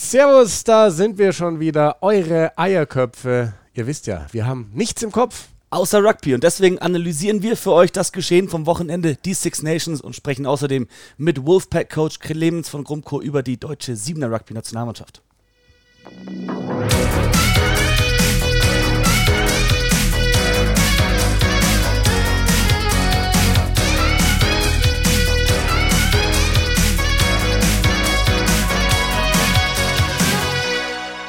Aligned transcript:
Servus, 0.00 0.62
da 0.62 0.90
sind 0.92 1.18
wir 1.18 1.32
schon 1.32 1.58
wieder, 1.58 1.96
eure 2.02 2.56
Eierköpfe. 2.56 3.52
Ihr 3.74 3.86
wisst 3.88 4.06
ja, 4.06 4.26
wir 4.30 4.46
haben 4.46 4.70
nichts 4.72 5.02
im 5.02 5.10
Kopf. 5.10 5.48
Außer 5.70 6.02
Rugby 6.02 6.34
und 6.34 6.44
deswegen 6.44 6.78
analysieren 6.78 7.42
wir 7.42 7.56
für 7.56 7.72
euch 7.72 7.90
das 7.90 8.12
Geschehen 8.12 8.48
vom 8.48 8.64
Wochenende, 8.64 9.16
die 9.16 9.34
Six 9.34 9.60
Nations 9.62 10.00
und 10.00 10.14
sprechen 10.14 10.46
außerdem 10.46 10.86
mit 11.18 11.44
Wolfpack-Coach 11.44 12.20
Clemens 12.20 12.68
von 12.68 12.84
Grumko 12.84 13.20
über 13.20 13.42
die 13.42 13.58
deutsche 13.58 13.96
Siebener 13.96 14.30
Rugby-Nationalmannschaft. 14.30 15.20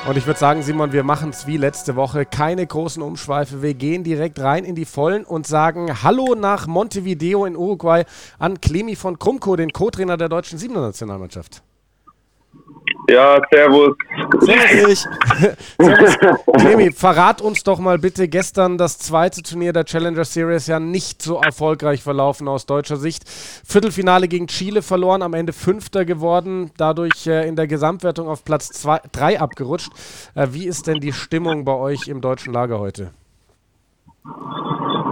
Und 0.09 0.17
ich 0.17 0.25
würde 0.25 0.39
sagen, 0.39 0.63
Simon, 0.63 0.91
wir 0.91 1.03
machen 1.03 1.29
es 1.29 1.45
wie 1.45 1.57
letzte 1.57 1.95
Woche. 1.95 2.25
Keine 2.25 2.65
großen 2.65 3.03
Umschweife. 3.03 3.61
Wir 3.61 3.75
gehen 3.75 4.03
direkt 4.03 4.39
rein 4.39 4.65
in 4.65 4.73
die 4.73 4.85
Vollen 4.85 5.23
und 5.23 5.45
sagen 5.45 6.01
Hallo 6.01 6.33
nach 6.33 6.65
Montevideo 6.65 7.45
in 7.45 7.55
Uruguay 7.55 8.05
an 8.39 8.59
Clemi 8.59 8.95
von 8.95 9.19
Krumko, 9.19 9.55
den 9.55 9.71
Co-Trainer 9.71 10.17
der 10.17 10.27
deutschen 10.27 10.57
Siebener 10.57 10.81
Nationalmannschaft. 10.81 11.61
Ja, 13.07 13.39
servus. 13.51 13.95
Servus. 14.41 15.07
servus. 15.79 16.17
Clemi, 16.57 16.91
verrat 16.91 17.41
uns 17.41 17.63
doch 17.63 17.79
mal 17.79 17.97
bitte 17.97 18.27
gestern 18.27 18.77
das 18.77 18.99
zweite 18.99 19.41
Turnier 19.41 19.73
der 19.73 19.85
Challenger 19.85 20.25
Series 20.25 20.67
ja 20.67 20.79
nicht 20.79 21.21
so 21.21 21.39
erfolgreich 21.39 22.03
verlaufen 22.03 22.47
aus 22.47 22.65
deutscher 22.65 22.97
Sicht. 22.97 23.23
Viertelfinale 23.27 24.27
gegen 24.27 24.47
Chile 24.47 24.81
verloren, 24.81 25.21
am 25.21 25.33
Ende 25.33 25.53
Fünfter 25.53 26.05
geworden, 26.05 26.71
dadurch 26.77 27.25
äh, 27.27 27.47
in 27.47 27.55
der 27.55 27.67
Gesamtwertung 27.67 28.27
auf 28.27 28.43
Platz 28.43 28.85
3 29.11 29.39
abgerutscht. 29.39 29.91
Äh, 30.35 30.47
wie 30.51 30.67
ist 30.67 30.87
denn 30.87 30.99
die 30.99 31.13
Stimmung 31.13 31.65
bei 31.65 31.73
euch 31.73 32.07
im 32.07 32.21
deutschen 32.21 32.53
Lager 32.53 32.79
heute? 32.79 33.11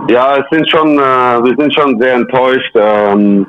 Ja, 0.09 0.37
es 0.37 0.45
sind 0.51 0.69
schon, 0.69 0.97
äh, 0.97 1.01
wir 1.01 1.55
sind 1.57 1.73
schon 1.73 1.99
sehr 1.99 2.15
enttäuscht. 2.15 2.71
Ähm, 2.75 3.47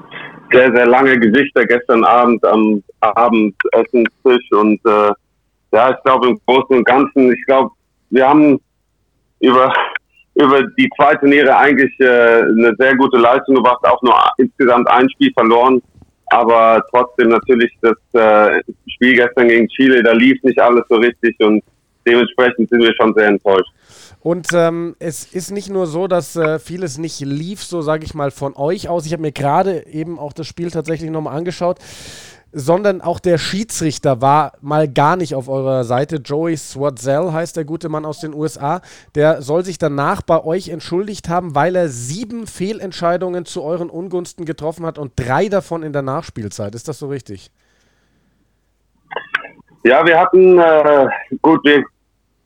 sehr, 0.53 0.73
sehr 0.75 0.87
lange 0.87 1.19
Gesichter 1.19 1.65
gestern 1.67 2.05
Abend 2.05 2.45
am 2.45 2.83
Abendessenstisch 3.01 4.53
und 4.53 4.81
äh, 4.87 5.13
ja, 5.73 5.91
ich 5.91 6.03
glaube 6.05 6.29
im 6.29 6.41
Großen 6.47 6.77
und 6.77 6.85
Ganzen, 6.85 7.33
ich 7.33 7.45
glaube, 7.47 7.71
wir 8.11 8.29
haben 8.29 8.59
über 9.41 9.73
über 10.35 10.63
die 10.79 10.89
zwei 10.97 11.17
Turniere 11.17 11.57
eigentlich 11.57 11.93
äh, 11.99 12.43
eine 12.43 12.73
sehr 12.79 12.97
gute 12.97 13.19
Leistung 13.19 13.57
gebracht, 13.57 13.85
auch 13.85 14.01
nur 14.03 14.15
insgesamt 14.39 14.89
ein 14.89 15.11
Spiel 15.11 15.33
verloren, 15.33 15.83
aber 16.27 16.81
trotzdem 16.91 17.31
natürlich 17.31 17.77
das 17.83 17.97
äh, 18.13 18.63
Spiel 18.87 19.17
gestern 19.17 19.49
gegen 19.49 19.69
Chile, 19.69 20.03
da 20.03 20.13
lief 20.13 20.41
nicht 20.45 20.61
alles 20.61 20.85
so 20.89 20.95
richtig 20.97 21.35
und 21.41 21.63
dementsprechend 22.07 22.69
sind 22.69 22.83
wir 22.83 22.95
schon 22.95 23.13
sehr 23.15 23.27
enttäuscht. 23.27 23.71
Und 24.21 24.49
ähm, 24.53 24.97
es 24.99 25.25
ist 25.25 25.53
nicht 25.53 25.71
nur 25.71 25.87
so, 25.87 26.09
dass 26.09 26.35
äh, 26.35 26.59
vieles 26.59 26.99
nicht 26.99 27.21
lief, 27.21 27.63
so 27.63 27.83
sage 27.83 28.05
ich 28.05 28.15
mal 28.15 28.31
von 28.31 28.57
euch 28.57 28.89
aus. 28.89 29.07
Ich 29.07 29.13
habe 29.13 29.23
mir 29.23 29.33
gerade 29.33 29.87
eben 29.87 30.19
auch 30.19 30.33
das 30.33 30.47
Spiel 30.47 30.71
tatsächlich 30.71 31.11
nochmal 31.11 31.37
angeschaut, 31.37 31.79
sondern 32.51 33.01
auch 33.01 33.21
der 33.21 33.39
Schiedsrichter 33.39 34.21
war 34.21 34.53
mal 34.61 34.89
gar 34.89 35.17
nicht 35.17 35.35
auf 35.35 35.49
eurer 35.49 35.85
Seite. 35.85 36.17
Joey 36.17 36.57
Swatzel 36.57 37.33
heißt 37.33 37.57
der 37.57 37.65
gute 37.65 37.89
Mann 37.89 38.05
aus 38.05 38.21
den 38.21 38.35
USA. 38.35 38.81
Der 39.15 39.43
soll 39.43 39.65
sich 39.65 39.79
danach 39.79 40.23
bei 40.23 40.43
euch 40.43 40.69
entschuldigt 40.69 41.29
haben, 41.29 41.55
weil 41.55 41.77
er 41.77 41.89
sieben 41.89 42.47
Fehlentscheidungen 42.47 43.45
zu 43.45 43.63
euren 43.63 43.91
Ungunsten 43.91 44.45
getroffen 44.47 44.85
hat 44.87 44.99
und 44.99 45.13
drei 45.17 45.49
davon 45.49 45.83
in 45.83 45.93
der 45.93 46.03
Nachspielzeit. 46.03 46.75
Ist 46.75 46.89
das 46.89 46.99
so 46.99 47.09
richtig? 47.09 47.51
Ja, 49.85 50.05
wir 50.05 50.19
hatten, 50.19 50.59
äh, 50.59 51.09
gut, 51.41 51.61
wir 51.65 51.85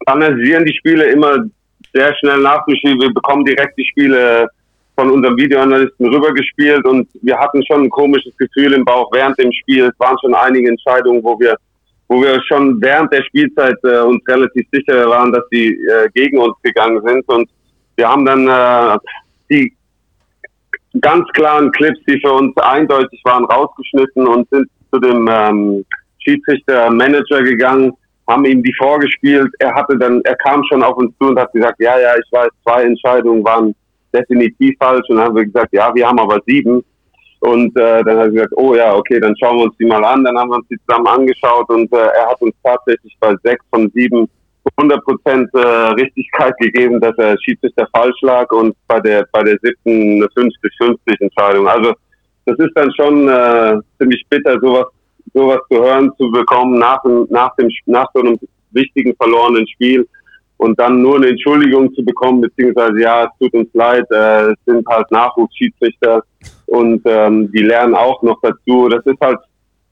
analysieren 0.07 0.65
die 0.65 0.75
Spiele 0.77 1.05
immer 1.11 1.45
sehr 1.93 2.15
schnell 2.17 2.39
nach 2.39 2.65
dem 2.65 2.77
Spiel. 2.77 2.99
Wir 3.01 3.13
bekommen 3.13 3.45
direkt 3.45 3.77
die 3.79 3.87
Spiele 3.87 4.49
von 4.95 5.11
unserem 5.11 5.37
Videoanalysten 5.37 6.07
rübergespielt 6.07 6.85
und 6.85 7.09
wir 7.23 7.39
hatten 7.39 7.65
schon 7.67 7.85
ein 7.85 7.91
komisches 7.91 8.37
Gefühl 8.37 8.73
im 8.75 8.85
Bauch 8.85 9.11
während 9.13 9.39
dem 9.39 9.53
Spiel. 9.53 9.87
Es 9.87 9.99
waren 9.99 10.17
schon 10.21 10.35
einige 10.35 10.69
Entscheidungen, 10.69 11.23
wo 11.25 11.39
wir, 11.41 11.57
wo 12.09 12.21
wir 12.21 12.41
schon 12.45 12.81
während 12.81 13.13
der 13.13 13.23
Spielzeit 13.25 13.77
äh, 13.85 14.01
uns 14.01 14.23
relativ 14.29 14.67
sicher 14.71 15.09
waren, 15.09 15.33
dass 15.33 15.49
die 15.51 15.69
äh, 15.69 16.09
gegen 16.15 16.39
uns 16.39 16.55
gegangen 16.63 17.01
sind 17.07 17.27
und 17.29 17.49
wir 17.97 18.09
haben 18.09 18.25
dann 18.25 18.49
äh, 18.49 18.99
die 19.51 19.73
ganz 21.01 21.27
klaren 21.33 21.71
Clips, 21.73 22.01
die 22.07 22.21
für 22.21 22.33
uns 22.33 22.57
eindeutig 22.59 23.21
waren, 23.25 23.45
rausgeschnitten 23.45 24.27
und 24.27 24.49
sind 24.51 24.69
zu 24.93 24.99
dem 24.99 25.29
ähm, 25.31 25.85
Schiedsrichter-Manager 26.19 27.43
gegangen 27.43 27.93
haben 28.33 28.45
ihm 28.45 28.63
die 28.63 28.75
vorgespielt. 28.79 29.51
Er 29.59 29.75
hatte 29.75 29.97
dann, 29.99 30.21
er 30.25 30.37
kam 30.37 30.63
schon 30.65 30.83
auf 30.83 30.97
uns 30.97 31.13
zu 31.19 31.29
und 31.29 31.39
hat 31.39 31.53
gesagt, 31.53 31.81
ja, 31.81 31.99
ja, 31.99 32.15
ich 32.17 32.33
weiß, 32.33 32.49
zwei 32.65 32.85
Entscheidungen 32.85 33.45
waren 33.45 33.75
definitiv 34.13 34.77
falsch. 34.79 35.05
Und 35.09 35.17
dann 35.17 35.27
haben 35.27 35.37
wir 35.37 35.45
gesagt, 35.45 35.73
ja, 35.73 35.95
wir 35.95 36.07
haben 36.07 36.19
aber 36.19 36.41
sieben. 36.47 36.85
Und 37.41 37.77
äh, 37.77 38.03
dann 38.05 38.19
hat 38.19 38.27
er 38.27 38.31
gesagt, 38.31 38.53
oh 38.57 38.75
ja, 38.75 38.95
okay, 38.95 39.19
dann 39.21 39.35
schauen 39.39 39.59
wir 39.59 39.65
uns 39.65 39.77
die 39.77 39.85
mal 39.85 40.05
an. 40.05 40.25
Dann 40.25 40.39
haben 40.39 40.51
wir 40.51 40.57
uns 40.57 40.69
die 40.69 40.79
zusammen 40.87 41.09
angeschaut 41.09 41.69
und 41.71 41.93
äh, 41.93 41.97
er 41.97 42.29
hat 42.31 42.41
uns 42.41 42.55
tatsächlich 42.63 43.17
bei 43.21 43.35
sechs 43.43 43.65
von 43.71 43.91
sieben 43.95 44.29
100 44.77 45.05
Prozent 45.05 45.51
äh, 45.55 45.59
Richtigkeit 45.59 46.57
gegeben, 46.59 47.01
dass 47.01 47.19
er 47.19 47.37
Schiedsrichter 47.41 47.89
falsch 47.93 48.21
lag 48.23 48.49
und 48.53 48.77
bei 48.87 49.01
der 49.01 49.27
bei 49.33 49.43
der 49.43 49.59
siebten 49.61 50.23
50-50 50.23 50.97
Entscheidung. 51.21 51.67
Also 51.67 51.95
das 52.47 52.57
ist 52.59 52.73
dann 52.77 52.93
schon 52.95 53.29
äh, 53.29 53.77
ziemlich 53.99 54.25
bitter, 54.31 54.59
sowas 54.61 54.87
sowas 55.35 55.61
zu 55.71 55.79
hören 55.79 56.13
zu 56.19 56.31
bekommen 56.31 56.79
nach, 56.79 57.03
nach, 57.29 57.55
dem, 57.57 57.69
nach 57.87 58.07
so 58.15 58.21
einem 58.21 58.39
wichtigen 58.73 59.15
verlorenen 59.17 59.67
Spiel 59.69 60.07
und 60.63 60.79
dann 60.79 61.03
nur 61.03 61.17
eine 61.17 61.29
Entschuldigung 61.29 61.93
zu 61.95 62.05
bekommen, 62.05 62.41
beziehungsweise 62.41 63.01
ja, 63.01 63.25
es 63.25 63.31
tut 63.39 63.53
uns 63.53 63.69
leid, 63.73 64.07
äh, 64.11 64.53
es 64.53 64.59
sind 64.65 64.87
halt 64.87 65.11
Nachwuchsschiedsrichter 65.11 66.23
und 66.67 67.03
ähm, 67.05 67.51
die 67.53 67.63
lernen 67.63 67.95
auch 67.95 68.23
noch 68.23 68.41
dazu. 68.43 68.89
Das 68.89 69.05
ist 69.05 69.21
halt, 69.21 69.39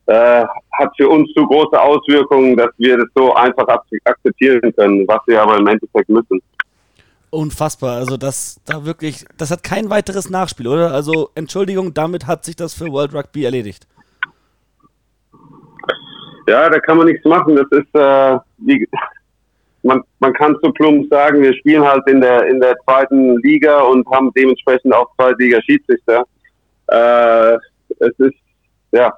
äh, 0.05 0.45
hat 0.79 0.93
für 0.95 1.09
uns 1.09 1.31
zu 1.33 1.45
große 1.45 1.79
Auswirkungen, 1.79 2.55
dass 2.55 2.69
wir 2.77 2.97
das 2.97 3.07
so 3.15 3.33
einfach 3.33 3.67
akzeptieren 4.05 4.73
können, 4.75 5.05
was 5.07 5.19
wir 5.27 5.41
aber 5.41 5.57
im 5.57 5.67
Endeffekt 5.67 6.09
müssen. 6.09 6.41
Unfassbar, 7.29 7.97
also 7.97 8.17
das 8.17 8.59
da 8.65 8.85
wirklich, 8.85 9.25
das 9.37 9.51
hat 9.51 9.63
kein 9.63 9.89
weiteres 9.89 10.29
Nachspiel, 10.29 10.67
oder? 10.67 10.91
Also 10.91 11.29
Entschuldigung, 11.35 11.93
damit 11.93 12.27
hat 12.27 12.43
sich 12.43 12.57
das 12.57 12.73
für 12.73 12.91
World 12.91 13.13
Rugby 13.13 13.45
erledigt. 13.45 13.87
Ja, 16.47 16.69
da 16.69 16.79
kann 16.79 16.97
man 16.97 17.07
nichts 17.07 17.25
machen. 17.25 17.55
Das 17.55 17.67
ist, 17.71 17.95
äh, 17.95 18.39
wie, 18.57 18.87
man, 19.83 20.01
man 20.19 20.33
kann 20.33 20.57
zu 20.63 20.71
plump 20.71 21.07
sagen, 21.09 21.41
wir 21.41 21.53
spielen 21.55 21.83
halt 21.83 22.05
in 22.07 22.21
der, 22.21 22.47
in 22.47 22.59
der 22.59 22.75
zweiten 22.85 23.37
Liga 23.37 23.81
und 23.81 24.07
haben 24.09 24.31
dementsprechend 24.35 24.93
auch 24.93 25.09
zwei 25.15 25.31
Liga 25.37 25.61
Schiedsrichter. 25.61 26.25
Äh, 26.87 27.53
es 27.99 28.19
ist, 28.19 28.35
ja, 28.91 29.13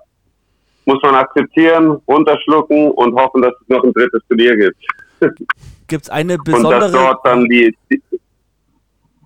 muss 0.85 1.01
man 1.01 1.15
akzeptieren, 1.15 2.01
runterschlucken 2.07 2.91
und 2.91 3.15
hoffen, 3.15 3.41
dass 3.41 3.53
es 3.61 3.69
noch 3.69 3.83
ein 3.83 3.93
drittes 3.93 4.21
Turnier 4.27 4.55
gibt. 4.55 4.77
Gibt 5.87 6.03
es 6.03 6.09
eine 6.09 6.37
besondere... 6.37 6.75
Und 6.75 6.81
dass 6.81 6.91
dort 6.91 7.25
dann 7.25 7.45
die, 7.45 7.75
die 7.91 8.01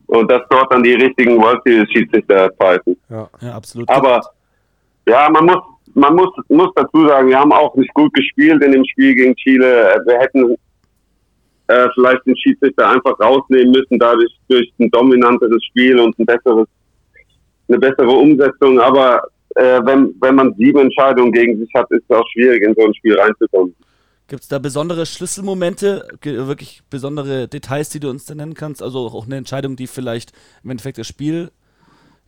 und 0.08 0.31
dass 0.31 0.41
dort 0.50 0.72
dann 0.72 0.84
die 0.84 0.94
richtigen 0.94 1.41
World 1.41 1.62
Series 1.66 1.90
Schiedsrichter 1.91 2.50
pfeifen. 2.52 2.97
Ja, 3.09 3.29
ja, 3.41 3.56
absolut. 3.56 3.90
Aber 3.90 4.22
ja, 5.06 5.29
man 5.29 5.46
muss 5.46 5.59
man 5.97 6.16
muss, 6.16 6.30
muss 6.50 6.69
dazu 6.75 7.08
sagen, 7.08 7.30
wir 7.30 7.40
haben 7.40 7.52
auch 7.52 7.75
nicht 7.75 7.91
gut 7.96 8.13
gespielt 8.13 8.63
in 8.63 8.72
dem 8.72 8.85
Spiel 8.85 9.16
gegen 9.16 9.35
Chile. 9.35 10.00
Wir 10.06 10.19
hätten 10.19 10.56
äh, 11.68 11.88
vielleicht 11.96 12.24
den 12.28 12.38
Schiedsrichter 12.38 12.90
einfach 12.90 13.19
rausnehmen 13.19 13.72
müssen, 13.72 13.97
dadurch 13.97 14.31
durch 14.47 14.72
ein 14.80 14.91
dominanteres 14.91 15.63
Spiel 15.66 16.00
und 16.00 16.18
ein 16.19 16.25
besseres, 16.25 16.68
eine 17.68 17.80
bessere 17.80 18.12
Umsetzung. 18.12 18.80
Aber 18.80 19.24
äh, 19.56 19.81
wenn, 19.85 20.13
wenn 20.22 20.35
man 20.35 20.53
sieben 20.56 20.81
Entscheidungen 20.81 21.31
gegen 21.31 21.58
sich 21.58 21.69
hat, 21.74 21.90
ist 21.90 22.03
es 22.08 22.16
auch 22.16 22.25
schwierig, 22.31 22.62
in 22.62 22.75
so 22.75 22.85
ein 22.85 22.94
Spiel 22.94 23.19
reinzukommen. 23.19 23.75
Gibt 24.28 24.44
es 24.44 24.49
da 24.49 24.59
besondere 24.59 25.08
Schlüsselmomente, 25.08 26.08
wirklich 26.22 26.84
besondere 26.91 27.47
Details, 27.47 27.90
die 27.90 27.99
du 27.99 28.09
uns 28.09 28.26
da 28.26 28.35
nennen 28.35 28.53
kannst? 28.53 28.84
Also 28.84 28.99
auch 28.99 29.26
eine 29.26 29.38
Entscheidung, 29.38 29.76
die 29.76 29.88
vielleicht 29.88 30.32
im 30.64 30.70
Endeffekt 30.70 30.99
das 30.99 31.08
Spiel 31.08 31.49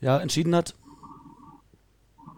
ja, 0.02 0.18
entschieden 0.18 0.56
hat? 0.56 0.74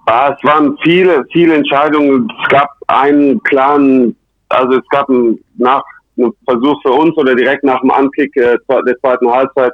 Ja, 0.07 0.35
es 0.35 0.43
waren 0.43 0.77
viele, 0.81 1.23
viele 1.31 1.55
Entscheidungen. 1.55 2.31
Es 2.41 2.49
gab 2.49 2.69
einen 2.87 3.41
klaren, 3.43 4.15
also 4.49 4.77
es 4.77 4.87
gab 4.89 5.09
einen, 5.09 5.39
nach, 5.57 5.83
einen 6.17 6.31
Versuch 6.45 6.81
für 6.81 6.91
uns 6.91 7.15
oder 7.17 7.35
direkt 7.35 7.63
nach 7.63 7.81
dem 7.81 7.91
Ankick 7.91 8.35
äh, 8.35 8.57
der 8.69 8.99
zweiten 8.99 9.29
Halbzeit 9.29 9.73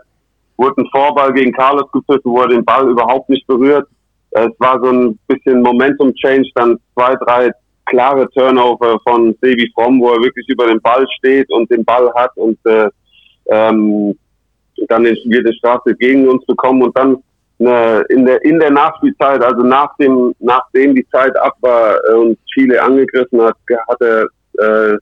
wurde 0.58 0.82
ein 0.82 0.90
Vorball 0.92 1.32
gegen 1.34 1.54
Carlos 1.54 1.90
gepfiffen, 1.92 2.32
wo 2.32 2.42
er 2.42 2.50
den 2.50 2.66
Ball 2.66 2.90
überhaupt 2.90 3.30
nicht 3.30 3.46
berührt. 3.48 3.88
Es 4.32 4.50
war 4.60 4.80
so 4.82 4.92
ein 4.92 5.20
bisschen 5.28 5.62
Momentum-Change, 5.62 6.50
dann 6.56 6.78
zwei, 6.94 7.16
drei 7.26 7.52
klare 7.86 8.30
Turnover 8.32 9.00
von 9.08 9.36
Sebi 9.42 9.72
Fromm, 9.74 10.02
wo 10.02 10.12
er 10.12 10.22
wirklich 10.22 10.48
über 10.50 10.68
den 10.68 10.82
Ball 10.82 11.06
steht 11.18 11.50
und 11.52 11.70
den 11.72 11.86
Ball 11.86 12.12
hat 12.16 12.36
und 12.36 12.58
äh, 12.66 12.90
ähm, 13.48 14.18
dann 14.90 15.06
wir 15.06 15.44
die 15.44 15.58
Straße 15.58 15.96
gegen 15.96 16.28
uns 16.28 16.46
bekommen 16.46 16.84
und 16.84 16.98
dann 16.98 17.18
eine, 17.60 18.02
in 18.10 18.26
der 18.26 18.44
in 18.44 18.60
der 18.60 18.72
Nachspielzeit, 18.72 19.42
also 19.44 19.64
nach 19.64 19.96
dem 19.98 20.34
nachdem 20.40 20.96
die 20.96 21.08
Zeit 21.10 21.36
ab 21.38 21.56
war 21.62 21.98
äh, 22.10 22.14
und 22.14 22.38
Chile 22.54 22.82
angegriffen 22.82 23.42
hat, 23.42 23.56
hat 23.88 24.02
er 24.02 24.28
äh, 24.60 24.98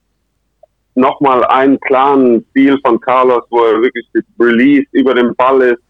nochmal 0.95 1.43
einen 1.45 1.79
klaren 1.81 2.45
Stil 2.51 2.77
von 2.85 2.99
Carlos, 3.01 3.43
wo 3.49 3.59
er 3.59 3.81
wirklich 3.81 4.05
Release 4.39 4.87
über 4.91 5.13
den 5.13 5.35
Ball 5.35 5.61
ist, 5.61 5.81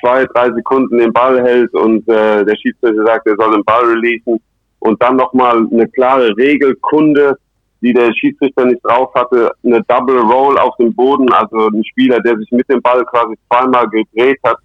zwei, 0.00 0.24
drei 0.26 0.52
Sekunden 0.52 0.98
den 0.98 1.12
Ball 1.12 1.42
hält 1.42 1.72
und 1.74 2.08
äh, 2.08 2.44
der 2.44 2.56
Schiedsrichter 2.56 3.04
sagt, 3.04 3.26
er 3.26 3.36
soll 3.36 3.52
den 3.52 3.64
Ball 3.64 3.84
releasen 3.84 4.40
und 4.78 5.02
dann 5.02 5.16
nochmal 5.16 5.66
eine 5.70 5.88
klare 5.88 6.34
Regelkunde, 6.36 7.36
die 7.82 7.92
der 7.92 8.12
Schiedsrichter 8.14 8.64
nicht 8.66 8.80
drauf 8.84 9.12
hatte, 9.14 9.50
eine 9.64 9.82
Double 9.84 10.18
Roll 10.18 10.58
auf 10.58 10.76
dem 10.76 10.94
Boden, 10.94 11.30
also 11.32 11.68
ein 11.68 11.84
Spieler, 11.84 12.20
der 12.20 12.36
sich 12.38 12.50
mit 12.50 12.68
dem 12.68 12.80
Ball 12.82 13.04
quasi 13.06 13.34
zweimal 13.48 13.88
gedreht 13.88 14.38
hat, 14.44 14.58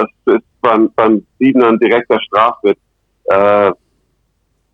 das 0.00 0.36
ist 0.36 0.44
beim, 0.60 0.90
beim 0.94 1.24
Siebener 1.38 1.68
ein 1.68 1.78
direkter 1.78 2.20
Strafwert 2.22 2.78
äh, 3.24 3.72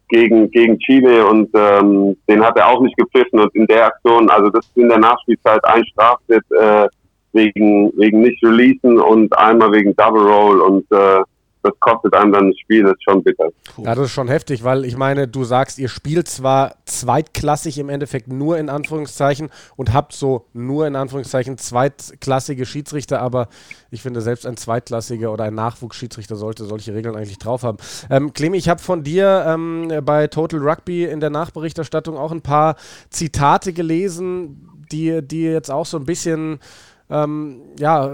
gegen, 0.08 0.50
gegen 0.50 0.78
Chile 0.78 1.26
und 1.26 1.50
ähm, 1.54 2.16
den 2.28 2.44
hat 2.44 2.56
er 2.56 2.68
auch 2.68 2.80
nicht 2.80 2.96
gepfiffen 2.96 3.40
und 3.40 3.54
in 3.54 3.66
der 3.66 3.86
Aktion, 3.86 4.30
also 4.30 4.50
das 4.50 4.66
ist 4.66 4.76
in 4.76 4.88
der 4.88 4.98
Nachspielzeit 4.98 5.64
ein 5.64 5.84
Strafwert 5.86 6.44
äh, 6.52 6.88
wegen, 7.32 7.92
wegen 7.96 8.20
nicht 8.20 8.42
releasen 8.42 8.98
und 8.98 9.36
einmal 9.36 9.72
wegen 9.72 9.94
Double 9.96 10.22
Roll 10.22 10.60
und 10.60 10.90
äh, 10.92 11.22
das 11.66 11.80
kostet 11.80 12.14
einem 12.14 12.32
dann 12.32 12.50
das 12.50 12.58
Spiel, 12.58 12.82
das 12.82 12.92
ist 12.92 13.04
schon 13.04 13.22
bitter. 13.22 13.48
Ja, 13.78 13.94
das 13.94 14.06
ist 14.06 14.12
schon 14.12 14.28
heftig, 14.28 14.64
weil 14.64 14.84
ich 14.84 14.96
meine, 14.96 15.28
du 15.28 15.44
sagst, 15.44 15.78
ihr 15.78 15.88
spielt 15.88 16.28
zwar 16.28 16.76
zweitklassig 16.84 17.78
im 17.78 17.88
Endeffekt 17.88 18.28
nur 18.28 18.58
in 18.58 18.68
Anführungszeichen 18.68 19.50
und 19.76 19.92
habt 19.92 20.12
so 20.12 20.46
nur 20.52 20.86
in 20.86 20.96
Anführungszeichen 20.96 21.58
zweitklassige 21.58 22.66
Schiedsrichter, 22.66 23.20
aber 23.20 23.48
ich 23.90 24.02
finde, 24.02 24.20
selbst 24.20 24.46
ein 24.46 24.56
zweitklassiger 24.56 25.32
oder 25.32 25.44
ein 25.44 25.54
Nachwuchsschiedsrichter 25.54 26.36
sollte 26.36 26.64
solche 26.64 26.94
Regeln 26.94 27.16
eigentlich 27.16 27.38
drauf 27.38 27.62
haben. 27.62 27.78
Ähm, 28.10 28.32
Clemi, 28.32 28.56
ich 28.56 28.68
habe 28.68 28.80
von 28.80 29.02
dir 29.02 29.44
ähm, 29.46 29.92
bei 30.04 30.26
Total 30.28 30.60
Rugby 30.60 31.04
in 31.04 31.20
der 31.20 31.30
Nachberichterstattung 31.30 32.16
auch 32.16 32.32
ein 32.32 32.42
paar 32.42 32.76
Zitate 33.10 33.72
gelesen, 33.72 34.86
die, 34.92 35.20
die 35.22 35.42
jetzt 35.42 35.70
auch 35.70 35.86
so 35.86 35.98
ein 35.98 36.04
bisschen 36.04 36.60
ähm, 37.08 37.62
ja, 37.78 38.10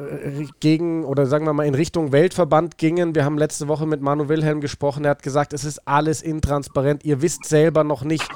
gegen 0.61 1.05
oder 1.05 1.27
sagen 1.27 1.47
wir 1.47 1.53
mal 1.53 1.67
in 1.67 1.75
Richtung 1.75 2.13
Weltverband 2.13 2.79
gingen. 2.79 3.15
Wir 3.15 3.25
haben 3.25 3.39
letzte 3.39 3.69
Woche 3.69 3.87
mit 3.87 4.03
Manu 4.03 4.29
Wilhelm 4.29 4.61
gesprochen. 4.61 5.05
Er 5.05 5.13
hat 5.13 5.23
gesagt, 5.23 5.53
es 5.53 5.65
ist 5.65 5.87
alles 5.89 6.23
intransparent. 6.23 7.05
Ihr 7.05 7.23
wisst 7.23 7.47
selber 7.47 7.85
noch 7.85 8.05
nicht, 8.05 8.29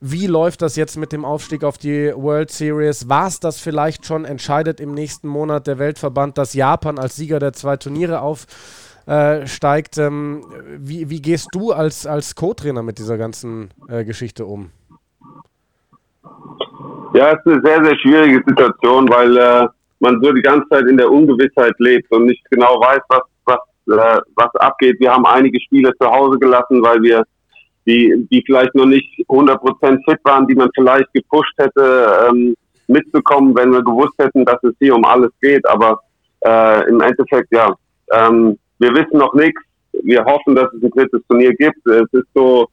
wie 0.00 0.26
läuft 0.26 0.62
das 0.62 0.76
jetzt 0.76 0.96
mit 0.96 1.12
dem 1.12 1.24
Aufstieg 1.24 1.64
auf 1.64 1.76
die 1.76 2.12
World 2.14 2.50
Series? 2.50 3.08
War 3.08 3.26
es 3.26 3.40
das 3.40 3.58
vielleicht 3.58 4.06
schon? 4.06 4.24
Entscheidet 4.24 4.80
im 4.80 4.94
nächsten 4.94 5.28
Monat 5.28 5.66
der 5.66 5.78
Weltverband, 5.78 6.38
dass 6.38 6.54
Japan 6.54 6.98
als 6.98 7.16
Sieger 7.16 7.40
der 7.40 7.52
zwei 7.52 7.76
Turniere 7.76 8.20
aufsteigt? 8.20 9.98
Ähm, 9.98 10.44
wie, 10.78 11.10
wie 11.10 11.20
gehst 11.20 11.48
du 11.52 11.72
als, 11.72 12.06
als 12.06 12.36
Co-Trainer 12.36 12.82
mit 12.82 12.98
dieser 12.98 13.18
ganzen 13.18 13.70
äh, 13.88 14.04
Geschichte 14.04 14.46
um? 14.46 14.70
Ja, 17.14 17.32
es 17.32 17.38
ist 17.38 17.46
eine 17.46 17.62
sehr, 17.64 17.84
sehr 17.84 17.98
schwierige 17.98 18.42
Situation, 18.46 19.08
weil 19.08 19.36
äh, 19.36 19.68
man 20.00 20.20
so 20.22 20.32
die 20.32 20.42
ganze 20.42 20.68
Zeit 20.68 20.86
in 20.86 20.96
der 20.96 21.10
Ungewissheit 21.10 21.74
lebt 21.78 22.10
und 22.12 22.26
nicht 22.26 22.44
genau 22.50 22.80
weiß, 22.80 23.00
was, 23.08 23.22
was, 23.44 23.58
äh, 23.88 24.20
was 24.36 24.54
abgeht. 24.56 24.96
Wir 25.00 25.12
haben 25.12 25.26
einige 25.26 25.60
Spiele 25.60 25.92
zu 26.00 26.08
Hause 26.08 26.38
gelassen, 26.38 26.82
weil 26.82 27.02
wir 27.02 27.24
die, 27.86 28.26
die 28.30 28.42
vielleicht 28.44 28.74
noch 28.74 28.86
nicht 28.86 29.08
100% 29.28 29.98
fit 30.08 30.20
waren, 30.24 30.46
die 30.46 30.54
man 30.54 30.68
vielleicht 30.74 31.12
gepusht 31.14 31.54
hätte, 31.56 32.28
ähm, 32.28 32.54
mitbekommen, 32.86 33.56
wenn 33.56 33.72
wir 33.72 33.82
gewusst 33.82 34.14
hätten, 34.18 34.44
dass 34.44 34.62
es 34.62 34.74
hier 34.78 34.94
um 34.94 35.04
alles 35.04 35.30
geht. 35.40 35.66
Aber 35.66 36.00
äh, 36.44 36.88
im 36.88 37.00
Endeffekt, 37.00 37.50
ja, 37.50 37.74
ähm, 38.12 38.58
wir 38.78 38.94
wissen 38.94 39.18
noch 39.18 39.32
nichts. 39.34 39.60
Wir 40.02 40.24
hoffen, 40.24 40.54
dass 40.54 40.72
es 40.74 40.82
ein 40.82 40.90
drittes 40.90 41.22
Turnier 41.28 41.54
gibt. 41.54 41.84
Es 41.86 42.06
ist 42.12 42.28
so 42.34 42.68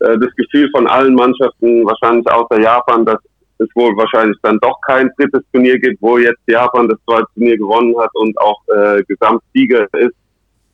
äh, 0.00 0.18
das 0.18 0.34
Gefühl 0.36 0.70
von 0.70 0.86
allen 0.86 1.14
Mannschaften, 1.14 1.84
wahrscheinlich 1.84 2.30
außer 2.30 2.60
Japan, 2.60 3.04
dass 3.04 3.18
es 3.58 3.68
wohl 3.74 3.96
wahrscheinlich 3.96 4.36
dann 4.42 4.58
doch 4.60 4.80
kein 4.86 5.10
drittes 5.18 5.42
Turnier 5.52 5.78
gibt, 5.78 6.00
wo 6.00 6.18
jetzt 6.18 6.40
Japan 6.46 6.88
das 6.88 6.98
zweite 7.04 7.26
Turnier 7.34 7.58
gewonnen 7.58 7.98
hat 7.98 8.10
und 8.14 8.36
auch 8.38 8.60
äh, 8.68 9.02
Gesamtsieger 9.04 9.86
ist. 9.94 10.14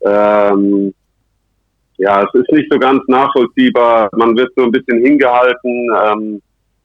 Ähm, 0.01 0.93
ja, 1.97 2.23
es 2.23 2.33
ist 2.33 2.51
nicht 2.51 2.71
so 2.71 2.77
ganz 2.77 3.01
nachvollziehbar. 3.07 4.09
Man 4.13 4.35
wird 4.35 4.51
so 4.55 4.63
ein 4.63 4.71
bisschen 4.71 5.03
hingehalten. 5.03 5.89
Ähm, 6.03 6.41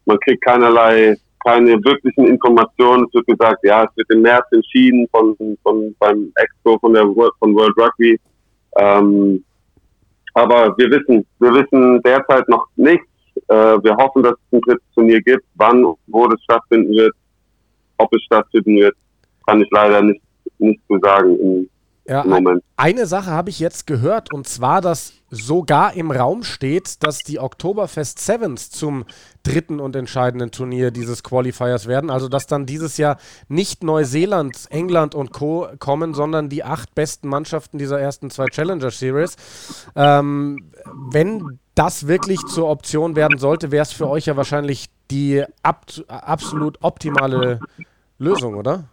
man 0.07 0.19
kriegt 0.21 0.45
keinerlei, 0.45 1.17
keine 1.45 1.73
wirklichen 1.85 2.27
Informationen. 2.27 3.07
Es 3.09 3.15
wird 3.15 3.27
gesagt, 3.27 3.59
ja, 3.65 3.85
es 3.85 3.97
wird 3.97 4.11
im 4.11 4.23
März 4.23 4.47
entschieden 4.53 5.09
von, 5.11 5.37
von 5.63 5.95
beim 5.99 6.33
Expo 6.37 6.79
von 6.79 6.95
der 6.95 7.05
World, 7.05 7.33
von 7.39 7.55
World 7.55 7.77
Rugby. 7.77 8.19
Ähm, 8.79 9.45
aber 10.35 10.77
wir 10.79 10.91
wissen, 10.91 11.27
wir 11.41 11.53
wissen 11.55 12.01
derzeit 12.03 12.49
noch 12.49 12.67
nichts. 12.77 13.07
Äh, 13.49 13.55
wir 13.55 13.97
hoffen, 13.97 14.23
dass 14.23 14.33
es 14.33 14.53
ein 14.53 14.61
drittes 14.61 14.85
Turnier 14.95 15.21
gibt. 15.23 15.45
Wann, 15.55 15.85
wo 16.07 16.27
das 16.29 16.43
stattfinden 16.43 16.93
wird, 16.93 17.15
ob 17.99 18.13
es 18.13 18.23
stattfinden 18.23 18.77
wird, 18.77 18.97
kann 19.47 19.61
ich 19.61 19.69
leider 19.71 20.03
nicht, 20.03 20.23
nicht 20.59 20.81
so 20.89 20.99
sagen 21.01 21.39
im, 21.39 21.69
ja, 22.11 22.25
Moment. 22.25 22.65
Eine 22.77 23.07
Sache 23.07 23.31
habe 23.31 23.51
ich 23.51 23.61
jetzt 23.61 23.87
gehört 23.87 24.35
und 24.35 24.49
zwar, 24.49 24.81
dass 24.81 25.13
sogar 25.31 25.95
im 25.95 26.11
Raum 26.11 26.43
steht, 26.43 27.05
dass 27.05 27.19
die 27.19 27.39
Oktoberfest 27.39 28.19
Sevens 28.19 28.71
zum 28.71 29.05
dritten 29.45 29.79
und 29.79 29.95
entscheidenden 29.95 30.51
Turnier 30.51 30.91
dieses 30.91 31.23
Qualifiers 31.23 31.87
werden. 31.87 32.11
Also, 32.11 32.29
dass 32.29 32.49
dann 32.49 32.67
dieses 32.67 32.97
Jahr 32.97 33.17
nicht 33.49 33.85
Neuseeland, 33.85 34.67
England 34.71 35.15
und 35.15 35.33
Co. 35.33 35.69
kommen, 35.79 36.13
sondern 36.13 36.49
die 36.49 36.65
acht 36.65 36.97
besten 36.97 37.29
Mannschaften 37.29 37.79
dieser 37.79 38.01
ersten 38.01 38.29
zwei 38.31 38.47
Challenger 38.47 38.91
Series. 38.91 39.37
Ähm, 39.95 40.73
wenn 41.13 41.61
das 41.81 42.07
wirklich 42.07 42.41
zur 42.41 42.69
Option 42.69 43.17
werden 43.17 43.39
sollte, 43.39 43.73
wäre 43.73 43.81
es 43.81 43.93
für 43.93 44.07
euch 44.07 44.27
ja 44.27 44.37
wahrscheinlich 44.37 44.91
die 45.11 45.43
ab, 45.63 45.87
absolut 46.09 46.77
optimale 46.83 47.59
Lösung, 48.19 48.55
oder? 48.55 48.85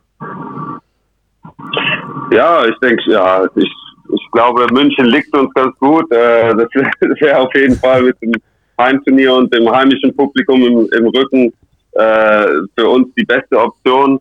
Ja, 2.31 2.65
ich 2.65 2.77
denke, 2.81 3.11
ja, 3.11 3.45
ich, 3.55 3.69
ich 4.13 4.31
glaube, 4.31 4.65
München 4.71 5.07
liegt 5.07 5.35
uns 5.35 5.53
ganz 5.53 5.77
gut. 5.79 6.09
Äh, 6.13 6.55
das 6.55 6.69
wäre 7.19 7.39
auf 7.39 7.53
jeden 7.55 7.75
Fall 7.75 8.03
mit 8.03 8.21
dem 8.21 8.31
Heimturnier 8.79 9.33
und 9.35 9.53
dem 9.53 9.69
heimischen 9.69 10.15
Publikum 10.15 10.61
im, 10.61 10.89
im 10.97 11.07
Rücken 11.07 11.51
äh, 11.91 12.47
für 12.73 12.87
uns 12.87 13.13
die 13.15 13.25
beste 13.25 13.59
Option. 13.59 14.17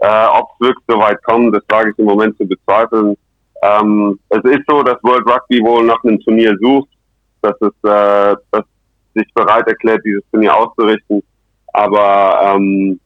Äh, 0.00 0.26
Ob 0.34 0.50
es 0.52 0.66
wirklich 0.66 0.84
so 0.88 0.98
weit 0.98 1.22
kommt, 1.24 1.56
das 1.56 1.62
wage 1.70 1.92
ich 1.92 1.98
im 1.98 2.04
Moment 2.04 2.36
zu 2.36 2.46
bezweifeln. 2.46 3.16
Ähm, 3.62 4.18
es 4.28 4.44
ist 4.44 4.64
so, 4.68 4.82
dass 4.82 5.02
World 5.04 5.26
Rugby 5.26 5.62
wohl 5.62 5.86
nach 5.86 6.04
einem 6.04 6.20
Turnier 6.20 6.54
sucht 6.60 6.90
dass 7.42 7.54
es 7.60 7.72
äh, 7.82 8.36
dass 8.50 8.64
sich 9.14 9.32
bereit 9.34 9.66
erklärt, 9.66 10.04
dieses 10.04 10.22
Turnier 10.30 10.56
auszurichten. 10.56 11.22
Aber 11.72 12.54
ähm, 12.54 13.00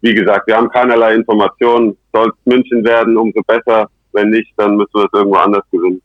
wie 0.00 0.14
gesagt, 0.14 0.46
wir 0.46 0.56
haben 0.56 0.68
keinerlei 0.70 1.14
Informationen. 1.14 1.96
Soll 2.12 2.28
es 2.28 2.34
München 2.44 2.84
werden, 2.84 3.16
umso 3.16 3.40
besser. 3.46 3.88
Wenn 4.12 4.30
nicht, 4.30 4.52
dann 4.56 4.76
müssen 4.76 4.94
wir 4.94 5.04
es 5.04 5.12
irgendwo 5.12 5.36
anders 5.36 5.64
gewinnen. 5.70 6.00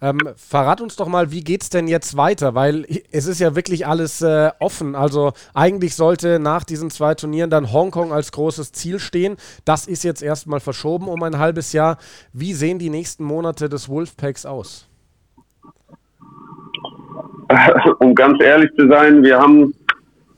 Ähm, 0.00 0.18
verrat 0.34 0.80
uns 0.80 0.96
doch 0.96 1.06
mal, 1.06 1.30
wie 1.30 1.44
geht 1.44 1.62
es 1.62 1.70
denn 1.70 1.86
jetzt 1.86 2.16
weiter? 2.16 2.56
Weil 2.56 2.84
es 3.12 3.26
ist 3.26 3.38
ja 3.38 3.54
wirklich 3.54 3.86
alles 3.86 4.20
äh, 4.20 4.50
offen. 4.58 4.96
Also 4.96 5.32
eigentlich 5.54 5.94
sollte 5.94 6.40
nach 6.40 6.64
diesen 6.64 6.90
zwei 6.90 7.14
Turnieren 7.14 7.50
dann 7.50 7.72
Hongkong 7.72 8.12
als 8.12 8.32
großes 8.32 8.72
Ziel 8.72 8.98
stehen. 8.98 9.36
Das 9.64 9.86
ist 9.86 10.02
jetzt 10.02 10.20
erstmal 10.20 10.58
verschoben 10.58 11.06
um 11.06 11.22
ein 11.22 11.38
halbes 11.38 11.72
Jahr. 11.72 11.98
Wie 12.32 12.52
sehen 12.52 12.80
die 12.80 12.90
nächsten 12.90 13.22
Monate 13.22 13.68
des 13.68 13.88
Wolfpacks 13.88 14.44
aus? 14.44 14.88
um 18.00 18.14
ganz 18.14 18.42
ehrlich 18.42 18.70
zu 18.76 18.88
sein, 18.88 19.22
wir 19.22 19.38
haben, 19.38 19.74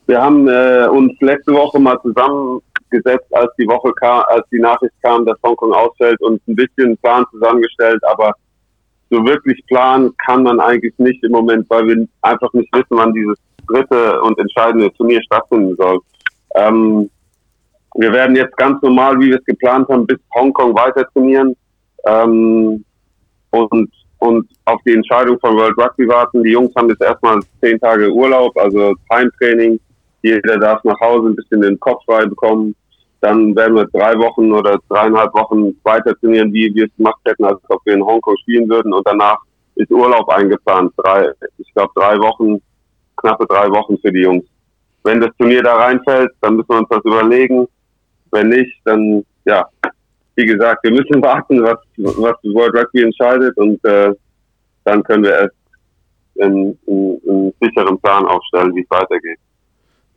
wir 0.06 0.20
haben 0.20 0.48
äh, 0.48 0.86
uns 0.90 1.12
letzte 1.20 1.52
Woche 1.52 1.78
mal 1.78 1.98
zusammengesetzt, 2.02 3.26
als 3.32 3.50
die 3.58 3.66
Woche 3.66 3.92
kam, 3.94 4.22
als 4.28 4.46
die 4.50 4.60
Nachricht 4.60 4.94
kam, 5.02 5.24
dass 5.24 5.38
Hongkong 5.42 5.72
ausfällt 5.72 6.20
und 6.22 6.46
ein 6.48 6.56
bisschen 6.56 6.86
einen 6.86 6.96
Plan 6.98 7.24
zusammengestellt, 7.30 8.02
aber 8.04 8.32
so 9.10 9.24
wirklich 9.24 9.64
planen 9.66 10.12
kann 10.26 10.42
man 10.42 10.60
eigentlich 10.60 10.94
nicht 10.98 11.22
im 11.22 11.32
Moment, 11.32 11.68
weil 11.70 11.86
wir 11.86 12.06
einfach 12.22 12.52
nicht 12.52 12.72
wissen, 12.74 12.86
wann 12.90 13.12
dieses 13.12 13.38
dritte 13.68 14.20
und 14.22 14.38
entscheidende 14.38 14.92
Turnier 14.94 15.22
stattfinden 15.22 15.76
soll. 15.76 15.98
Ähm, 16.56 17.10
wir 17.96 18.12
werden 18.12 18.34
jetzt 18.34 18.56
ganz 18.56 18.82
normal, 18.82 19.18
wie 19.20 19.28
wir 19.28 19.38
es 19.38 19.44
geplant 19.44 19.88
haben, 19.88 20.06
bis 20.06 20.18
Hongkong 20.34 20.74
weiter 20.74 21.06
trainieren. 21.12 21.56
Ähm, 22.06 22.84
und 23.50 23.90
und 24.24 24.48
auf 24.64 24.80
die 24.86 24.94
Entscheidung 24.94 25.38
von 25.38 25.54
World 25.54 25.76
Rugby 25.76 26.08
warten. 26.08 26.42
Die 26.42 26.52
Jungs 26.52 26.74
haben 26.74 26.88
jetzt 26.88 27.02
erstmal 27.02 27.40
zehn 27.60 27.78
Tage 27.78 28.10
Urlaub, 28.10 28.56
also 28.56 28.94
Heimtraining. 29.12 29.78
Jeder 30.22 30.58
darf 30.58 30.82
nach 30.84 30.98
Hause 31.00 31.28
ein 31.28 31.36
bisschen 31.36 31.60
den 31.60 31.78
Kopf 31.78 32.02
frei 32.06 32.24
bekommen. 32.24 32.74
Dann 33.20 33.54
werden 33.54 33.76
wir 33.76 33.86
drei 33.86 34.14
Wochen 34.18 34.50
oder 34.52 34.78
dreieinhalb 34.88 35.32
Wochen 35.34 35.74
weiter 35.82 36.18
trainieren, 36.18 36.52
wie 36.54 36.74
wir 36.74 36.86
es 36.86 36.96
gemacht 36.96 37.20
hätten, 37.26 37.44
als 37.44 37.58
ob 37.68 37.84
wir 37.84 37.94
in 37.94 38.04
Hongkong 38.04 38.36
spielen 38.42 38.68
würden. 38.68 38.94
Und 38.94 39.06
danach 39.06 39.38
ist 39.74 39.90
Urlaub 39.90 40.26
eingeplant. 40.30 40.92
Drei, 40.96 41.30
ich 41.58 41.72
glaube 41.74 41.92
drei 41.94 42.16
Wochen, 42.18 42.62
knappe 43.16 43.46
drei 43.46 43.68
Wochen 43.70 43.98
für 43.98 44.10
die 44.10 44.22
Jungs. 44.22 44.44
Wenn 45.02 45.20
das 45.20 45.36
Turnier 45.38 45.62
da 45.62 45.76
reinfällt, 45.76 46.30
dann 46.40 46.56
müssen 46.56 46.70
wir 46.70 46.78
uns 46.78 46.88
das 46.88 47.04
überlegen. 47.04 47.66
Wenn 48.30 48.48
nicht, 48.48 48.74
dann 48.84 49.22
ja, 49.44 49.66
wie 50.36 50.46
gesagt, 50.46 50.82
wir 50.84 50.90
müssen 50.90 51.22
warten, 51.22 51.62
was, 51.62 51.78
was 51.96 52.36
World 52.42 52.74
Rugby 52.74 53.02
entscheidet 53.02 53.56
und 53.56 53.82
äh, 53.84 54.12
dann 54.84 55.02
können 55.02 55.24
wir 55.24 55.32
erst 55.32 55.54
einen, 56.40 56.78
einen, 56.86 57.20
einen 57.28 57.54
sicheren 57.60 57.98
Plan 58.00 58.26
aufstellen, 58.26 58.74
wie 58.74 58.82
es 58.82 58.90
weitergeht. 58.90 59.38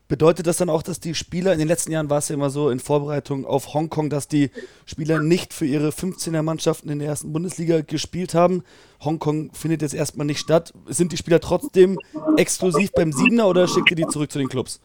Bedeutet 0.08 0.48
das 0.48 0.56
dann 0.56 0.70
auch, 0.70 0.84
dass 0.84 1.02
die 1.02 1.14
Spieler, 1.14 1.52
in 1.52 1.60
den 1.60 1.68
letzten 1.68 1.92
Jahren 1.92 2.10
war 2.10 2.20
es 2.20 2.30
ja 2.30 2.36
immer 2.36 2.50
so 2.50 2.70
in 2.70 2.80
Vorbereitung 2.80 3.46
auf 3.46 3.74
Hongkong, 3.74 4.10
dass 4.10 4.30
die 4.30 4.52
Spieler 4.86 5.22
nicht 5.22 5.54
für 5.54 5.66
ihre 5.66 5.90
15er-Mannschaften 5.90 6.90
in 6.90 7.00
der 7.00 7.10
ersten 7.10 7.34
Bundesliga 7.34 7.82
gespielt 7.82 8.34
haben? 8.34 8.64
Hongkong 9.04 9.52
findet 9.52 9.82
jetzt 9.82 9.94
erstmal 9.94 10.26
nicht 10.26 10.40
statt. 10.40 10.74
Sind 10.86 11.12
die 11.12 11.18
Spieler 11.18 11.42
trotzdem 11.42 12.00
exklusiv 12.38 12.94
beim 12.94 13.12
Siebener 13.12 13.50
oder 13.50 13.68
schickt 13.68 13.90
ihr 13.92 13.98
die 13.98 14.08
zurück 14.08 14.32
zu 14.32 14.40
den 14.40 14.48
Clubs? 14.48 14.80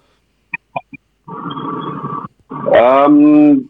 Ähm, 2.74 3.68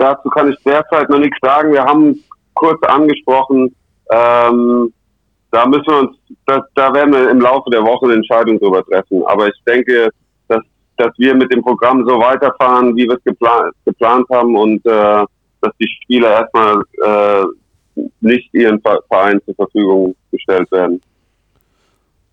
dazu 0.00 0.28
kann 0.30 0.50
ich 0.50 0.58
derzeit 0.64 1.08
noch 1.08 1.18
nichts 1.18 1.38
sagen. 1.42 1.72
Wir 1.72 1.84
haben 1.84 2.22
kurz 2.54 2.82
angesprochen, 2.84 3.74
ähm, 4.10 4.92
da 5.50 5.66
müssen 5.66 5.86
wir 5.86 5.98
uns, 6.00 6.16
da, 6.46 6.64
da 6.74 6.92
werden 6.94 7.12
wir 7.12 7.30
im 7.30 7.40
Laufe 7.40 7.70
der 7.70 7.82
Woche 7.82 8.06
eine 8.06 8.14
Entscheidung 8.14 8.58
darüber 8.60 8.84
treffen. 8.84 9.22
Aber 9.26 9.48
ich 9.48 9.62
denke, 9.66 10.10
dass 11.00 11.12
wir 11.18 11.34
mit 11.34 11.52
dem 11.52 11.62
Programm 11.62 12.04
so 12.06 12.20
weiterfahren, 12.20 12.94
wie 12.94 13.08
wir 13.08 13.16
es 13.16 13.24
geplant, 13.24 13.74
geplant 13.84 14.26
haben 14.30 14.54
und 14.56 14.84
äh, 14.86 15.24
dass 15.62 15.72
die 15.80 15.88
Spieler 16.02 16.30
erstmal 16.30 16.82
äh, 17.02 18.02
nicht 18.20 18.52
ihren 18.52 18.80
Verein 18.80 19.40
zur 19.44 19.54
Verfügung 19.54 20.14
gestellt 20.30 20.70
werden. 20.70 21.00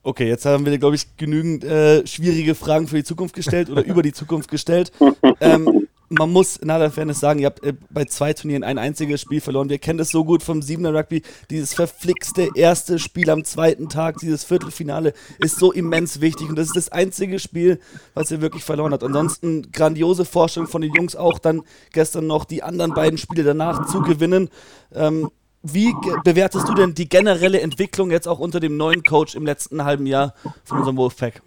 Okay, 0.03 0.27
jetzt 0.27 0.45
haben 0.45 0.65
wir, 0.65 0.77
glaube 0.77 0.95
ich, 0.95 1.17
genügend 1.17 1.63
äh, 1.63 2.05
schwierige 2.05 2.55
Fragen 2.55 2.88
für 2.88 2.97
die 2.97 3.03
Zukunft 3.03 3.36
gestellt 3.36 3.69
oder 3.69 3.86
über 3.86 4.01
die 4.01 4.13
Zukunft 4.13 4.51
gestellt. 4.51 4.91
Ähm, 5.39 5.88
man 6.10 6.32
muss 6.32 6.56
in 6.58 6.70
aller 6.70 6.90
Fairness 6.92 7.20
sagen, 7.20 7.40
ihr 7.40 7.48
habt 7.48 7.64
äh, 7.64 7.74
bei 7.90 8.06
zwei 8.06 8.34
Turnieren 8.34 8.64
ein 8.64 8.78
einziges 8.78 9.22
Spiel 9.22 9.42
verloren. 9.42 9.70
Wir 9.70 9.80
kennen 9.80 9.98
das 9.98 10.10
so 10.10 10.24
gut 10.24 10.44
vom 10.44 10.62
Siebener 10.62 10.94
Rugby. 10.94 11.22
Dieses 11.50 11.74
verflixte 11.74 12.50
erste 12.56 13.00
Spiel 13.00 13.30
am 13.30 13.44
zweiten 13.44 13.90
Tag, 13.90 14.18
dieses 14.18 14.44
Viertelfinale, 14.44 15.14
ist 15.40 15.58
so 15.58 15.72
immens 15.72 16.22
wichtig. 16.22 16.50
Und 16.50 16.58
das 16.58 16.68
ist 16.68 16.76
das 16.76 16.90
einzige 16.90 17.40
Spiel, 17.40 17.80
was 18.14 18.32
ihr 18.32 18.42
wirklich 18.42 18.64
verloren 18.64 18.94
habt. 18.94 19.04
Ansonsten 19.04 19.72
grandiose 19.72 20.26
Vorstellung 20.26 20.70
von 20.70 20.82
den 20.82 20.94
Jungs 20.94 21.16
auch 21.16 21.40
dann 21.40 21.64
gestern 21.92 22.28
noch 22.28 22.46
die 22.46 22.64
anderen 22.64 22.94
beiden 22.94 23.18
Spiele 23.18 23.44
danach 23.44 23.88
zu 23.88 24.02
gewinnen. 24.02 24.50
Ähm, 24.94 25.30
wie 25.64 25.94
bewertest 26.24 26.70
du 26.70 26.74
denn 26.74 26.94
die 26.94 27.10
generelle 27.10 27.60
Entwicklung 27.60 28.12
jetzt 28.12 28.28
auch 28.28 28.40
unter 28.40 28.60
dem 28.60 28.78
neuen 28.78 29.04
Coach 29.04 29.36
im 29.36 29.46
letzten 29.46 29.84
halben 29.84 30.06
Jahr 30.06 30.34
von 30.64 30.78
unserem 30.78 30.98
Wolfpack? 30.98 31.42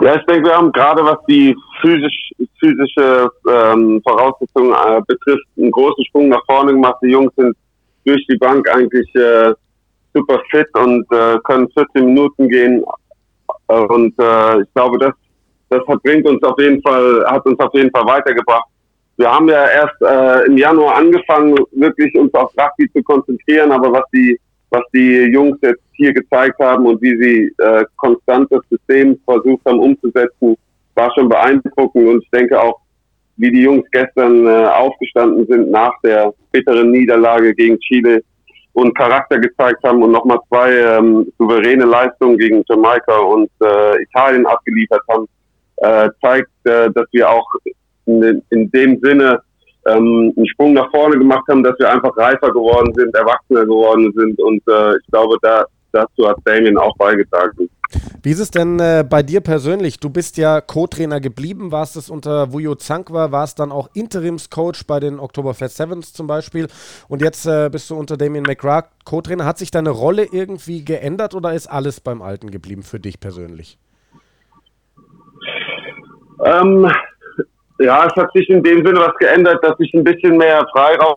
Ja, 0.00 0.14
ich 0.14 0.24
denke, 0.26 0.48
wir 0.48 0.56
haben 0.56 0.72
gerade 0.72 1.04
was 1.04 1.18
die 1.28 1.56
physisch, 1.80 2.30
physische 2.60 3.30
ähm, 3.50 4.00
Voraussetzungen 4.06 4.72
äh, 4.72 5.00
betrifft, 5.06 5.44
einen 5.56 5.70
großen 5.70 6.04
Sprung 6.06 6.28
nach 6.28 6.44
vorne 6.46 6.72
gemacht. 6.72 6.96
Die 7.02 7.08
Jungs 7.08 7.32
sind 7.36 7.56
durch 8.04 8.24
die 8.28 8.36
Bank 8.36 8.68
eigentlich 8.70 9.12
äh, 9.14 9.52
super 10.14 10.40
fit 10.50 10.68
und 10.74 11.04
äh, 11.12 11.38
können 11.44 11.68
14 11.70 12.04
Minuten 12.04 12.48
gehen. 12.48 12.84
Und 13.66 14.14
äh, 14.18 14.62
ich 14.62 14.74
glaube, 14.74 14.98
das, 14.98 15.12
das 15.68 15.82
bringt 16.02 16.26
uns 16.26 16.42
auf 16.42 16.58
jeden 16.58 16.80
Fall, 16.82 17.24
hat 17.26 17.44
uns 17.44 17.58
auf 17.58 17.74
jeden 17.74 17.90
Fall 17.90 18.06
weitergebracht. 18.06 18.68
Wir 19.16 19.30
haben 19.30 19.48
ja 19.48 19.66
erst 19.66 20.00
äh, 20.00 20.46
im 20.46 20.56
Januar 20.56 20.96
angefangen, 20.96 21.56
wirklich 21.72 22.14
uns 22.14 22.32
auf 22.34 22.52
Rugby 22.56 22.90
zu 22.92 23.02
konzentrieren, 23.02 23.72
aber 23.72 23.92
was 23.92 24.04
die, 24.12 24.38
was 24.70 24.82
die 24.92 25.30
Jungs 25.32 25.58
jetzt 25.62 25.82
hier 25.92 26.12
gezeigt 26.12 26.58
haben 26.58 26.86
und 26.86 27.00
wie 27.02 27.16
sie 27.16 27.52
äh, 27.62 27.84
konstant 27.96 28.50
das 28.50 28.60
System 28.70 29.18
versucht 29.24 29.64
haben 29.66 29.80
umzusetzen, 29.80 30.56
war 30.94 31.12
schon 31.14 31.28
beeindruckend. 31.28 32.08
Und 32.08 32.22
ich 32.22 32.30
denke 32.30 32.60
auch, 32.60 32.80
wie 33.36 33.50
die 33.50 33.62
Jungs 33.62 33.84
gestern 33.92 34.46
äh, 34.46 34.66
aufgestanden 34.66 35.46
sind 35.46 35.70
nach 35.70 35.92
der 36.04 36.32
bitteren 36.52 36.90
Niederlage 36.90 37.54
gegen 37.54 37.78
Chile 37.80 38.22
und 38.72 38.96
Charakter 38.96 39.38
gezeigt 39.38 39.82
haben 39.84 40.02
und 40.02 40.12
nochmal 40.12 40.38
zwei 40.48 40.70
ähm, 40.72 41.32
souveräne 41.38 41.84
Leistungen 41.84 42.38
gegen 42.38 42.62
Jamaika 42.68 43.18
und 43.18 43.50
äh, 43.62 44.02
Italien 44.02 44.46
abgeliefert 44.46 45.02
haben, 45.10 45.26
äh, 45.78 46.10
zeigt, 46.20 46.50
äh, 46.64 46.90
dass 46.90 47.06
wir 47.12 47.28
auch 47.28 47.46
in, 48.06 48.42
in 48.50 48.70
dem 48.70 49.00
Sinne 49.00 49.40
ähm, 49.88 50.32
einen 50.36 50.46
Sprung 50.48 50.72
nach 50.74 50.90
vorne 50.90 51.18
gemacht 51.18 51.44
haben, 51.48 51.62
dass 51.62 51.78
wir 51.78 51.90
einfach 51.90 52.16
reifer 52.16 52.52
geworden 52.52 52.92
sind, 52.94 53.14
erwachsener 53.14 53.64
geworden 53.64 54.12
sind 54.16 54.40
und 54.40 54.62
äh, 54.68 54.96
ich 54.96 55.06
glaube, 55.10 55.36
da 55.42 55.64
dazu 55.92 56.28
hat 56.28 56.36
Damien 56.44 56.76
auch 56.78 56.96
beigetragen. 56.96 57.68
Wie 58.22 58.30
ist 58.30 58.40
es 58.40 58.50
denn 58.50 58.78
äh, 58.78 59.04
bei 59.08 59.22
dir 59.22 59.40
persönlich? 59.40 59.98
Du 59.98 60.10
bist 60.10 60.36
ja 60.36 60.60
Co-Trainer 60.60 61.20
geblieben, 61.20 61.72
warst 61.72 61.96
es 61.96 62.10
unter 62.10 62.52
Wuyo 62.52 62.74
Zankwa, 62.74 63.32
warst 63.32 63.58
dann 63.58 63.72
auch 63.72 63.88
Interimscoach 63.94 64.86
bei 64.86 65.00
den 65.00 65.18
Oktoberfest 65.18 65.76
Sevens 65.76 66.12
zum 66.12 66.26
Beispiel 66.26 66.68
und 67.08 67.22
jetzt 67.22 67.46
äh, 67.46 67.70
bist 67.70 67.88
du 67.88 67.96
unter 67.96 68.16
Damien 68.16 68.44
McGrath 68.46 68.90
Co-Trainer. 69.04 69.46
Hat 69.46 69.58
sich 69.58 69.70
deine 69.70 69.90
Rolle 69.90 70.26
irgendwie 70.30 70.84
geändert 70.84 71.34
oder 71.34 71.54
ist 71.54 71.68
alles 71.68 72.00
beim 72.00 72.20
Alten 72.20 72.50
geblieben 72.50 72.82
für 72.82 73.00
dich 73.00 73.20
persönlich? 73.20 73.78
Ähm, 76.44 76.90
ja, 77.78 78.06
es 78.06 78.14
hat 78.16 78.32
sich 78.32 78.48
in 78.48 78.62
dem 78.62 78.84
Sinne 78.84 79.00
was 79.00 79.14
geändert, 79.16 79.62
dass 79.62 79.78
ich 79.78 79.92
ein 79.94 80.04
bisschen 80.04 80.36
mehr 80.36 80.66
Freiraum 80.72 81.14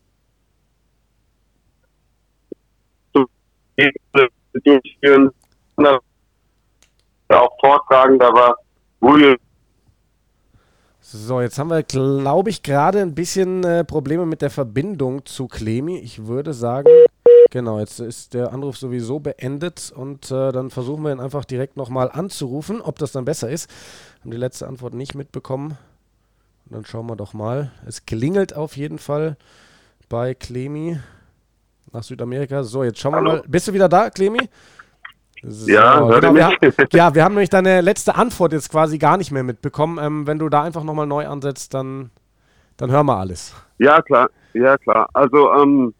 durchführen, 4.63 5.31
auch 7.29 7.57
vortragen, 7.59 8.19
da 8.19 8.33
war. 8.33 8.55
So, 10.99 11.41
jetzt 11.41 11.57
haben 11.57 11.69
wir, 11.69 11.83
glaube 11.83 12.49
ich, 12.49 12.63
gerade 12.63 12.99
ein 12.99 13.15
bisschen 13.15 13.63
äh, 13.63 13.83
Probleme 13.83 14.25
mit 14.25 14.41
der 14.41 14.49
Verbindung 14.49 15.25
zu 15.25 15.47
Clemi. 15.47 15.97
Ich 15.97 16.27
würde 16.27 16.53
sagen, 16.53 16.89
genau, 17.49 17.79
jetzt 17.79 17.99
ist 17.99 18.33
der 18.33 18.53
Anruf 18.53 18.77
sowieso 18.77 19.19
beendet 19.19 19.91
und 19.95 20.29
äh, 20.31 20.51
dann 20.51 20.69
versuchen 20.69 21.03
wir 21.03 21.11
ihn 21.11 21.19
einfach 21.19 21.43
direkt 21.43 21.75
nochmal 21.75 22.11
anzurufen, 22.11 22.81
ob 22.81 22.99
das 22.99 23.11
dann 23.11 23.25
besser 23.25 23.49
ist. 23.49 23.69
Haben 24.21 24.31
die 24.31 24.37
letzte 24.37 24.67
Antwort 24.67 24.93
nicht 24.93 25.15
mitbekommen. 25.15 25.77
Dann 26.71 26.85
schauen 26.85 27.07
wir 27.07 27.17
doch 27.17 27.33
mal. 27.33 27.69
Es 27.85 28.05
klingelt 28.05 28.55
auf 28.55 28.77
jeden 28.77 28.97
Fall 28.97 29.35
bei 30.07 30.33
Clemi 30.33 30.97
nach 31.91 32.03
Südamerika. 32.03 32.63
So, 32.63 32.85
jetzt 32.85 32.99
schauen 32.99 33.11
wir 33.11 33.17
Hallo. 33.17 33.31
mal. 33.33 33.43
Bist 33.45 33.67
du 33.67 33.73
wieder 33.73 33.89
da, 33.89 34.09
Clemi? 34.09 34.49
So, 35.43 35.69
ja, 35.69 35.99
genau, 35.99 36.33
wir, 36.33 36.57
ja, 36.93 37.13
wir 37.13 37.25
haben 37.25 37.33
nämlich 37.33 37.49
deine 37.49 37.81
letzte 37.81 38.15
Antwort 38.15 38.53
jetzt 38.53 38.71
quasi 38.71 38.99
gar 38.99 39.17
nicht 39.17 39.31
mehr 39.31 39.43
mitbekommen. 39.43 39.99
Ähm, 40.01 40.27
wenn 40.27 40.39
du 40.39 40.47
da 40.47 40.63
einfach 40.63 40.83
nochmal 40.85 41.07
neu 41.07 41.27
ansetzt, 41.27 41.73
dann, 41.73 42.09
dann 42.77 42.89
hören 42.89 43.07
wir 43.07 43.17
alles. 43.17 43.53
Ja, 43.79 44.01
klar. 44.01 44.29
Ja, 44.53 44.77
klar. 44.77 45.09
Also, 45.13 45.53
ähm, 45.55 45.93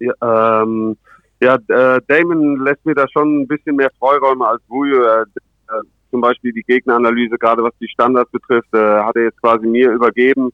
ja, 0.00 0.62
ähm, 0.62 0.98
ja 1.40 1.54
äh, 1.54 2.00
Damon 2.08 2.62
lässt 2.62 2.84
mir 2.84 2.94
da 2.94 3.06
schon 3.08 3.42
ein 3.42 3.48
bisschen 3.48 3.76
mehr 3.76 3.90
Freiräume 3.98 4.46
als 4.46 4.62
Wujo. 4.68 5.02
Äh, 5.02 5.24
zum 6.10 6.20
Beispiel 6.20 6.52
die 6.52 6.62
Gegneranalyse, 6.62 7.38
gerade 7.38 7.62
was 7.62 7.72
die 7.80 7.88
Standards 7.88 8.30
betrifft, 8.30 8.72
äh, 8.74 8.78
hat 8.78 9.16
er 9.16 9.24
jetzt 9.24 9.40
quasi 9.40 9.66
mir 9.66 9.90
übergeben 9.90 10.52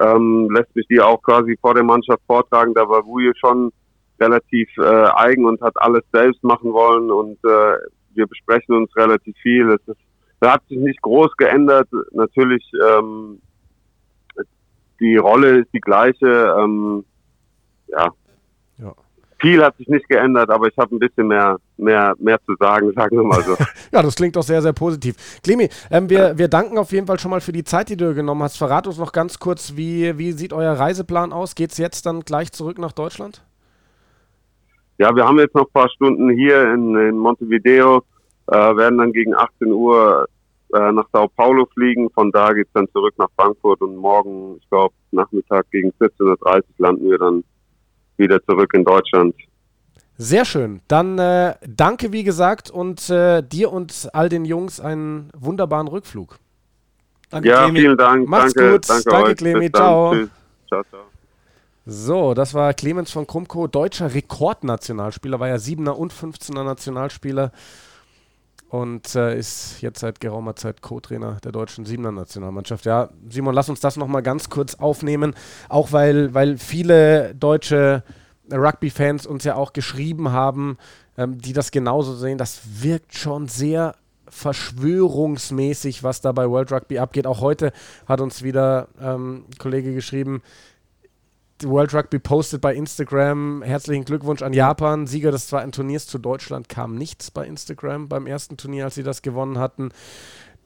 ähm, 0.00 0.48
lässt 0.50 0.74
mich 0.76 0.86
die 0.88 1.00
auch 1.00 1.22
quasi 1.22 1.56
vor 1.60 1.74
der 1.74 1.84
Mannschaft 1.84 2.22
vortragen. 2.26 2.74
Da 2.74 2.88
war 2.88 3.06
Wuje 3.06 3.32
schon 3.36 3.72
relativ 4.20 4.68
äh, 4.78 5.08
eigen 5.14 5.44
und 5.44 5.60
hat 5.60 5.74
alles 5.76 6.02
selbst 6.12 6.42
machen 6.42 6.72
wollen 6.72 7.10
und 7.10 7.38
äh, 7.44 7.78
wir 8.14 8.26
besprechen 8.26 8.76
uns 8.76 8.94
relativ 8.96 9.36
viel. 9.38 9.70
Es 9.70 9.88
ist, 9.88 10.00
da 10.40 10.54
hat 10.54 10.66
sich 10.68 10.78
nicht 10.78 11.00
groß 11.02 11.36
geändert. 11.36 11.88
Natürlich 12.12 12.64
ähm, 12.88 13.40
die 15.00 15.16
Rolle 15.16 15.60
ist 15.60 15.72
die 15.72 15.80
gleiche. 15.80 16.54
Ähm, 16.58 17.04
ja, 17.88 18.08
viel 19.46 19.62
hat 19.62 19.76
sich 19.76 19.86
nicht 19.86 20.08
geändert, 20.08 20.50
aber 20.50 20.66
ich 20.66 20.76
habe 20.76 20.94
ein 20.96 20.98
bisschen 20.98 21.28
mehr, 21.28 21.56
mehr, 21.76 22.14
mehr 22.18 22.38
zu 22.44 22.54
sagen, 22.58 22.92
sagen 22.94 23.16
wir 23.16 23.24
mal 23.24 23.42
so. 23.42 23.52
ja, 23.92 24.02
das 24.02 24.16
klingt 24.16 24.34
doch 24.34 24.42
sehr, 24.42 24.60
sehr 24.60 24.72
positiv. 24.72 25.14
Clemi, 25.42 25.68
ähm, 25.90 26.10
wir, 26.10 26.36
wir 26.36 26.48
danken 26.48 26.78
auf 26.78 26.90
jeden 26.90 27.06
Fall 27.06 27.20
schon 27.20 27.30
mal 27.30 27.40
für 27.40 27.52
die 27.52 27.62
Zeit, 27.62 27.88
die 27.88 27.96
du 27.96 28.12
genommen 28.14 28.42
hast. 28.42 28.56
Verrat 28.56 28.86
uns 28.86 28.98
noch 28.98 29.12
ganz 29.12 29.38
kurz, 29.38 29.74
wie, 29.76 30.18
wie 30.18 30.32
sieht 30.32 30.52
euer 30.52 30.72
Reiseplan 30.72 31.32
aus? 31.32 31.54
Geht 31.54 31.70
es 31.70 31.78
jetzt 31.78 32.06
dann 32.06 32.20
gleich 32.20 32.50
zurück 32.52 32.78
nach 32.78 32.92
Deutschland? 32.92 33.44
Ja, 34.98 35.14
wir 35.14 35.24
haben 35.24 35.38
jetzt 35.38 35.54
noch 35.54 35.66
ein 35.66 35.72
paar 35.72 35.90
Stunden 35.90 36.30
hier 36.30 36.72
in, 36.72 36.96
in 36.96 37.16
Montevideo, 37.16 38.02
äh, 38.48 38.56
werden 38.56 38.98
dann 38.98 39.12
gegen 39.12 39.34
18 39.34 39.70
Uhr 39.70 40.26
äh, 40.74 40.90
nach 40.90 41.06
Sao 41.12 41.28
Paulo 41.28 41.66
fliegen. 41.72 42.10
Von 42.10 42.32
da 42.32 42.52
geht 42.52 42.66
es 42.66 42.72
dann 42.72 42.88
zurück 42.92 43.14
nach 43.18 43.28
Frankfurt 43.38 43.80
und 43.80 43.94
morgen, 43.94 44.56
ich 44.60 44.68
glaube, 44.70 44.94
Nachmittag 45.12 45.70
gegen 45.70 45.90
14.30 46.00 46.20
Uhr 46.20 46.62
landen 46.78 47.10
wir 47.10 47.18
dann 47.18 47.44
wieder 48.18 48.42
zurück 48.44 48.72
in 48.74 48.84
Deutschland. 48.84 49.34
Sehr 50.18 50.44
schön. 50.44 50.80
Dann 50.88 51.18
äh, 51.18 51.54
danke, 51.66 52.12
wie 52.12 52.24
gesagt, 52.24 52.70
und 52.70 53.10
äh, 53.10 53.42
dir 53.42 53.70
und 53.70 54.08
all 54.12 54.28
den 54.28 54.44
Jungs 54.44 54.80
einen 54.80 55.30
wunderbaren 55.36 55.88
Rückflug. 55.88 56.38
Danke, 57.30 57.48
ja, 57.48 57.64
Clemi. 57.64 57.80
vielen 57.80 57.96
Dank. 57.98 58.28
Macht's 58.28 58.54
danke, 58.54 58.72
gut. 58.72 58.88
Danke, 58.88 59.10
danke 59.10 59.34
Clemi. 59.34 59.70
Ciao. 59.70 60.14
Ciao, 60.68 60.82
ciao. 60.84 61.00
So, 61.88 62.34
das 62.34 62.52
war 62.52 62.74
Clemens 62.74 63.12
von 63.12 63.28
Krumko, 63.28 63.68
deutscher 63.68 64.12
Rekordnationalspieler, 64.12 65.38
war 65.38 65.46
ja 65.48 65.54
7er 65.54 65.90
und 65.90 66.12
15er 66.12 66.64
Nationalspieler 66.64 67.52
und 68.68 69.14
äh, 69.14 69.38
ist 69.38 69.80
jetzt 69.80 70.00
seit 70.00 70.20
geraumer 70.20 70.56
Zeit 70.56 70.82
Co-Trainer 70.82 71.38
der 71.44 71.52
deutschen 71.52 71.84
Siebener 71.84 72.12
Nationalmannschaft. 72.12 72.84
Ja, 72.84 73.10
Simon, 73.28 73.54
lass 73.54 73.68
uns 73.68 73.80
das 73.80 73.96
nochmal 73.96 74.22
ganz 74.22 74.50
kurz 74.50 74.74
aufnehmen, 74.74 75.34
auch 75.68 75.92
weil, 75.92 76.34
weil 76.34 76.58
viele 76.58 77.34
deutsche 77.34 78.02
Rugby-Fans 78.50 79.26
uns 79.26 79.44
ja 79.44 79.54
auch 79.54 79.72
geschrieben 79.72 80.32
haben, 80.32 80.78
ähm, 81.16 81.38
die 81.38 81.52
das 81.52 81.70
genauso 81.70 82.14
sehen. 82.14 82.38
Das 82.38 82.60
wirkt 82.80 83.14
schon 83.14 83.48
sehr 83.48 83.94
verschwörungsmäßig, 84.28 86.02
was 86.02 86.20
da 86.20 86.32
bei 86.32 86.48
World 86.48 86.72
Rugby 86.72 86.98
abgeht. 86.98 87.26
Auch 87.26 87.40
heute 87.40 87.72
hat 88.06 88.20
uns 88.20 88.42
wieder 88.42 88.88
ähm, 89.00 89.44
ein 89.48 89.58
Kollege 89.58 89.94
geschrieben, 89.94 90.42
World 91.62 91.94
Rugby 91.94 92.18
postet 92.18 92.60
bei 92.60 92.74
Instagram 92.74 93.62
herzlichen 93.62 94.04
Glückwunsch 94.04 94.42
an 94.42 94.52
Japan. 94.52 95.06
Sieger 95.06 95.30
des 95.30 95.48
zweiten 95.48 95.72
Turniers 95.72 96.06
zu 96.06 96.18
Deutschland 96.18 96.68
kam 96.68 96.94
nichts 96.96 97.30
bei 97.30 97.46
Instagram 97.46 98.08
beim 98.08 98.26
ersten 98.26 98.56
Turnier, 98.56 98.84
als 98.84 98.96
sie 98.96 99.02
das 99.02 99.22
gewonnen 99.22 99.58
hatten. 99.58 99.90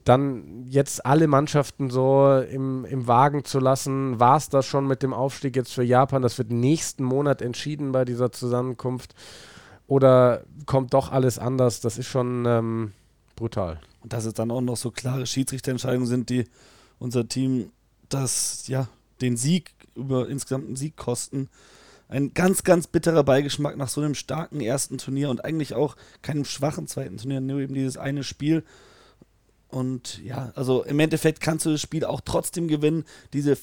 Dann 0.04 0.64
jetzt 0.66 1.04
alle 1.06 1.28
Mannschaften 1.28 1.90
so 1.90 2.42
im, 2.50 2.84
im 2.86 3.06
Wagen 3.06 3.44
zu 3.44 3.60
lassen, 3.60 4.18
war 4.18 4.36
es 4.36 4.48
das 4.48 4.66
schon 4.66 4.86
mit 4.86 5.02
dem 5.02 5.12
Aufstieg 5.12 5.54
jetzt 5.56 5.72
für 5.72 5.84
Japan? 5.84 6.22
Das 6.22 6.38
wird 6.38 6.50
nächsten 6.50 7.04
Monat 7.04 7.42
entschieden 7.42 7.92
bei 7.92 8.04
dieser 8.04 8.32
Zusammenkunft. 8.32 9.14
Oder 9.86 10.44
kommt 10.66 10.94
doch 10.94 11.12
alles 11.12 11.38
anders? 11.38 11.80
Das 11.80 11.98
ist 11.98 12.06
schon 12.06 12.44
ähm, 12.46 12.92
brutal. 13.36 13.80
Und 14.02 14.12
dass 14.12 14.24
es 14.24 14.34
dann 14.34 14.50
auch 14.50 14.62
noch 14.62 14.76
so 14.76 14.90
klare 14.90 15.26
Schiedsrichterentscheidungen 15.26 16.06
sind, 16.06 16.30
die 16.30 16.46
unser 16.98 17.28
Team 17.28 17.70
das, 18.08 18.66
ja, 18.68 18.88
den 19.20 19.36
Sieg 19.36 19.72
über 19.94 20.28
insgesamt 20.28 20.66
einen 20.66 20.76
Sieg 20.76 20.96
kosten. 20.96 21.48
Ein 22.08 22.34
ganz, 22.34 22.64
ganz 22.64 22.88
bitterer 22.88 23.22
Beigeschmack 23.22 23.76
nach 23.76 23.88
so 23.88 24.00
einem 24.00 24.14
starken 24.14 24.60
ersten 24.60 24.98
Turnier 24.98 25.30
und 25.30 25.44
eigentlich 25.44 25.74
auch 25.74 25.96
keinem 26.22 26.44
schwachen 26.44 26.88
zweiten 26.88 27.18
Turnier, 27.18 27.40
nur 27.40 27.60
eben 27.60 27.74
dieses 27.74 27.96
eine 27.96 28.24
Spiel. 28.24 28.64
Und 29.68 30.20
ja, 30.24 30.50
also 30.56 30.82
im 30.82 30.98
Endeffekt 30.98 31.40
kannst 31.40 31.66
du 31.66 31.70
das 31.70 31.80
Spiel 31.80 32.04
auch 32.04 32.20
trotzdem 32.20 32.66
gewinnen. 32.66 33.04
Diese 33.32 33.56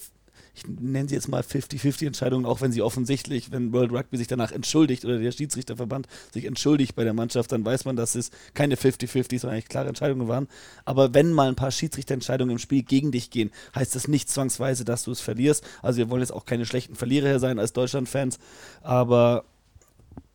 ich 0.58 0.68
nenne 0.68 1.08
sie 1.08 1.16
jetzt 1.16 1.28
mal 1.28 1.42
50-50-Entscheidungen, 1.42 2.46
auch 2.46 2.62
wenn 2.62 2.72
sie 2.72 2.82
offensichtlich, 2.82 3.52
wenn 3.52 3.74
World 3.74 3.92
Rugby 3.92 4.18
sich 4.18 4.28
danach 4.28 4.52
entschuldigt 4.52 5.06
oder 5.06 5.20
der 5.20 5.32
Schiedsrichterverband 5.32 6.08
sich 6.34 6.46
entschuldigt 6.46 6.96
bei 6.96 7.04
der 7.04 7.14
Mannschaft, 7.14 7.52
dann 7.52 7.64
weiß 7.64 7.86
man, 7.86 7.96
dass 7.96 8.16
es 8.16 8.32
keine 8.56 8.76
50-50, 8.76 9.40
sondern 9.40 9.56
eigentlich 9.56 9.70
klare 9.70 9.88
Entscheidungen 9.88 10.28
waren. 10.28 10.48
Aber 10.84 11.14
wenn 11.14 11.32
mal 11.32 11.48
ein 11.48 11.56
paar 11.56 11.72
Schiedsrichterentscheidungen 11.72 12.54
im 12.54 12.60
Spiel 12.60 12.82
gegen 12.82 13.12
dich 13.12 13.30
gehen, 13.30 13.52
heißt 13.76 13.96
das 13.96 14.08
nicht 14.08 14.30
zwangsweise, 14.30 14.84
dass 14.84 15.04
du 15.04 15.12
es 15.12 15.22
verlierst. 15.22 15.64
Also 15.82 15.98
wir 15.98 16.10
wollen 16.10 16.22
jetzt 16.22 16.34
auch 16.34 16.46
keine 16.46 16.66
schlechten 16.66 16.96
Verlierer 16.96 17.28
hier 17.28 17.40
sein 17.40 17.60
als 17.60 17.74
Deutschland-Fans, 17.74 18.40
aber 18.82 19.46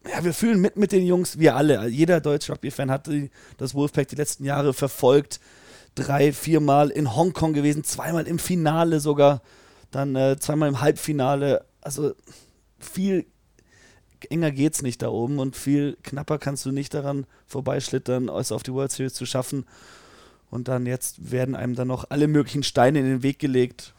ja, 0.09 0.25
wir 0.25 0.35
fühlen 0.35 0.61
mit 0.61 0.77
mit 0.77 0.93
den 0.93 1.07
Jungs, 1.07 1.39
wir 1.39 1.57
alle. 1.57 1.87
Jeder 1.89 2.21
deutsche 2.21 2.53
Rugby-Fan 2.53 2.91
hat 2.91 3.09
das 3.59 3.75
Wolfpack 3.75 4.09
die 4.09 4.17
letzten 4.17 4.45
Jahre 4.45 4.73
verfolgt. 4.73 5.41
Drei, 5.95 6.33
viermal 6.33 6.91
in 6.91 7.15
Hongkong 7.15 7.53
gewesen, 7.53 7.85
zweimal 7.85 8.27
im 8.27 8.39
Finale 8.39 8.99
sogar 8.99 9.43
dann 9.93 10.17
äh, 10.17 10.37
zweimal 10.39 10.69
im 10.69 10.81
Halbfinale. 10.81 11.65
Also 11.81 12.15
viel 12.81 13.27
enger 14.31 14.51
geht's 14.51 14.83
nicht 14.83 15.03
da 15.03 15.09
oben 15.09 15.39
und 15.39 15.57
viel 15.57 15.97
knapper 16.03 16.39
kannst 16.39 16.65
du 16.67 16.73
nicht 16.73 16.95
daran 16.95 17.27
vorbeischlittern, 17.47 18.29
es 18.29 18.53
auf 18.53 18.63
die 18.63 18.73
World 18.73 18.93
Series 18.93 19.15
zu 19.15 19.27
schaffen. 19.27 19.67
Und 20.51 20.69
dann 20.69 20.87
jetzt 20.87 21.31
werden 21.31 21.57
einem 21.57 21.75
dann 21.75 21.89
noch 21.89 22.05
alle 22.11 22.29
möglichen 22.29 22.63
Steine 22.63 22.99
in 22.99 23.07
den 23.07 23.23
Weg 23.23 23.39
gelegt. 23.39 23.95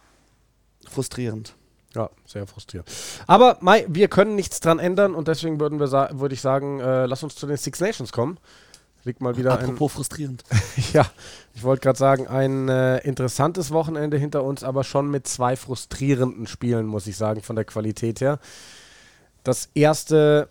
Frustrierend. 0.87 1.55
Ja, 1.95 2.09
sehr 2.25 2.47
frustrierend. 2.47 2.89
Aber 3.27 3.57
Mai, 3.61 3.85
wir 3.87 4.07
können 4.07 4.35
nichts 4.35 4.59
dran 4.59 4.79
ändern 4.79 5.15
und 5.15 5.27
deswegen 5.27 5.59
würden 5.59 5.79
wir 5.79 5.89
würde 5.89 6.33
ich 6.33 6.41
sagen, 6.41 6.79
äh, 6.79 7.05
lass 7.05 7.23
uns 7.23 7.35
zu 7.35 7.47
den 7.47 7.57
Six 7.57 7.79
Nations 7.79 8.11
kommen. 8.11 8.37
Liegt 9.05 9.19
mal 9.19 9.35
wieder 9.35 9.53
Apropos 9.53 9.91
ein, 9.91 9.95
frustrierend. 9.95 10.43
ja, 10.93 11.05
ich 11.53 11.63
wollte 11.63 11.81
gerade 11.81 11.99
sagen, 11.99 12.27
ein 12.27 12.69
äh, 12.69 12.99
interessantes 12.99 13.71
Wochenende 13.71 14.17
hinter 14.17 14.43
uns, 14.43 14.63
aber 14.63 14.83
schon 14.83 15.11
mit 15.11 15.27
zwei 15.27 15.55
frustrierenden 15.55 16.47
Spielen, 16.47 16.85
muss 16.85 17.07
ich 17.07 17.17
sagen, 17.17 17.41
von 17.41 17.55
der 17.55 17.65
Qualität 17.65 18.21
her. 18.21 18.39
Das 19.43 19.69
erste 19.73 20.49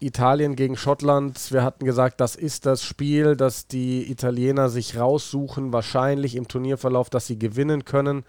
Italien 0.00 0.54
gegen 0.54 0.76
Schottland. 0.76 1.52
Wir 1.52 1.62
hatten 1.62 1.84
gesagt, 1.84 2.20
das 2.20 2.36
ist 2.36 2.66
das 2.66 2.82
Spiel, 2.84 3.36
das 3.36 3.66
die 3.66 4.10
Italiener 4.10 4.68
sich 4.68 4.96
raussuchen, 4.96 5.72
wahrscheinlich 5.72 6.36
im 6.36 6.46
Turnierverlauf, 6.46 7.10
dass 7.10 7.26
sie 7.26 7.38
gewinnen 7.38 7.84
können. 7.84 8.24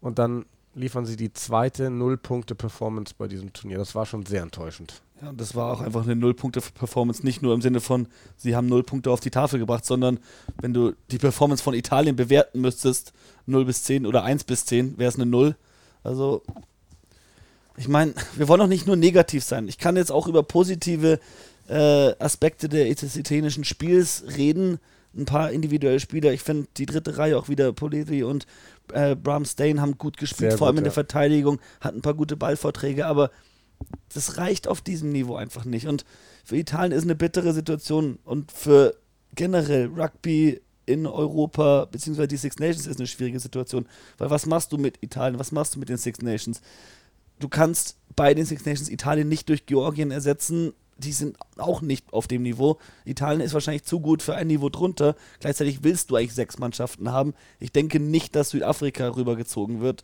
Und 0.00 0.18
dann 0.18 0.46
liefern 0.74 1.04
sie 1.04 1.16
die 1.16 1.32
zweite 1.32 1.90
Null-Punkte-Performance 1.90 3.14
bei 3.16 3.28
diesem 3.28 3.52
Turnier. 3.52 3.78
Das 3.78 3.94
war 3.94 4.06
schon 4.06 4.24
sehr 4.26 4.42
enttäuschend. 4.42 5.02
Ja, 5.22 5.28
und 5.28 5.40
das 5.40 5.54
war 5.54 5.72
auch 5.72 5.80
einfach 5.80 6.02
eine 6.02 6.16
Null-Punkte-Performance, 6.16 7.24
nicht 7.24 7.42
nur 7.42 7.54
im 7.54 7.62
Sinne 7.62 7.80
von, 7.80 8.08
sie 8.36 8.56
haben 8.56 8.66
Null 8.66 8.82
Punkte 8.82 9.12
auf 9.12 9.20
die 9.20 9.30
Tafel 9.30 9.60
gebracht, 9.60 9.84
sondern 9.84 10.18
wenn 10.60 10.74
du 10.74 10.94
die 11.12 11.18
Performance 11.18 11.62
von 11.62 11.74
Italien 11.74 12.16
bewerten 12.16 12.60
müsstest, 12.60 13.12
0 13.46 13.64
bis 13.64 13.84
10 13.84 14.04
oder 14.04 14.24
1 14.24 14.42
bis 14.44 14.66
10, 14.66 14.98
wäre 14.98 15.08
es 15.08 15.14
eine 15.14 15.26
0. 15.26 15.54
Also, 16.02 16.42
ich 17.76 17.86
meine, 17.86 18.14
wir 18.34 18.48
wollen 18.48 18.60
doch 18.60 18.66
nicht 18.66 18.88
nur 18.88 18.96
negativ 18.96 19.44
sein. 19.44 19.68
Ich 19.68 19.78
kann 19.78 19.96
jetzt 19.96 20.10
auch 20.10 20.26
über 20.26 20.42
positive 20.42 21.20
äh, 21.68 22.12
Aspekte 22.18 22.68
des 22.68 23.16
italienischen 23.16 23.62
Spiels 23.62 24.24
reden. 24.36 24.80
Ein 25.16 25.26
paar 25.26 25.52
individuelle 25.52 26.00
Spieler. 26.00 26.32
Ich 26.32 26.40
finde 26.40 26.66
die 26.78 26.86
dritte 26.86 27.18
Reihe 27.18 27.38
auch 27.38 27.48
wieder, 27.48 27.72
Poletti 27.72 28.24
und 28.24 28.46
äh, 28.92 29.14
Bram 29.14 29.44
Stain 29.44 29.80
haben 29.80 29.98
gut 29.98 30.16
gespielt, 30.16 30.50
Sehr 30.50 30.58
vor 30.58 30.66
allem 30.66 30.78
in 30.78 30.84
der 30.84 30.92
Verteidigung, 30.92 31.60
hatten 31.80 31.98
ein 31.98 32.02
paar 32.02 32.14
gute 32.14 32.36
Ballvorträge, 32.36 33.06
aber 33.06 33.30
das 34.12 34.38
reicht 34.38 34.68
auf 34.68 34.80
diesem 34.80 35.12
Niveau 35.12 35.36
einfach 35.36 35.64
nicht. 35.64 35.86
Und 35.86 36.04
für 36.44 36.56
Italien 36.56 36.92
ist 36.92 37.04
eine 37.04 37.14
bittere 37.14 37.52
Situation 37.52 38.18
und 38.24 38.52
für 38.52 38.94
generell 39.34 39.86
Rugby 39.86 40.60
in 40.86 41.06
Europa, 41.06 41.86
beziehungsweise 41.86 42.28
die 42.28 42.36
Six 42.36 42.58
Nations 42.58 42.86
ist 42.86 42.98
eine 42.98 43.06
schwierige 43.06 43.40
Situation. 43.40 43.86
Weil 44.18 44.30
was 44.30 44.46
machst 44.46 44.72
du 44.72 44.78
mit 44.78 44.98
Italien? 45.02 45.38
Was 45.38 45.52
machst 45.52 45.74
du 45.74 45.78
mit 45.78 45.88
den 45.88 45.96
Six 45.96 46.20
Nations? 46.20 46.60
Du 47.38 47.48
kannst 47.48 47.96
bei 48.16 48.34
den 48.34 48.46
Six 48.46 48.64
Nations 48.64 48.88
Italien 48.88 49.28
nicht 49.28 49.48
durch 49.48 49.66
Georgien 49.66 50.10
ersetzen. 50.10 50.72
Die 50.98 51.12
sind 51.12 51.36
auch 51.56 51.80
nicht 51.80 52.12
auf 52.12 52.26
dem 52.26 52.42
Niveau. 52.42 52.78
Italien 53.04 53.40
ist 53.40 53.54
wahrscheinlich 53.54 53.84
zu 53.84 54.00
gut 54.00 54.22
für 54.22 54.34
ein 54.34 54.48
Niveau 54.48 54.68
drunter. 54.68 55.16
Gleichzeitig 55.40 55.82
willst 55.82 56.10
du 56.10 56.16
eigentlich 56.16 56.34
sechs 56.34 56.58
Mannschaften 56.58 57.10
haben. 57.10 57.34
Ich 57.60 57.72
denke 57.72 57.98
nicht, 57.98 58.36
dass 58.36 58.50
Südafrika 58.50 59.08
rübergezogen 59.08 59.80
wird 59.80 60.02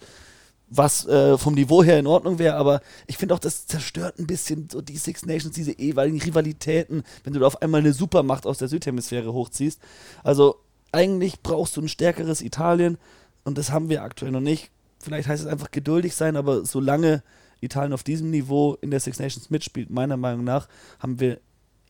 was 0.71 1.07
äh, 1.07 1.39
vom 1.39 1.55
Niveau 1.55 1.83
her 1.83 1.99
in 1.99 2.07
Ordnung 2.07 2.39
wäre, 2.39 2.57
aber 2.57 2.81
ich 3.07 3.17
finde 3.17 3.35
auch, 3.35 3.39
das 3.39 3.67
zerstört 3.67 4.19
ein 4.19 4.27
bisschen 4.27 4.69
so 4.71 4.81
die 4.81 4.97
Six 4.97 5.25
Nations, 5.25 5.55
diese 5.55 5.73
ehemaligen 5.73 6.21
Rivalitäten, 6.21 7.03
wenn 7.25 7.33
du 7.33 7.41
da 7.41 7.47
auf 7.47 7.63
einmal 7.63 7.81
eine 7.81 7.93
Supermacht 7.93 8.47
aus 8.47 8.59
der 8.59 8.69
Südhemisphäre 8.69 9.33
hochziehst. 9.33 9.81
Also 10.23 10.57
eigentlich 10.93 11.43
brauchst 11.43 11.77
du 11.77 11.83
ein 11.83 11.89
stärkeres 11.89 12.43
Italien 12.43 12.99
und 13.45 13.59
das 13.59 13.71
haben 13.71 13.89
wir 13.89 14.03
aktuell 14.03 14.33
noch 14.33 14.41
nicht. 14.41 14.71
Vielleicht 14.99 15.29
heißt 15.29 15.43
es 15.45 15.49
einfach 15.49 15.71
geduldig 15.71 16.15
sein, 16.15 16.37
aber 16.37 16.65
solange 16.65 17.23
Italien 17.61 17.93
auf 17.93 18.03
diesem 18.03 18.31
Niveau 18.31 18.77
in 18.81 18.91
der 18.91 19.01
Six 19.01 19.19
Nations 19.19 19.51
mitspielt, 19.51 19.91
meiner 19.91 20.17
Meinung 20.17 20.45
nach, 20.45 20.69
haben 20.99 21.21
wir 21.21 21.41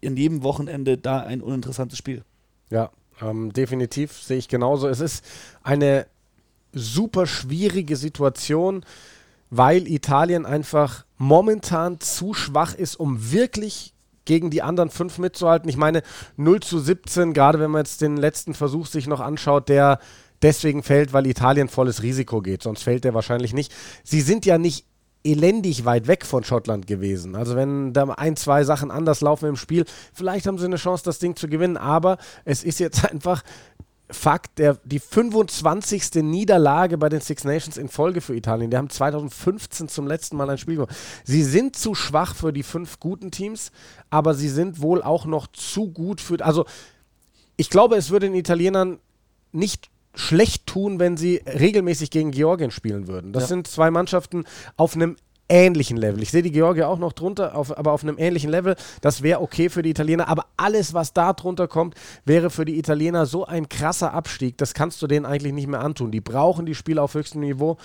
in 0.00 0.16
jedem 0.16 0.42
Wochenende 0.42 0.98
da 0.98 1.20
ein 1.20 1.40
uninteressantes 1.40 1.98
Spiel. 1.98 2.24
Ja, 2.70 2.90
ähm, 3.20 3.52
definitiv 3.52 4.12
sehe 4.12 4.38
ich 4.38 4.48
genauso. 4.48 4.88
Es 4.88 5.00
ist 5.00 5.24
eine 5.62 6.06
super 6.72 7.26
schwierige 7.26 7.96
Situation, 7.96 8.85
weil 9.50 9.88
Italien 9.88 10.46
einfach 10.46 11.04
momentan 11.16 12.00
zu 12.00 12.35
schwach 12.35 12.74
ist, 12.74 12.96
um 12.96 13.33
wirklich 13.33 13.94
gegen 14.24 14.50
die 14.50 14.62
anderen 14.62 14.90
fünf 14.90 15.18
mitzuhalten. 15.18 15.70
Ich 15.70 15.78
meine, 15.78 16.02
0 16.37 16.61
zu 16.61 16.78
17, 16.78 17.33
gerade 17.33 17.59
wenn 17.59 17.70
man 17.70 17.81
jetzt 17.81 18.02
den 18.02 18.18
letzten 18.18 18.52
Versuch 18.52 18.87
sich 18.87 19.07
noch 19.07 19.20
anschaut, 19.20 19.70
der 19.70 20.00
deswegen 20.42 20.83
fällt, 20.83 21.12
weil 21.12 21.26
Italien 21.26 21.68
volles 21.68 22.02
Risiko 22.02 22.42
geht, 22.42 22.62
sonst 22.62 22.83
fällt 22.83 23.04
der 23.04 23.14
wahrscheinlich 23.14 23.54
nicht. 23.54 23.72
Sie 24.04 24.20
sind 24.20 24.44
ja 24.44 24.59
nicht 24.59 24.85
elendig 25.24 25.85
weit 25.85 26.07
weg 26.07 26.24
von 26.24 26.44
Schottland 26.44 26.87
gewesen. 26.87 27.35
Also 27.35 27.57
wenn 27.57 27.92
da 27.92 28.04
ein, 28.11 28.37
zwei 28.37 28.64
Sachen 28.64 28.90
anders 28.90 29.20
laufen 29.20 29.48
im 29.48 29.57
Spiel, 29.57 29.85
vielleicht 30.12 30.46
haben 30.46 30.59
sie 30.59 30.66
eine 30.66 30.76
Chance, 30.76 31.04
das 31.04 31.18
Ding 31.18 31.35
zu 31.35 31.48
gewinnen, 31.48 31.76
aber 31.76 32.18
es 32.44 32.62
ist 32.62 32.78
jetzt 32.78 33.04
einfach 33.11 33.42
Fakt, 34.11 34.59
der, 34.59 34.79
die 34.85 35.01
25. 35.01 36.23
Niederlage 36.23 36.97
bei 36.97 37.09
den 37.09 37.21
Six 37.21 37.44
Nations 37.44 37.77
in 37.77 37.88
Folge 37.88 38.21
für 38.21 38.35
Italien. 38.35 38.71
Die 38.71 38.77
haben 38.77 38.88
2015 38.88 39.88
zum 39.88 40.07
letzten 40.07 40.37
Mal 40.37 40.49
ein 40.49 40.59
Spiel 40.59 40.77
gemacht. 40.77 40.97
Sie 41.25 41.42
sind 41.42 41.77
zu 41.77 41.94
schwach 41.94 42.35
für 42.35 42.53
die 42.53 42.62
fünf 42.62 43.01
guten 43.01 43.31
Teams, 43.31 43.71
aber 44.09 44.35
sie 44.35 44.49
sind 44.49 44.81
wohl 44.81 45.03
auch 45.03 45.27
noch 45.27 45.47
zu 45.49 45.90
gut 45.90 46.21
für. 46.21 46.42
Also, 46.42 46.64
ich 47.57 47.68
glaube, 47.68 47.97
es 47.97 48.11
würde 48.11 48.27
den 48.27 48.35
Italienern 48.35 48.99
nicht 49.53 49.90
schlecht 50.14 50.66
tun, 50.66 50.99
wenn 50.99 51.16
sie 51.16 51.42
regelmäßig 51.47 52.11
gegen 52.11 52.31
Georgien 52.31 52.71
spielen 52.71 53.09
würden. 53.09 53.33
Das 53.33 53.44
ja. 53.44 53.49
sind 53.49 53.68
zwei 53.68 53.90
Mannschaften 53.90 54.44
auf 54.77 54.94
einem 54.94 55.16
ähnlichen 55.48 55.96
Level. 55.96 56.22
Ich 56.22 56.30
sehe 56.30 56.42
die 56.42 56.52
Georgier 56.52 56.88
auch 56.88 56.98
noch 56.98 57.12
drunter, 57.12 57.54
auf, 57.54 57.76
aber 57.76 57.92
auf 57.92 58.02
einem 58.02 58.18
ähnlichen 58.18 58.50
Level. 58.50 58.76
Das 59.00 59.22
wäre 59.22 59.40
okay 59.40 59.68
für 59.68 59.82
die 59.82 59.90
Italiener. 59.90 60.28
Aber 60.28 60.46
alles, 60.56 60.94
was 60.94 61.12
da 61.12 61.32
drunter 61.32 61.68
kommt, 61.68 61.94
wäre 62.24 62.50
für 62.50 62.64
die 62.64 62.78
Italiener 62.78 63.26
so 63.26 63.44
ein 63.44 63.68
krasser 63.68 64.12
Abstieg. 64.12 64.58
Das 64.58 64.74
kannst 64.74 65.00
du 65.02 65.06
denen 65.06 65.26
eigentlich 65.26 65.52
nicht 65.52 65.68
mehr 65.68 65.80
antun. 65.80 66.11
Die 66.11 66.20
brauchen 66.20 66.66
die 66.66 66.74
Spiele 66.74 67.02
auf 67.02 67.14
höchstem 67.14 67.40
Niveau. 67.40 67.78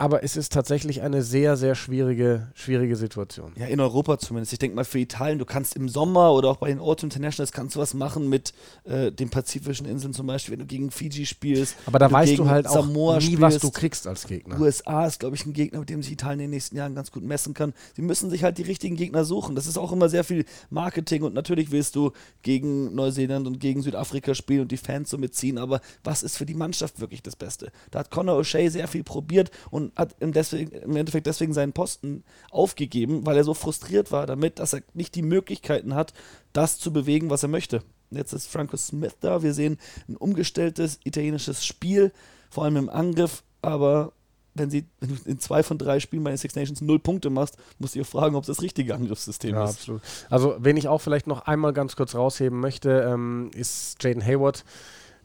Aber 0.00 0.24
es 0.24 0.36
ist 0.36 0.52
tatsächlich 0.52 1.02
eine 1.02 1.22
sehr, 1.22 1.58
sehr 1.58 1.74
schwierige, 1.74 2.48
schwierige 2.54 2.96
Situation. 2.96 3.52
Ja, 3.56 3.66
in 3.66 3.80
Europa 3.80 4.18
zumindest. 4.18 4.54
Ich 4.54 4.58
denke 4.58 4.74
mal 4.74 4.84
für 4.84 4.98
Italien, 4.98 5.38
du 5.38 5.44
kannst 5.44 5.76
im 5.76 5.90
Sommer 5.90 6.32
oder 6.32 6.48
auch 6.48 6.56
bei 6.56 6.68
den 6.68 6.78
Autumn 6.78 7.10
Internationals 7.10 7.52
kannst 7.52 7.76
du 7.76 7.80
was 7.80 7.92
machen 7.92 8.28
mit 8.28 8.54
äh, 8.84 9.12
den 9.12 9.28
pazifischen 9.28 9.86
Inseln 9.86 10.14
zum 10.14 10.26
Beispiel, 10.26 10.52
wenn 10.52 10.60
du 10.60 10.66
gegen 10.66 10.90
Fiji 10.90 11.26
spielst. 11.26 11.76
Aber 11.84 11.98
da 11.98 12.10
weißt 12.10 12.38
du 12.38 12.48
halt 12.48 12.66
auch 12.66 12.74
Samoa 12.74 13.16
nie, 13.16 13.22
spielst. 13.22 13.42
was 13.42 13.58
du 13.58 13.70
kriegst 13.70 14.06
als 14.06 14.26
Gegner. 14.26 14.58
USA 14.58 15.06
ist, 15.06 15.20
glaube 15.20 15.36
ich, 15.36 15.44
ein 15.44 15.52
Gegner, 15.52 15.80
mit 15.80 15.90
dem 15.90 16.02
sich 16.02 16.12
Italien 16.12 16.40
in 16.40 16.44
den 16.44 16.50
nächsten 16.52 16.76
Jahren 16.76 16.94
ganz 16.94 17.10
gut 17.10 17.22
messen 17.22 17.52
kann. 17.52 17.74
Sie 17.94 18.02
müssen 18.02 18.30
sich 18.30 18.42
halt 18.42 18.56
die 18.56 18.62
richtigen 18.62 18.96
Gegner 18.96 19.24
suchen. 19.26 19.54
Das 19.54 19.66
ist 19.66 19.76
auch 19.76 19.92
immer 19.92 20.08
sehr 20.08 20.24
viel 20.24 20.46
Marketing 20.70 21.24
und 21.24 21.34
natürlich 21.34 21.72
willst 21.72 21.94
du 21.94 22.12
gegen 22.42 22.94
Neuseeland 22.94 23.46
und 23.46 23.60
gegen 23.60 23.82
Südafrika 23.82 24.34
spielen 24.34 24.62
und 24.62 24.72
die 24.72 24.78
Fans 24.78 25.10
so 25.10 25.18
mitziehen, 25.18 25.58
aber 25.58 25.82
was 26.04 26.22
ist 26.22 26.38
für 26.38 26.46
die 26.46 26.54
Mannschaft 26.54 27.00
wirklich 27.00 27.22
das 27.22 27.36
Beste? 27.36 27.70
Da 27.90 27.98
hat 27.98 28.10
Conor 28.10 28.38
O'Shea 28.40 28.70
sehr 28.70 28.88
viel 28.88 29.04
probiert 29.04 29.50
und 29.70 29.89
hat 29.96 30.14
im, 30.20 30.32
deswegen, 30.32 30.70
im 30.72 30.96
Endeffekt 30.96 31.26
deswegen 31.26 31.52
seinen 31.52 31.72
Posten 31.72 32.24
aufgegeben, 32.50 33.26
weil 33.26 33.36
er 33.36 33.44
so 33.44 33.54
frustriert 33.54 34.12
war 34.12 34.26
damit, 34.26 34.58
dass 34.58 34.72
er 34.72 34.82
nicht 34.94 35.14
die 35.14 35.22
Möglichkeiten 35.22 35.94
hat, 35.94 36.12
das 36.52 36.78
zu 36.78 36.92
bewegen, 36.92 37.30
was 37.30 37.42
er 37.42 37.48
möchte. 37.48 37.82
Jetzt 38.10 38.32
ist 38.32 38.48
Franco 38.48 38.76
Smith 38.76 39.14
da. 39.20 39.42
Wir 39.42 39.54
sehen 39.54 39.78
ein 40.08 40.16
umgestelltes 40.16 40.98
italienisches 41.04 41.64
Spiel, 41.64 42.12
vor 42.50 42.64
allem 42.64 42.76
im 42.76 42.88
Angriff, 42.88 43.42
aber 43.62 44.12
wenn, 44.54 44.68
sie, 44.68 44.84
wenn 44.98 45.10
du 45.10 45.16
in 45.26 45.38
zwei 45.38 45.62
von 45.62 45.78
drei 45.78 46.00
Spielen 46.00 46.24
bei 46.24 46.30
den 46.30 46.36
Six 46.36 46.56
Nations 46.56 46.80
null 46.80 46.98
Punkte 46.98 47.30
machst, 47.30 47.56
musst 47.78 47.94
du 47.94 48.00
dich 48.00 48.08
auch 48.08 48.10
fragen, 48.10 48.34
ob 48.34 48.42
es 48.42 48.48
das 48.48 48.62
richtige 48.62 48.96
Angriffssystem 48.96 49.54
Ja, 49.54 49.64
ist. 49.64 49.76
absolut. 49.78 50.02
Also, 50.28 50.56
wen 50.58 50.76
ich 50.76 50.88
auch 50.88 51.00
vielleicht 51.00 51.28
noch 51.28 51.42
einmal 51.46 51.72
ganz 51.72 51.94
kurz 51.94 52.16
rausheben 52.16 52.58
möchte, 52.58 52.90
ähm, 53.08 53.50
ist 53.54 54.02
Jaden 54.02 54.24
Hayward. 54.26 54.64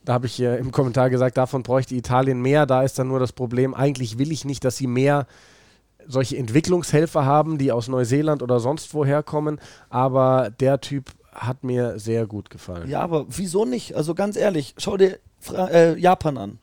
Da 0.05 0.13
habe 0.13 0.27
ich 0.27 0.39
äh, 0.39 0.57
im 0.57 0.71
Kommentar 0.71 1.09
gesagt, 1.09 1.37
davon 1.37 1.63
bräuchte 1.63 1.95
Italien 1.95 2.41
mehr. 2.41 2.65
Da 2.65 2.83
ist 2.83 2.97
dann 2.99 3.07
nur 3.07 3.19
das 3.19 3.33
Problem, 3.33 3.73
eigentlich 3.73 4.17
will 4.17 4.31
ich 4.31 4.45
nicht, 4.45 4.63
dass 4.63 4.77
sie 4.77 4.87
mehr 4.87 5.27
solche 6.07 6.37
Entwicklungshelfer 6.37 7.25
haben, 7.25 7.57
die 7.57 7.71
aus 7.71 7.87
Neuseeland 7.87 8.43
oder 8.43 8.59
sonst 8.59 8.93
woher 8.93 9.23
kommen. 9.23 9.59
Aber 9.89 10.51
der 10.59 10.79
Typ 10.79 11.11
hat 11.33 11.63
mir 11.63 11.99
sehr 11.99 12.27
gut 12.27 12.49
gefallen. 12.49 12.89
Ja, 12.89 13.01
aber 13.01 13.25
wieso 13.29 13.65
nicht? 13.65 13.95
Also 13.95 14.15
ganz 14.15 14.37
ehrlich, 14.37 14.75
schau 14.77 14.95
dir 14.95 15.19
Fra 15.39 15.67
äh, 15.67 15.99
Japan 15.99 16.37
an. 16.37 16.59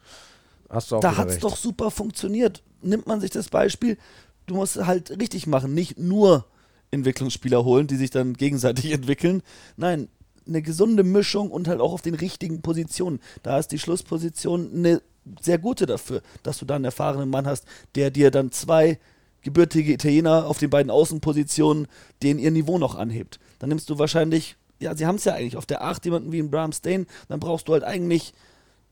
Hast 0.71 0.91
du 0.91 0.97
auch 0.97 1.01
da 1.01 1.17
hat 1.17 1.29
es 1.29 1.39
doch 1.39 1.57
super 1.57 1.91
funktioniert. 1.91 2.63
Nimmt 2.81 3.07
man 3.07 3.21
sich 3.21 3.31
das 3.31 3.49
Beispiel, 3.49 3.99
du 4.47 4.55
musst 4.55 4.87
halt 4.87 5.11
richtig 5.11 5.47
machen, 5.47 5.75
nicht 5.75 5.99
nur 5.99 6.47
Entwicklungsspieler 6.91 7.65
holen, 7.65 7.87
die 7.87 7.97
sich 7.97 8.11
dann 8.11 8.35
gegenseitig 8.35 8.93
entwickeln. 8.93 9.43
Nein, 9.77 10.09
eine 10.47 10.63
gesunde 10.63 11.05
Mischung 11.05 11.51
und 11.51 11.69
halt 11.69 11.81
auch 11.81 11.93
auf 11.93 12.03
den 12.03 12.15
richtigen 12.15 12.63
Positionen. 12.63 13.21
Da 13.43 13.59
ist 13.59 13.69
die 13.69 13.79
Schlussposition 13.79 14.71
eine 14.75 15.03
sehr 15.41 15.59
gute 15.59 15.87
dafür, 15.87 16.23
dass 16.43 16.59
du 16.59 16.65
da 16.65 16.77
einen 16.77 16.85
erfahrenen 16.85 17.31
Mann 17.31 17.47
hast, 17.47 17.65
der 17.95 18.11
dir 18.11 18.31
dann 18.31 18.51
zwei 18.51 18.99
gebürtige 19.43 19.93
Italiener 19.93 20.47
auf 20.47 20.59
den 20.59 20.71
beiden 20.71 20.91
Außenpositionen, 20.91 21.89
den 22.23 22.39
ihr 22.39 22.51
Niveau 22.51 22.79
noch 22.79 22.95
anhebt. 22.95 23.39
Dann 23.59 23.69
nimmst 23.69 23.91
du 23.91 23.99
wahrscheinlich, 23.99 24.57
ja, 24.81 24.95
sie 24.97 25.07
haben 25.07 25.17
es 25.17 25.25
ja 25.25 25.35
eigentlich 25.35 25.57
auf 25.57 25.67
der 25.67 25.83
8 25.83 26.05
jemanden 26.05 26.33
wie 26.33 26.39
einen 26.39 26.51
Bram 26.51 26.73
Stain, 26.73 27.07
dann 27.29 27.41
brauchst 27.41 27.69
du 27.69 27.73
halt 27.73 27.85
eigentlich, 27.85 28.35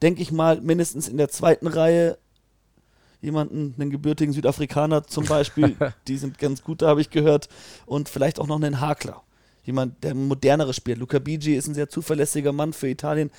denke 0.03 0.23
ich 0.23 0.33
mal, 0.33 0.61
mindestens 0.61 1.09
in 1.09 1.17
der 1.17 1.29
zweiten 1.29 1.67
Reihe 1.67 2.19
jemanden, 3.21 3.75
einen 3.79 3.91
gebürtigen 3.91 4.33
Südafrikaner 4.33 5.07
zum 5.07 5.27
Beispiel, 5.27 5.77
die 6.09 6.17
sind 6.17 6.39
ganz 6.39 6.63
gut, 6.63 6.83
da 6.83 6.89
habe 6.89 7.01
ich 7.01 7.11
gehört, 7.11 7.49
und 7.87 8.09
vielleicht 8.09 8.39
auch 8.39 8.47
noch 8.47 8.57
einen 8.57 8.81
Hakler. 8.81 9.23
Jemand, 9.65 10.03
der 10.03 10.13
ein 10.13 10.27
moderneres 10.27 10.77
spielt. 10.77 10.99
Luca 10.99 11.19
Bigi 11.19 11.55
ist 11.55 11.69
ein 11.69 11.75
sehr 11.75 11.89
zuverlässiger 11.89 12.53
Mann 12.53 12.73
für 12.73 12.89
Italien, 12.89 13.31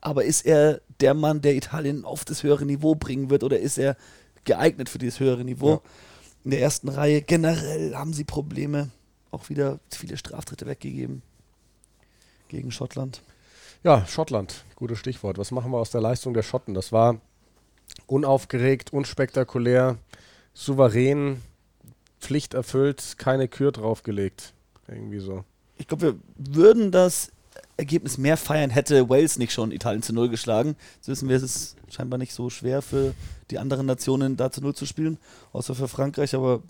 aber 0.00 0.24
ist 0.24 0.46
er 0.46 0.80
der 1.00 1.14
Mann, 1.14 1.40
der 1.40 1.56
Italien 1.56 2.04
auf 2.04 2.24
das 2.24 2.42
höhere 2.42 2.64
Niveau 2.64 2.94
bringen 2.94 3.30
wird 3.30 3.44
oder 3.44 3.58
ist 3.58 3.78
er 3.78 3.96
geeignet 4.44 4.88
für 4.88 4.98
dieses 4.98 5.20
höhere 5.20 5.44
Niveau? 5.44 5.70
Ja. 5.70 5.80
In 6.44 6.50
der 6.52 6.60
ersten 6.60 6.88
Reihe 6.88 7.22
generell 7.22 7.94
haben 7.94 8.12
sie 8.12 8.24
Probleme. 8.24 8.90
Auch 9.32 9.48
wieder 9.48 9.80
viele 9.90 10.16
Straftritte 10.16 10.66
weggegeben 10.66 11.22
gegen 12.48 12.70
Schottland. 12.70 13.22
Ja, 13.82 14.06
Schottland, 14.06 14.64
gutes 14.76 14.98
Stichwort. 14.98 15.38
Was 15.38 15.50
machen 15.50 15.72
wir 15.72 15.78
aus 15.78 15.90
der 15.90 16.00
Leistung 16.00 16.34
der 16.34 16.42
Schotten? 16.42 16.74
Das 16.74 16.92
war 16.92 17.20
unaufgeregt, 18.06 18.92
unspektakulär, 18.92 19.98
souverän, 20.54 21.42
Pflicht 22.20 22.54
erfüllt, 22.54 23.18
keine 23.18 23.48
Kür 23.48 23.72
draufgelegt. 23.72 24.54
Irgendwie 24.88 25.18
so. 25.18 25.44
Ich 25.78 25.86
glaube, 25.86 26.02
wir 26.02 26.54
würden 26.54 26.90
das 26.90 27.32
Ergebnis 27.76 28.18
mehr 28.18 28.36
feiern, 28.36 28.70
hätte 28.70 29.08
Wales 29.08 29.38
nicht 29.38 29.52
schon 29.52 29.72
Italien 29.72 30.02
zu 30.02 30.12
Null 30.12 30.28
geschlagen. 30.28 30.76
Jetzt 30.96 31.08
wissen 31.08 31.28
wir, 31.28 31.36
es 31.36 31.42
ist 31.42 31.76
scheinbar 31.90 32.18
nicht 32.18 32.32
so 32.32 32.50
schwer 32.50 32.82
für 32.82 33.14
die 33.50 33.58
anderen 33.58 33.86
Nationen 33.86 34.36
da 34.36 34.50
zu 34.50 34.60
Null 34.60 34.74
zu 34.74 34.86
spielen, 34.86 35.18
außer 35.52 35.74
für 35.74 35.88
Frankreich, 35.88 36.34
aber 36.34 36.62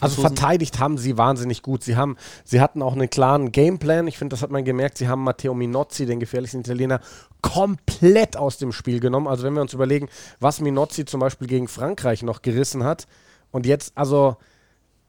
Also 0.00 0.20
verteidigt 0.20 0.78
haben 0.78 0.98
sie 0.98 1.16
wahnsinnig 1.16 1.62
gut. 1.62 1.82
Sie, 1.82 1.96
haben, 1.96 2.16
sie 2.44 2.60
hatten 2.60 2.82
auch 2.82 2.92
einen 2.92 3.10
klaren 3.10 3.50
Gameplan. 3.50 4.06
Ich 4.06 4.18
finde, 4.18 4.34
das 4.34 4.42
hat 4.42 4.50
man 4.50 4.64
gemerkt. 4.64 4.98
Sie 4.98 5.08
haben 5.08 5.24
Matteo 5.24 5.54
Minozzi, 5.54 6.06
den 6.06 6.20
gefährlichsten 6.20 6.60
Italiener, 6.60 7.00
komplett 7.40 8.36
aus 8.36 8.58
dem 8.58 8.72
Spiel 8.72 9.00
genommen. 9.00 9.26
Also 9.26 9.44
wenn 9.44 9.54
wir 9.54 9.62
uns 9.62 9.72
überlegen, 9.72 10.08
was 10.38 10.60
Minozzi 10.60 11.04
zum 11.04 11.20
Beispiel 11.20 11.48
gegen 11.48 11.66
Frankreich 11.68 12.22
noch 12.22 12.42
gerissen 12.42 12.84
hat. 12.84 13.06
Und 13.50 13.66
jetzt, 13.66 13.96
also 13.96 14.36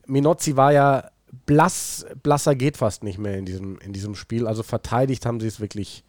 Minozzi 0.06 0.56
war 0.56 0.72
ja 0.72 1.10
blass, 1.46 2.06
blasser 2.24 2.56
geht 2.56 2.78
fast 2.78 3.04
nicht 3.04 3.18
mehr 3.18 3.38
in 3.38 3.46
diesem, 3.46 3.78
in 3.80 3.94
diesem 3.94 4.16
Spiel. 4.16 4.48
Also 4.48 4.63
verteidigt 4.63 5.26
haben 5.26 5.40
sie 5.40 5.48
es 5.48 5.60
wirklich 5.60 6.04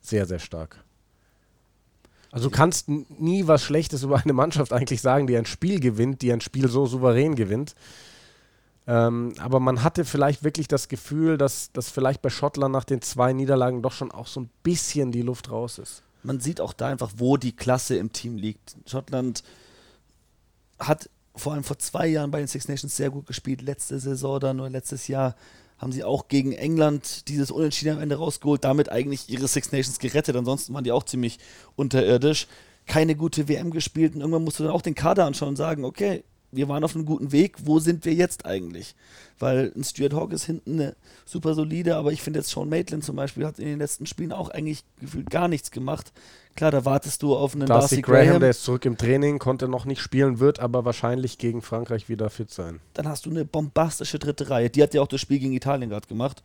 sehr, 0.00 0.26
sehr 0.26 0.38
stark. 0.38 0.84
Also 2.30 2.48
du 2.50 2.56
kannst 2.56 2.88
nie 2.88 3.46
was 3.46 3.62
Schlechtes 3.62 4.02
über 4.02 4.20
eine 4.20 4.32
Mannschaft 4.32 4.72
eigentlich 4.72 5.00
sagen, 5.00 5.26
die 5.26 5.36
ein 5.36 5.46
Spiel 5.46 5.78
gewinnt, 5.78 6.20
die 6.20 6.32
ein 6.32 6.40
Spiel 6.40 6.68
so 6.68 6.86
souverän 6.86 7.36
gewinnt. 7.36 7.76
Ähm, 8.86 9.34
aber 9.38 9.60
man 9.60 9.82
hatte 9.82 10.04
vielleicht 10.04 10.42
wirklich 10.44 10.68
das 10.68 10.88
Gefühl, 10.88 11.38
dass, 11.38 11.72
dass 11.72 11.90
vielleicht 11.90 12.20
bei 12.22 12.30
Schottland 12.30 12.72
nach 12.72 12.84
den 12.84 13.00
zwei 13.00 13.32
Niederlagen 13.32 13.82
doch 13.82 13.92
schon 13.92 14.10
auch 14.10 14.26
so 14.26 14.40
ein 14.40 14.50
bisschen 14.62 15.12
die 15.12 15.22
Luft 15.22 15.50
raus 15.50 15.78
ist. 15.78 16.02
man 16.22 16.40
sieht 16.40 16.60
auch 16.60 16.72
da 16.72 16.88
einfach, 16.88 17.12
wo 17.16 17.36
die 17.36 17.54
Klasse 17.54 17.96
im 17.96 18.12
Team 18.12 18.36
liegt. 18.36 18.76
Schottland 18.86 19.42
hat 20.78 21.08
vor 21.36 21.52
allem 21.52 21.64
vor 21.64 21.78
zwei 21.78 22.06
Jahren 22.06 22.30
bei 22.30 22.38
den 22.38 22.46
Six 22.46 22.68
Nations 22.68 22.96
sehr 22.96 23.10
gut 23.10 23.26
gespielt. 23.26 23.62
Letzte 23.62 23.98
Saison 23.98 24.40
dann 24.40 24.60
oder 24.60 24.70
letztes 24.70 25.08
Jahr 25.08 25.34
haben 25.78 25.92
sie 25.92 26.04
auch 26.04 26.28
gegen 26.28 26.52
England 26.52 27.28
dieses 27.28 27.50
Unentschieden 27.50 27.96
am 27.96 28.02
Ende 28.02 28.16
rausgeholt, 28.16 28.64
damit 28.64 28.90
eigentlich 28.90 29.28
ihre 29.28 29.48
Six 29.48 29.72
Nations 29.72 29.98
gerettet. 29.98 30.36
Ansonsten 30.36 30.72
waren 30.74 30.84
die 30.84 30.92
auch 30.92 31.02
ziemlich 31.02 31.38
unterirdisch. 31.76 32.46
Keine 32.86 33.16
gute 33.16 33.48
WM 33.48 33.70
gespielt 33.70 34.14
und 34.14 34.20
irgendwann 34.20 34.44
musst 34.44 34.60
du 34.60 34.64
dann 34.64 34.72
auch 34.72 34.82
den 34.82 34.94
Kader 34.94 35.24
anschauen 35.24 35.50
und 35.50 35.56
sagen, 35.56 35.84
okay, 35.84 36.22
wir 36.52 36.68
waren 36.68 36.84
auf 36.84 36.94
einem 36.94 37.06
guten 37.06 37.32
Weg, 37.32 37.56
wo 37.64 37.78
sind 37.78 38.04
wir 38.04 38.14
jetzt 38.14 38.46
eigentlich? 38.46 38.94
Weil 39.38 39.72
ein 39.74 39.84
Stuart 39.84 40.14
Hawk 40.14 40.32
ist 40.32 40.44
hinten 40.44 40.74
eine 40.74 40.96
super 41.24 41.54
solide, 41.54 41.96
aber 41.96 42.12
ich 42.12 42.22
finde 42.22 42.38
jetzt 42.40 42.50
Sean 42.50 42.68
Maitland 42.68 43.04
zum 43.04 43.16
Beispiel 43.16 43.44
hat 43.44 43.58
in 43.58 43.66
den 43.66 43.78
letzten 43.78 44.06
Spielen 44.06 44.32
auch 44.32 44.50
eigentlich 44.50 44.84
gefühlt 45.00 45.30
gar 45.30 45.48
nichts 45.48 45.70
gemacht. 45.70 46.12
Klar, 46.56 46.70
da 46.70 46.84
wartest 46.84 47.22
du 47.22 47.34
auf 47.34 47.54
einen 47.54 47.66
Darcy 47.66 47.96
Darcy, 47.96 48.02
Graham, 48.02 48.26
Graham, 48.26 48.40
der 48.40 48.50
ist 48.50 48.62
zurück 48.62 48.84
im 48.84 48.96
Training, 48.96 49.38
konnte 49.38 49.66
noch 49.66 49.86
nicht 49.86 50.00
spielen, 50.00 50.38
wird 50.38 50.60
aber 50.60 50.84
wahrscheinlich 50.84 51.38
gegen 51.38 51.62
Frankreich 51.62 52.08
wieder 52.08 52.30
fit 52.30 52.50
sein. 52.50 52.80
dann 52.94 53.08
hast 53.08 53.26
du 53.26 53.30
eine 53.30 53.44
bombastische 53.44 54.18
dritte 54.18 54.50
Reihe. 54.50 54.70
Die 54.70 54.82
hat 54.82 54.94
ja 54.94 55.02
auch 55.02 55.08
das 55.08 55.20
Spiel 55.20 55.40
gegen 55.40 55.52
Italien 55.52 55.90
gerade 55.90 56.06
gemacht. 56.06 56.42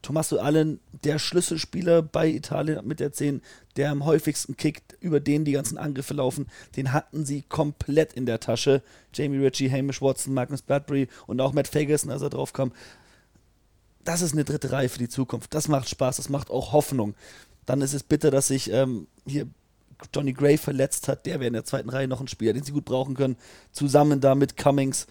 Tommaso 0.00 0.38
Allen, 0.38 0.78
der 1.04 1.18
Schlüsselspieler 1.18 2.02
bei 2.02 2.28
Italien 2.28 2.86
mit 2.86 3.00
der 3.00 3.12
10, 3.12 3.42
der 3.76 3.90
am 3.90 4.04
häufigsten 4.04 4.56
kickt, 4.56 4.96
über 5.00 5.18
den 5.18 5.44
die 5.44 5.52
ganzen 5.52 5.76
Angriffe 5.76 6.14
laufen, 6.14 6.46
den 6.76 6.92
hatten 6.92 7.26
sie 7.26 7.42
komplett 7.42 8.12
in 8.12 8.24
der 8.24 8.38
Tasche. 8.38 8.82
Jamie 9.12 9.38
Ritchie, 9.38 9.70
Hamish 9.70 10.00
Watson, 10.00 10.34
Magnus 10.34 10.62
Bradbury 10.62 11.08
und 11.26 11.40
auch 11.40 11.52
Matt 11.52 11.66
Ferguson, 11.66 12.12
als 12.12 12.22
er 12.22 12.30
drauf 12.30 12.52
kam. 12.52 12.72
Das 14.04 14.22
ist 14.22 14.32
eine 14.32 14.44
dritte 14.44 14.70
Reihe 14.70 14.88
für 14.88 15.00
die 15.00 15.08
Zukunft. 15.08 15.52
Das 15.52 15.68
macht 15.68 15.88
Spaß, 15.88 16.16
das 16.16 16.28
macht 16.28 16.48
auch 16.50 16.72
Hoffnung. 16.72 17.14
Dann 17.68 17.82
ist 17.82 17.92
es 17.92 18.02
bitter, 18.02 18.30
dass 18.30 18.46
sich 18.46 18.72
ähm, 18.72 19.08
hier 19.26 19.46
Johnny 20.14 20.32
Gray 20.32 20.56
verletzt 20.56 21.06
hat. 21.06 21.26
Der 21.26 21.34
wäre 21.34 21.48
in 21.48 21.52
der 21.52 21.66
zweiten 21.66 21.90
Reihe 21.90 22.08
noch 22.08 22.22
ein 22.22 22.26
Spieler, 22.26 22.54
den 22.54 22.62
sie 22.62 22.72
gut 22.72 22.86
brauchen 22.86 23.14
können. 23.14 23.36
Zusammen 23.72 24.22
da 24.22 24.34
mit 24.34 24.56
Cummings. 24.56 25.06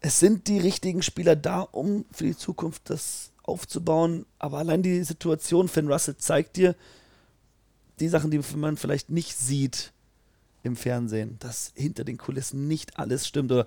Es 0.00 0.18
sind 0.18 0.48
die 0.48 0.58
richtigen 0.58 1.02
Spieler 1.02 1.36
da, 1.36 1.60
um 1.60 2.06
für 2.10 2.24
die 2.24 2.36
Zukunft 2.36 2.88
das 2.88 3.30
aufzubauen. 3.42 4.24
Aber 4.38 4.56
allein 4.56 4.82
die 4.82 5.04
Situation, 5.04 5.68
Finn 5.68 5.86
Russell 5.86 6.16
zeigt 6.16 6.56
dir 6.56 6.74
die 8.00 8.08
Sachen, 8.08 8.30
die 8.30 8.40
man 8.56 8.78
vielleicht 8.78 9.10
nicht 9.10 9.36
sieht 9.36 9.92
im 10.62 10.76
Fernsehen, 10.76 11.36
dass 11.40 11.72
hinter 11.74 12.04
den 12.04 12.16
Kulissen 12.16 12.68
nicht 12.68 12.98
alles 12.98 13.28
stimmt. 13.28 13.52
Oder 13.52 13.66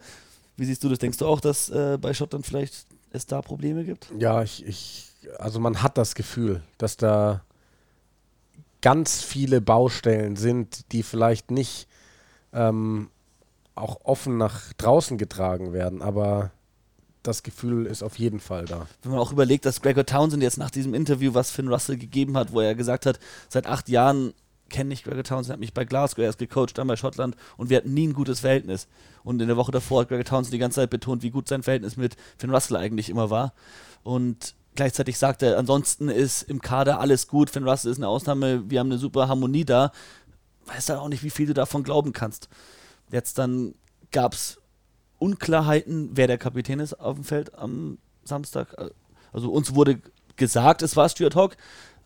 wie 0.57 0.65
siehst 0.65 0.83
du 0.83 0.89
das? 0.89 0.97
Denkst 0.97 1.19
du 1.19 1.27
auch, 1.27 1.41
dass 1.41 1.69
äh, 1.69 1.99
bei 2.01 2.15
Schottland 2.15 2.47
vielleicht 2.47 2.87
es 3.11 3.27
da 3.27 3.43
Probleme 3.43 3.83
gibt? 3.83 4.11
Ja, 4.17 4.41
ich, 4.41 4.65
ich, 4.65 5.11
also 5.37 5.59
man 5.59 5.83
hat 5.83 5.99
das 5.99 6.15
Gefühl, 6.15 6.63
dass 6.79 6.97
da 6.97 7.44
ganz 8.85 9.23
viele 9.23 9.61
Baustellen 9.61 10.35
sind, 10.35 10.91
die 10.91 11.01
vielleicht 11.01 11.49
nicht 11.49 11.87
ähm, 12.53 13.09
auch 13.73 14.01
offen 14.03 14.37
nach 14.37 14.73
draußen 14.73 15.17
getragen 15.17 15.73
werden, 15.73 16.03
aber 16.03 16.51
das 17.23 17.41
Gefühl 17.41 17.87
ist 17.87 18.03
auf 18.03 18.19
jeden 18.19 18.39
Fall 18.39 18.65
da. 18.65 18.85
wenn 19.01 19.11
man 19.11 19.19
auch 19.19 19.31
überlegt, 19.31 19.65
dass 19.65 19.81
Gregor 19.81 20.05
Townsend 20.05 20.43
jetzt 20.43 20.59
nach 20.59 20.69
diesem 20.69 20.93
Interview, 20.93 21.33
was 21.33 21.49
Finn 21.49 21.67
Russell 21.67 21.97
gegeben 21.97 22.37
hat, 22.37 22.53
wo 22.53 22.61
er 22.61 22.75
gesagt 22.75 23.07
hat, 23.07 23.19
seit 23.49 23.65
acht 23.65 23.89
Jahren 23.89 24.35
kenne 24.69 24.89
nicht 24.89 25.03
Greg 25.03 25.23
Townsend, 25.23 25.53
hat 25.53 25.59
mich 25.59 25.73
bei 25.73 25.83
Glasgow 25.83 26.23
erst 26.23 26.37
gecoacht, 26.37 26.77
dann 26.77 26.87
bei 26.87 26.95
Schottland 26.95 27.35
und 27.57 27.71
wir 27.71 27.77
hatten 27.77 27.95
nie 27.95 28.09
ein 28.09 28.13
gutes 28.13 28.41
Verhältnis. 28.41 28.87
Und 29.23 29.41
in 29.41 29.47
der 29.47 29.57
Woche 29.57 29.71
davor 29.71 30.01
hat 30.01 30.09
Greg 30.09 30.25
Townsend 30.25 30.53
die 30.53 30.59
ganze 30.59 30.81
Zeit 30.81 30.91
betont, 30.91 31.23
wie 31.23 31.31
gut 31.31 31.47
sein 31.47 31.63
Verhältnis 31.63 31.97
mit 31.97 32.17
Finn 32.37 32.51
Russell 32.51 32.77
eigentlich 32.77 33.09
immer 33.09 33.31
war. 33.31 33.53
Und 34.03 34.53
gleichzeitig 34.75 35.17
sagt 35.17 35.41
er, 35.41 35.57
ansonsten 35.57 36.09
ist 36.09 36.43
im 36.43 36.61
Kader 36.61 36.99
alles 36.99 37.27
gut, 37.27 37.49
Finn 37.49 37.67
Russell 37.67 37.91
ist 37.91 37.97
eine 37.97 38.07
Ausnahme, 38.07 38.69
wir 38.69 38.79
haben 38.79 38.91
eine 38.91 38.99
super 38.99 39.27
Harmonie 39.27 39.65
da. 39.65 39.91
Weiß 40.65 40.87
dann 40.87 40.99
auch 40.99 41.09
nicht, 41.09 41.23
wie 41.23 41.29
viel 41.29 41.47
du 41.47 41.53
davon 41.53 41.83
glauben 41.83 42.13
kannst. 42.13 42.49
Jetzt 43.11 43.37
dann 43.37 43.75
gab 44.11 44.33
es 44.33 44.59
Unklarheiten, 45.19 46.09
wer 46.13 46.27
der 46.27 46.37
Kapitän 46.37 46.79
ist 46.79 46.93
auf 46.93 47.15
dem 47.15 47.23
Feld 47.23 47.55
am 47.55 47.97
Samstag. 48.23 48.75
Also 49.31 49.51
uns 49.51 49.75
wurde 49.75 50.01
gesagt, 50.35 50.81
es 50.81 50.95
war 50.95 51.09
Stuart 51.09 51.35
Hawk, 51.35 51.57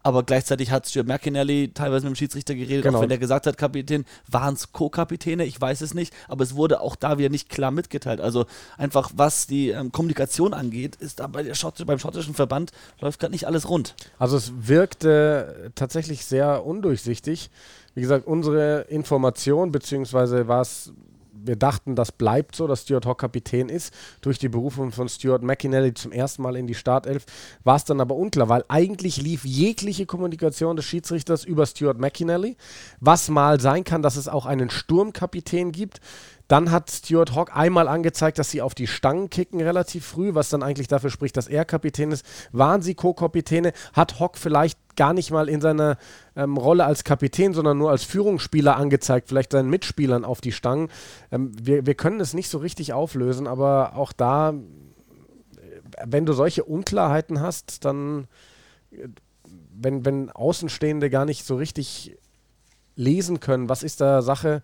aber 0.02 0.24
gleichzeitig 0.24 0.72
hat 0.72 0.88
Stuart 0.88 1.08
McInally 1.08 1.72
teilweise 1.74 2.06
mit 2.06 2.16
dem 2.16 2.16
Schiedsrichter 2.16 2.56
geredet, 2.56 2.84
genau. 2.84 2.98
auch 2.98 3.02
wenn 3.02 3.10
der 3.10 3.18
gesagt 3.18 3.48
hat, 3.48 3.58
Kapitän, 3.58 4.06
waren 4.28 4.54
es 4.54 4.72
Co-Kapitäne, 4.72 5.46
ich 5.46 5.60
weiß 5.60 5.82
es 5.82 5.94
nicht, 5.94 6.14
aber 6.28 6.44
es 6.44 6.56
wurde 6.56 6.82
auch 6.82 6.96
da 6.96 7.18
wieder 7.18 7.30
nicht 7.30 7.50
klar 7.50 7.72
mitgeteilt. 7.72 8.22
Also 8.22 8.46
einfach, 8.78 9.12
was 9.16 9.48
die 9.48 9.70
ähm, 9.70 9.92
Kommunikation 9.92 10.54
angeht, 10.54 10.96
ist 10.96 11.20
da 11.20 11.28
bei 11.28 11.44
der 11.44 11.56
Schott 11.56 11.86
beim 11.86 12.00
schottischen 12.00 12.34
Verband 12.34 12.72
läuft 13.00 13.20
gerade 13.20 13.32
nicht 13.32 13.48
alles 13.48 13.70
rund. 13.70 13.96
Also 14.18 14.38
es 14.38 14.52
wirkte 14.68 15.72
tatsächlich 15.76 16.26
sehr 16.26 16.66
undurchsichtig. 16.66 17.50
Wie 17.96 18.02
gesagt, 18.02 18.28
unsere 18.28 18.82
Information, 18.90 19.72
beziehungsweise 19.72 20.48
war 20.48 20.62
es 20.62 20.94
wir 21.44 21.56
dachten, 21.56 21.96
das 21.96 22.12
bleibt 22.12 22.56
so, 22.56 22.68
dass 22.68 22.84
Stuart 22.84 23.06
Hawk 23.06 23.20
Kapitän 23.20 23.70
ist. 23.70 23.94
Durch 24.22 24.40
die 24.40 24.50
Berufung 24.50 24.92
von 24.92 25.10
Stuart 25.10 25.44
McInally 25.44 25.94
zum 25.94 26.12
ersten 26.12 26.42
Mal 26.42 26.56
in 26.56 26.68
die 26.68 26.76
Startelf 26.76 27.26
war 27.64 27.76
es 27.76 27.86
dann 27.86 28.02
aber 28.02 28.16
unklar, 28.16 28.50
weil 28.50 28.64
eigentlich 28.68 29.22
lief 29.22 29.46
jegliche 29.46 30.06
Kommunikation 30.06 30.76
des 30.76 30.86
Schiedsrichters 30.86 31.44
über 31.46 31.66
Stuart 31.66 32.00
McInally. 32.00 32.58
Was 33.00 33.30
mal 33.30 33.60
sein 33.60 33.84
kann, 33.84 34.02
dass 34.02 34.16
es 34.16 34.28
auch 34.28 34.46
einen 34.46 34.70
Sturmkapitän 34.70 35.72
gibt, 35.72 36.02
dann 36.50 36.72
hat 36.72 36.90
Stuart 36.90 37.36
Hawk 37.36 37.56
einmal 37.56 37.88
angezeigt, 37.88 38.40
dass 38.40 38.50
sie 38.50 38.64
auf 38.64 38.74
die 38.74 38.88
Stangen 38.88 39.30
kicken 39.30 39.62
relativ 39.62 40.04
früh, 40.04 40.34
was 40.34 40.50
dann 40.50 40.64
eigentlich 40.64 40.88
dafür 40.88 41.12
spricht, 41.12 41.38
dass 41.38 41.48
er 41.48 41.64
Kapitän 41.64 42.12
ist. 42.12 42.26
Waren 42.52 42.82
sie 42.82 42.96
Co-Kapitäne? 42.96 43.72
Hat 43.94 44.20
Hawk 44.20 44.36
vielleicht 44.36 44.80
gar 44.96 45.14
nicht 45.14 45.30
mal 45.30 45.48
in 45.48 45.62
seiner 45.62 45.98
ähm, 46.36 46.58
Rolle 46.58 46.86
als 46.86 47.04
Kapitän, 47.04 47.54
sondern 47.54 47.78
nur 47.78 47.92
als 47.92 48.04
Führungsspieler 48.04 48.78
angezeigt, 48.78 49.30
vielleicht 49.30 49.52
seinen 49.52 49.70
Mitspielern 49.70 50.26
auf 50.26 50.42
die 50.42 50.52
Stangen? 50.52 50.90
Ähm, 51.32 51.52
wir, 51.62 51.86
wir 51.86 51.94
können 51.94 52.20
es 52.20 52.34
nicht 52.34 52.50
so 52.50 52.58
richtig 52.58 52.94
auflösen, 52.94 53.46
aber 53.46 53.96
auch 53.96 54.12
da, 54.12 54.56
wenn 56.04 56.26
du 56.26 56.34
solche 56.34 56.64
Unklarheiten 56.64 57.42
hast, 57.42 57.86
dann, 57.86 58.28
wenn, 59.72 60.04
wenn 60.04 60.32
Außenstehende 60.32 61.12
gar 61.12 61.26
nicht 61.26 61.46
so 61.46 61.58
richtig 61.58 62.18
lesen 62.96 63.40
können, 63.40 63.70
was 63.70 63.84
ist 63.84 64.02
da 64.02 64.24
Sache, 64.24 64.64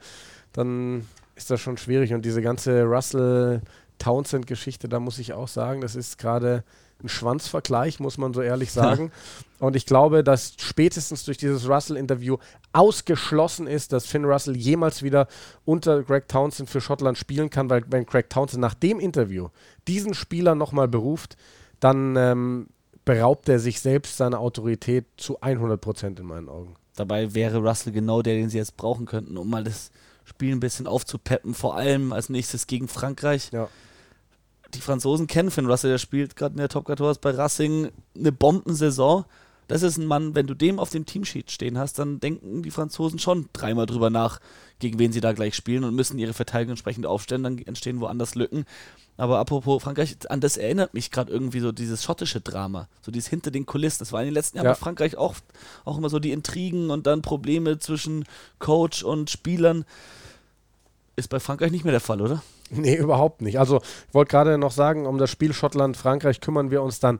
dann 0.51 1.05
ist 1.35 1.51
das 1.51 1.59
schon 1.61 1.77
schwierig. 1.77 2.13
Und 2.13 2.23
diese 2.25 2.41
ganze 2.41 2.83
Russell 2.83 3.61
Townsend-Geschichte, 3.97 4.89
da 4.89 4.99
muss 4.99 5.19
ich 5.19 5.33
auch 5.33 5.47
sagen, 5.47 5.81
das 5.81 5.95
ist 5.95 6.17
gerade 6.17 6.63
ein 7.03 7.09
Schwanzvergleich, 7.09 7.99
muss 7.99 8.17
man 8.17 8.33
so 8.33 8.41
ehrlich 8.41 8.71
sagen. 8.73 9.11
Und 9.59 9.75
ich 9.75 9.85
glaube, 9.85 10.23
dass 10.23 10.53
spätestens 10.57 11.25
durch 11.25 11.37
dieses 11.37 11.67
Russell-Interview 11.67 12.37
ausgeschlossen 12.73 13.67
ist, 13.67 13.93
dass 13.93 14.05
Finn 14.05 14.25
Russell 14.25 14.55
jemals 14.55 15.03
wieder 15.03 15.27
unter 15.63 16.03
Greg 16.03 16.27
Townsend 16.27 16.69
für 16.69 16.81
Schottland 16.81 17.17
spielen 17.17 17.49
kann, 17.49 17.69
weil 17.69 17.83
wenn 17.87 18.05
Greg 18.05 18.29
Townsend 18.29 18.61
nach 18.61 18.73
dem 18.73 18.99
Interview 18.99 19.49
diesen 19.87 20.13
Spieler 20.13 20.55
nochmal 20.55 20.87
beruft, 20.87 21.37
dann 21.79 22.15
ähm, 22.15 22.67
beraubt 23.05 23.47
er 23.49 23.59
sich 23.59 23.79
selbst 23.79 24.17
seiner 24.17 24.39
Autorität 24.39 25.05
zu 25.17 25.39
100 25.41 25.79
Prozent 25.79 26.19
in 26.19 26.25
meinen 26.25 26.49
Augen. 26.49 26.75
Dabei 26.95 27.33
wäre 27.33 27.57
Russell 27.59 27.93
genau 27.93 28.21
der, 28.21 28.35
den 28.35 28.49
sie 28.49 28.57
jetzt 28.57 28.77
brauchen 28.77 29.05
könnten, 29.05 29.37
um 29.37 29.49
mal 29.49 29.63
das 29.63 29.91
Spiel 30.35 30.53
ein 30.53 30.59
bisschen 30.59 30.85
aufzupeppen, 30.85 31.53
vor 31.53 31.77
allem 31.77 32.11
als 32.11 32.27
nächstes 32.27 32.67
gegen 32.67 32.89
Frankreich. 32.89 33.51
Ja. 33.53 33.69
Die 34.73 34.81
Franzosen 34.81 35.27
kennen 35.27 35.49
Finn 35.49 35.65
Russell, 35.65 35.91
der 35.91 35.97
spielt 35.97 36.35
gerade 36.35 36.55
in 36.55 36.57
der 36.57 36.67
Top 36.67 36.87
14 36.87 37.15
bei 37.21 37.31
Racing 37.31 37.89
eine 38.17 38.33
Bombensaison. 38.33 39.23
Das 39.69 39.81
ist 39.81 39.97
ein 39.97 40.05
Mann, 40.05 40.35
wenn 40.35 40.45
du 40.45 40.53
dem 40.53 40.77
auf 40.77 40.89
dem 40.89 41.05
Teamsheet 41.05 41.51
stehen 41.51 41.77
hast, 41.77 41.97
dann 41.97 42.19
denken 42.19 42.63
die 42.63 42.69
Franzosen 42.69 43.17
schon 43.17 43.47
dreimal 43.53 43.85
drüber 43.85 44.09
nach, 44.09 44.41
gegen 44.79 44.99
wen 44.99 45.13
sie 45.13 45.21
da 45.21 45.31
gleich 45.31 45.55
spielen 45.55 45.85
und 45.85 45.95
müssen 45.95 46.19
ihre 46.19 46.33
Verteidigung 46.33 46.71
entsprechend 46.71 47.05
aufstellen, 47.05 47.43
dann 47.43 47.57
entstehen 47.59 48.01
woanders 48.01 48.35
Lücken. 48.35 48.65
Aber 49.15 49.39
apropos 49.39 49.81
Frankreich, 49.81 50.17
an 50.29 50.41
das 50.41 50.57
erinnert 50.57 50.93
mich 50.93 51.09
gerade 51.09 51.31
irgendwie 51.31 51.61
so 51.61 51.71
dieses 51.71 52.03
schottische 52.03 52.41
Drama, 52.41 52.89
so 53.01 53.11
dieses 53.11 53.29
hinter 53.29 53.49
den 53.49 53.65
Kulissen. 53.65 53.99
Das 53.99 54.11
war 54.11 54.19
in 54.19 54.27
den 54.27 54.33
letzten 54.33 54.57
Jahren 54.57 54.65
ja. 54.65 54.73
bei 54.73 54.77
Frankreich 54.77 55.15
auch, 55.15 55.35
auch 55.85 55.97
immer 55.97 56.09
so 56.09 56.19
die 56.19 56.31
Intrigen 56.31 56.89
und 56.89 57.07
dann 57.07 57.21
Probleme 57.21 57.79
zwischen 57.79 58.25
Coach 58.59 59.03
und 59.03 59.29
Spielern. 59.29 59.85
Ist 61.15 61.29
bei 61.29 61.39
Frankreich 61.39 61.71
nicht 61.71 61.85
mehr 61.85 61.91
der 61.91 62.01
Fall, 62.01 62.21
oder? 62.21 62.43
Nee, 62.69 62.95
überhaupt 62.95 63.41
nicht. 63.41 63.59
Also, 63.59 63.81
ich 64.07 64.13
wollte 64.13 64.31
gerade 64.31 64.57
noch 64.57 64.71
sagen, 64.71 65.05
um 65.05 65.17
das 65.17 65.29
Spiel 65.29 65.53
Schottland-Frankreich 65.53 66.41
kümmern 66.41 66.71
wir 66.71 66.81
uns 66.81 66.99
dann 66.99 67.19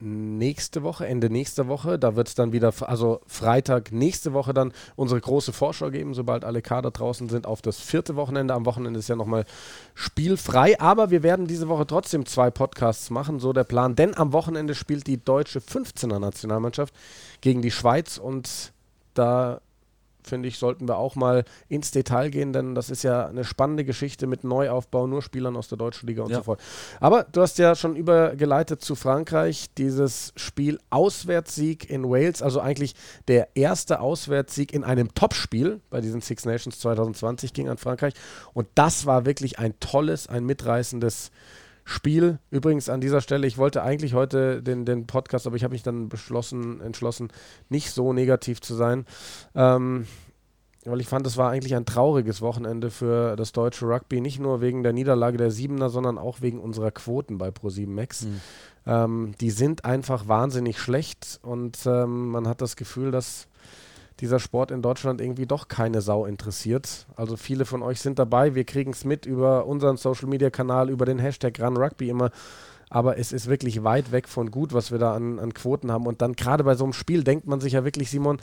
nächste 0.00 0.82
Woche, 0.82 1.06
Ende 1.06 1.30
nächster 1.30 1.68
Woche. 1.68 1.98
Da 1.98 2.16
wird 2.16 2.28
es 2.28 2.34
dann 2.34 2.52
wieder, 2.52 2.72
also 2.80 3.20
Freitag 3.26 3.92
nächste 3.92 4.32
Woche 4.32 4.54
dann 4.54 4.72
unsere 4.96 5.20
große 5.20 5.52
Vorschau 5.52 5.90
geben, 5.90 6.14
sobald 6.14 6.44
alle 6.44 6.62
Kader 6.62 6.90
draußen 6.90 7.28
sind, 7.28 7.46
auf 7.46 7.62
das 7.62 7.80
vierte 7.80 8.16
Wochenende. 8.16 8.54
Am 8.54 8.66
Wochenende 8.66 8.98
ist 8.98 9.08
ja 9.08 9.16
nochmal 9.16 9.44
spielfrei, 9.94 10.80
aber 10.80 11.10
wir 11.10 11.22
werden 11.22 11.46
diese 11.46 11.68
Woche 11.68 11.86
trotzdem 11.86 12.26
zwei 12.26 12.50
Podcasts 12.50 13.10
machen, 13.10 13.40
so 13.40 13.52
der 13.52 13.64
Plan. 13.64 13.94
Denn 13.94 14.16
am 14.16 14.32
Wochenende 14.32 14.74
spielt 14.74 15.06
die 15.06 15.22
deutsche 15.22 15.60
15er 15.60 16.18
Nationalmannschaft 16.18 16.94
gegen 17.40 17.62
die 17.62 17.70
Schweiz 17.70 18.18
und 18.18 18.72
da 19.14 19.60
finde 20.22 20.48
ich, 20.48 20.58
sollten 20.58 20.88
wir 20.88 20.98
auch 20.98 21.16
mal 21.16 21.44
ins 21.68 21.90
Detail 21.90 22.30
gehen, 22.30 22.52
denn 22.52 22.74
das 22.74 22.90
ist 22.90 23.02
ja 23.02 23.26
eine 23.26 23.44
spannende 23.44 23.84
Geschichte 23.84 24.26
mit 24.26 24.44
Neuaufbau, 24.44 25.06
nur 25.06 25.22
Spielern 25.22 25.56
aus 25.56 25.68
der 25.68 25.78
deutschen 25.78 26.06
Liga 26.06 26.22
und 26.22 26.30
ja. 26.30 26.38
so 26.38 26.42
fort. 26.44 26.60
Aber 27.00 27.24
du 27.24 27.40
hast 27.40 27.58
ja 27.58 27.74
schon 27.74 27.96
übergeleitet 27.96 28.82
zu 28.82 28.94
Frankreich, 28.94 29.66
dieses 29.76 30.32
Spiel 30.36 30.78
Auswärtssieg 30.90 31.88
in 31.88 32.04
Wales, 32.08 32.42
also 32.42 32.60
eigentlich 32.60 32.94
der 33.28 33.48
erste 33.54 34.00
Auswärtssieg 34.00 34.72
in 34.72 34.84
einem 34.84 35.14
Topspiel 35.14 35.80
bei 35.90 36.00
diesen 36.00 36.20
Six 36.20 36.44
Nations 36.44 36.78
2020 36.80 37.52
ging 37.52 37.68
an 37.68 37.78
Frankreich 37.78 38.14
und 38.54 38.68
das 38.74 39.06
war 39.06 39.26
wirklich 39.26 39.58
ein 39.58 39.74
tolles, 39.80 40.26
ein 40.26 40.44
mitreißendes 40.44 41.26
Spiel. 41.26 41.69
Übrigens 42.50 42.88
an 42.88 43.00
dieser 43.00 43.20
Stelle, 43.20 43.46
ich 43.46 43.58
wollte 43.58 43.82
eigentlich 43.82 44.14
heute 44.14 44.62
den, 44.62 44.84
den 44.84 45.06
Podcast, 45.06 45.46
aber 45.46 45.56
ich 45.56 45.64
habe 45.64 45.72
mich 45.72 45.82
dann 45.82 46.08
beschlossen, 46.08 46.80
entschlossen, 46.80 47.28
nicht 47.68 47.90
so 47.90 48.12
negativ 48.12 48.60
zu 48.60 48.74
sein. 48.74 49.06
Ähm, 49.54 50.06
weil 50.84 51.00
ich 51.00 51.08
fand, 51.08 51.26
es 51.26 51.36
war 51.36 51.50
eigentlich 51.50 51.74
ein 51.74 51.84
trauriges 51.84 52.40
Wochenende 52.40 52.90
für 52.90 53.36
das 53.36 53.52
deutsche 53.52 53.86
Rugby, 53.86 54.20
nicht 54.20 54.40
nur 54.40 54.62
wegen 54.62 54.82
der 54.82 54.94
Niederlage 54.94 55.36
der 55.36 55.50
Siebener, 55.50 55.90
sondern 55.90 56.16
auch 56.16 56.40
wegen 56.40 56.58
unserer 56.58 56.90
Quoten 56.90 57.36
bei 57.36 57.48
Pro7 57.48 57.88
Max. 57.88 58.22
Mhm. 58.22 58.40
Ähm, 58.86 59.34
die 59.40 59.50
sind 59.50 59.84
einfach 59.84 60.26
wahnsinnig 60.26 60.78
schlecht 60.78 61.38
und 61.42 61.78
ähm, 61.84 62.28
man 62.28 62.48
hat 62.48 62.62
das 62.62 62.76
Gefühl, 62.76 63.10
dass 63.10 63.46
dieser 64.20 64.38
Sport 64.38 64.70
in 64.70 64.82
Deutschland 64.82 65.20
irgendwie 65.20 65.46
doch 65.46 65.68
keine 65.68 66.00
Sau 66.00 66.26
interessiert. 66.26 67.06
Also 67.16 67.36
viele 67.36 67.64
von 67.64 67.82
euch 67.82 68.00
sind 68.00 68.18
dabei, 68.18 68.54
wir 68.54 68.64
kriegen 68.64 68.92
es 68.92 69.04
mit 69.04 69.26
über 69.26 69.66
unseren 69.66 69.96
Social-Media-Kanal, 69.96 70.90
über 70.90 71.06
den 71.06 71.18
Hashtag 71.18 71.58
RunRugby 71.60 72.08
immer. 72.08 72.30
Aber 72.90 73.18
es 73.18 73.32
ist 73.32 73.46
wirklich 73.46 73.84
weit 73.84 74.10
weg 74.10 74.28
von 74.28 74.50
gut, 74.50 74.72
was 74.72 74.90
wir 74.90 74.98
da 74.98 75.14
an, 75.14 75.38
an 75.38 75.54
Quoten 75.54 75.92
haben. 75.92 76.06
Und 76.06 76.22
dann 76.22 76.34
gerade 76.34 76.64
bei 76.64 76.74
so 76.74 76.84
einem 76.84 76.92
Spiel 76.92 77.22
denkt 77.22 77.46
man 77.46 77.60
sich 77.60 77.74
ja 77.74 77.84
wirklich, 77.84 78.10
Simon, 78.10 78.38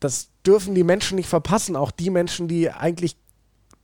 das 0.00 0.28
dürfen 0.46 0.74
die 0.74 0.84
Menschen 0.84 1.16
nicht 1.16 1.28
verpassen. 1.28 1.76
Auch 1.76 1.90
die 1.90 2.10
Menschen, 2.10 2.46
die 2.46 2.70
eigentlich 2.70 3.16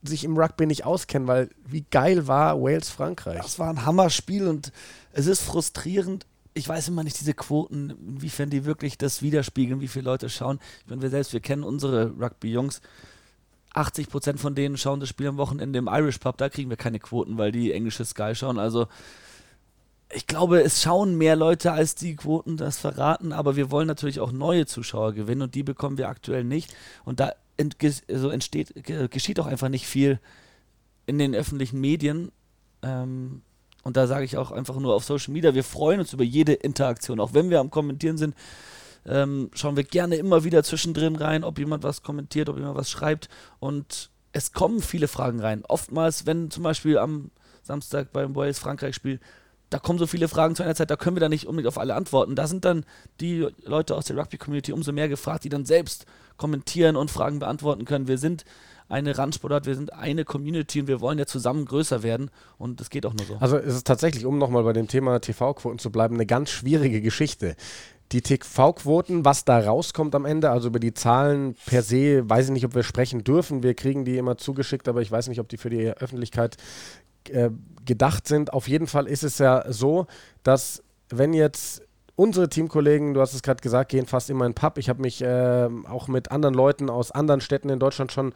sich 0.03 0.25
im 0.25 0.37
Rugby 0.37 0.67
nicht 0.67 0.85
auskennen, 0.85 1.27
weil 1.27 1.51
wie 1.67 1.85
geil 1.91 2.29
war 2.29 2.61
Wales-Frankreich. 2.61 3.41
Das 3.41 3.59
war 3.59 3.71
ein 3.71 3.85
Hammerspiel 3.85 4.47
und 4.47 4.71
es 5.12 5.27
ist 5.27 5.43
frustrierend 5.43 6.27
ich 6.57 6.66
weiß 6.66 6.88
immer 6.88 7.05
nicht, 7.05 7.21
diese 7.21 7.35
Quoten, 7.35 7.90
inwiefern 7.90 8.49
die 8.49 8.64
wirklich 8.64 8.97
das 8.97 9.21
widerspiegeln, 9.21 9.83
wie 9.83 9.88
viele 9.88 10.07
Leute 10.07 10.31
schauen. 10.31 10.59
Ich 10.81 10.88
meine, 10.88 11.03
wir 11.03 11.11
selbst, 11.11 11.35
wir 11.35 11.40
kennen 11.40 11.62
unsere 11.62 12.14
Rugby-Jungs. 12.19 12.81
80 13.75 14.09
Prozent 14.09 14.40
von 14.40 14.55
denen 14.55 14.79
schauen 14.79 15.01
das 15.01 15.11
Spiel 15.11 15.27
am 15.27 15.37
Wochenende 15.37 15.79
im 15.79 15.87
Irish 15.87 16.16
Pub. 16.16 16.38
Da 16.38 16.49
kriegen 16.49 16.71
wir 16.71 16.79
keine 16.79 16.99
Quoten, 16.99 17.37
weil 17.37 17.53
die 17.53 17.73
englische 17.73 18.07
Sky 18.07 18.35
schauen. 18.35 18.59
Also, 18.59 18.88
ich 20.11 20.27
glaube, 20.27 20.62
es 20.62 20.81
schauen 20.81 21.19
mehr 21.19 21.37
Leute, 21.37 21.73
als 21.73 21.95
die 21.95 22.16
Quoten 22.16 22.57
das 22.57 22.79
verraten. 22.79 23.35
Aber 23.35 23.57
wir 23.57 23.71
wollen 23.71 23.87
natürlich 23.87 24.21
auch 24.21 24.33
neue 24.33 24.64
Zuschauer 24.64 25.12
gewinnen 25.12 25.42
und 25.42 25.55
die 25.55 25.62
bekommen 25.62 25.99
wir 25.99 26.09
aktuell 26.09 26.42
nicht. 26.45 26.75
Und 27.05 27.21
da 27.21 27.33
ent 27.59 27.77
also 28.09 28.31
entsteht, 28.31 28.73
geschieht 29.11 29.40
auch 29.40 29.47
einfach 29.47 29.69
nicht 29.69 29.87
viel 29.87 30.21
in 31.05 31.19
den 31.19 31.35
öffentlichen 31.35 31.83
Medien. 31.83 32.33
Ähm, 32.81 33.42
und 33.87 33.96
da 33.96 34.09
sage 34.09 34.25
ich 34.25 34.37
auch 34.37 34.51
einfach 34.51 34.75
nur 34.81 34.96
auf 34.96 35.05
Social 35.05 35.33
Media, 35.33 35.55
wir 35.55 35.62
freuen 35.62 36.01
uns 36.01 36.12
über 36.12 36.25
jede 36.25 36.55
Interaktion. 36.55 37.20
Auch 37.20 37.35
wenn 37.35 37.51
wir 37.51 37.61
am 37.61 37.70
Kommentieren 37.70 38.18
sind, 38.18 38.35
ähm, 39.07 39.49
schauen 39.55 39.77
wir 39.77 39.85
gerne 39.85 40.16
immer 40.16 40.42
wieder 40.42 40.64
zwischendrin 40.64 41.14
rein, 41.14 41.44
ob 41.44 41.57
jemand 41.57 41.85
was 41.85 42.03
kommentiert, 42.03 42.49
ob 42.49 42.57
jemand 42.57 42.77
was 42.77 42.90
schreibt. 42.90 43.29
Und 43.61 44.11
es 44.33 44.53
kommen 44.53 44.83
viele 44.83 45.07
Fragen 45.07 45.38
rein. 45.38 45.62
Oftmals, 45.68 46.27
wenn 46.27 46.51
zum 46.51 46.64
Beispiel 46.64 46.99
am 46.99 47.31
Samstag 47.62 48.12
beim 48.12 48.35
Wales-Frankreich-Spiel 48.35 49.20
da 49.70 49.81
kommen 49.81 49.99
so 49.99 50.07
viele 50.07 50.29
Fragen 50.29 50.55
zu 50.55 50.62
einer 50.62 50.77
Zeit, 50.77 50.90
da 50.90 50.96
können 50.96 51.16
wir 51.16 51.20
da 51.20 51.29
nicht 51.29 51.46
unbedingt 51.46 51.68
auf 51.68 51.79
alle 51.79 51.94
antworten. 51.94 52.37
Da 52.37 52.46
sind 52.46 52.64
dann 52.64 52.85
die 53.20 53.49
Leute 53.64 53.96
aus 53.96 54.05
der 54.05 54.16
Rugby-Community 54.16 54.72
umso 54.72 54.92
mehr 54.92 55.09
gefragt, 55.09 55.44
die 55.44 55.49
dann 55.49 55.64
selbst 55.64 56.07
kommentieren 56.37 56.94
und 56.94 57.11
Fragen 57.11 57.40
beantworten 57.40 57.85
können. 57.85 58.07
Wir 58.07 58.18
sind 58.18 58.44
eine 58.88 59.16
Randsportart, 59.16 59.66
wir 59.66 59.75
sind 59.75 59.92
eine 59.92 60.25
Community 60.25 60.81
und 60.81 60.87
wir 60.87 61.01
wollen 61.01 61.18
ja 61.18 61.27
zusammen 61.27 61.64
größer 61.64 62.03
werden 62.03 62.31
und 62.59 62.81
das 62.81 62.90
geht 62.90 63.07
auch 63.07 63.14
nur 63.14 63.27
so. 63.27 63.37
Also 63.40 63.57
es 63.57 63.75
ist 63.75 63.87
tatsächlich, 63.87 64.25
um 64.25 64.38
nochmal 64.38 64.62
bei 64.62 64.72
dem 64.72 64.88
Thema 64.88 65.20
TV-Quoten 65.20 65.79
zu 65.79 65.90
bleiben, 65.90 66.14
eine 66.14 66.27
ganz 66.27 66.51
schwierige 66.51 67.01
Geschichte. 67.01 67.57
Die 68.12 68.20
TV-Quoten, 68.20 69.25
was 69.25 69.44
da 69.44 69.59
rauskommt 69.59 70.14
am 70.14 70.25
Ende, 70.25 70.51
also 70.51 70.68
über 70.68 70.79
die 70.79 70.94
Zahlen 70.94 71.57
per 71.66 71.83
se, 71.83 72.29
weiß 72.31 72.46
ich 72.46 72.53
nicht, 72.53 72.64
ob 72.64 72.75
wir 72.77 72.85
sprechen 72.85 73.25
dürfen. 73.25 73.64
Wir 73.64 73.75
kriegen 73.75 74.05
die 74.05 74.16
immer 74.16 74.38
zugeschickt, 74.38 74.87
aber 74.87 75.03
ich 75.03 75.11
weiß 75.11 75.27
nicht, 75.27 75.40
ob 75.40 75.49
die 75.49 75.57
für 75.57 75.70
die 75.70 75.90
Öffentlichkeit 75.90 76.57
äh, 77.31 77.51
gedacht 77.85 78.29
sind. 78.29 78.53
Auf 78.53 78.68
jeden 78.68 78.87
Fall 78.87 79.09
ist 79.09 79.25
es 79.25 79.38
ja 79.38 79.64
so, 79.72 80.07
dass 80.44 80.85
wenn 81.09 81.35
jetzt 81.35 81.83
unsere 82.16 82.49
Teamkollegen, 82.49 83.12
du 83.14 83.20
hast 83.20 83.35
es 83.35 83.42
gerade 83.42 83.61
gesagt, 83.61 83.90
gehen 83.90 84.07
fast 84.07 84.31
immer 84.31 84.46
in 84.46 84.53
den 84.53 84.55
Pub. 84.55 84.79
Ich 84.79 84.88
habe 84.88 85.03
mich 85.03 85.22
äh, 85.22 85.68
auch 85.88 86.09
mit 86.09 86.31
anderen 86.33 86.55
Leuten 86.55 86.88
aus 86.88 87.11
anderen 87.11 87.42
Städten 87.42 87.68
in 87.68 87.79
Deutschland 87.79 88.11
schon 88.11 88.33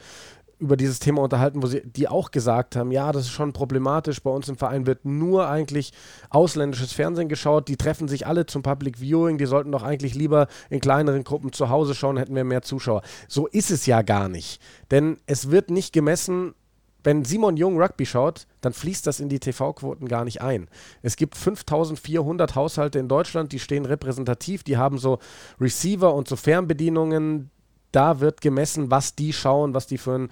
über 0.61 0.77
dieses 0.77 0.99
Thema 0.99 1.23
unterhalten, 1.23 1.63
wo 1.63 1.67
sie 1.67 1.83
die 1.85 2.07
auch 2.07 2.31
gesagt 2.31 2.77
haben, 2.77 2.93
ja, 2.93 3.13
das 3.13 3.25
ist 3.25 3.31
schon 3.31 3.53
problematisch. 3.53 4.23
Bei 4.23 4.31
uns 4.31 4.49
im 4.49 4.57
Verein 4.57 4.87
wird 4.87 5.05
nur 5.05 5.49
eigentlich 5.49 5.93
ausländisches 6.29 6.93
Fernsehen 6.93 7.29
geschaut. 7.29 7.69
Die 7.69 7.77
treffen 7.77 8.09
sich 8.09 8.27
alle 8.27 8.47
zum 8.47 8.63
Public 8.63 8.99
Viewing. 8.99 9.39
Die 9.39 9.47
sollten 9.47 9.73
doch 9.73 9.83
eigentlich 9.83 10.15
lieber 10.15 10.47
in 10.69 10.81
kleineren 10.81 11.25
Gruppen 11.25 11.53
zu 11.53 11.71
Hause 11.71 11.95
schauen, 11.95 12.19
hätten 12.19 12.35
wir 12.35 12.45
mehr 12.45 12.63
Zuschauer. 12.63 13.03
So 13.27 13.47
ist 13.47 13.71
es 13.71 13.87
ja 13.87 14.03
gar 14.03 14.29
nicht. 14.29 14.61
Denn 14.91 15.17
es 15.27 15.51
wird 15.51 15.71
nicht 15.71 15.93
gemessen, 15.93 16.55
wenn 17.03 17.25
Simon 17.25 17.57
Jung 17.57 17.81
Rugby 17.81 18.05
schaut, 18.05 18.47
dann 18.61 18.73
fließt 18.73 19.07
das 19.07 19.21
in 19.21 19.29
die 19.29 19.41
TV-Quoten 19.41 20.07
gar 20.07 20.25
nicht 20.25 20.43
ein. 20.43 20.69
Es 21.03 21.17
gibt 21.17 21.37
5400 21.37 22.55
Haushalte 22.55 22.99
in 22.99 23.09
Deutschland, 23.09 23.53
die 23.53 23.59
stehen 23.59 23.87
repräsentativ, 23.87 24.63
die 24.63 24.77
haben 24.77 24.99
so 24.99 25.19
Receiver 25.61 26.15
und 26.15 26.29
so 26.29 26.37
Fernbedienungen. 26.37 27.51
Da 27.93 28.21
wird 28.21 28.41
gemessen, 28.41 28.91
was 28.91 29.15
die 29.15 29.33
schauen, 29.33 29.75
was 29.75 29.87
die 29.87 29.99
für 29.99 30.13
ein 30.13 30.31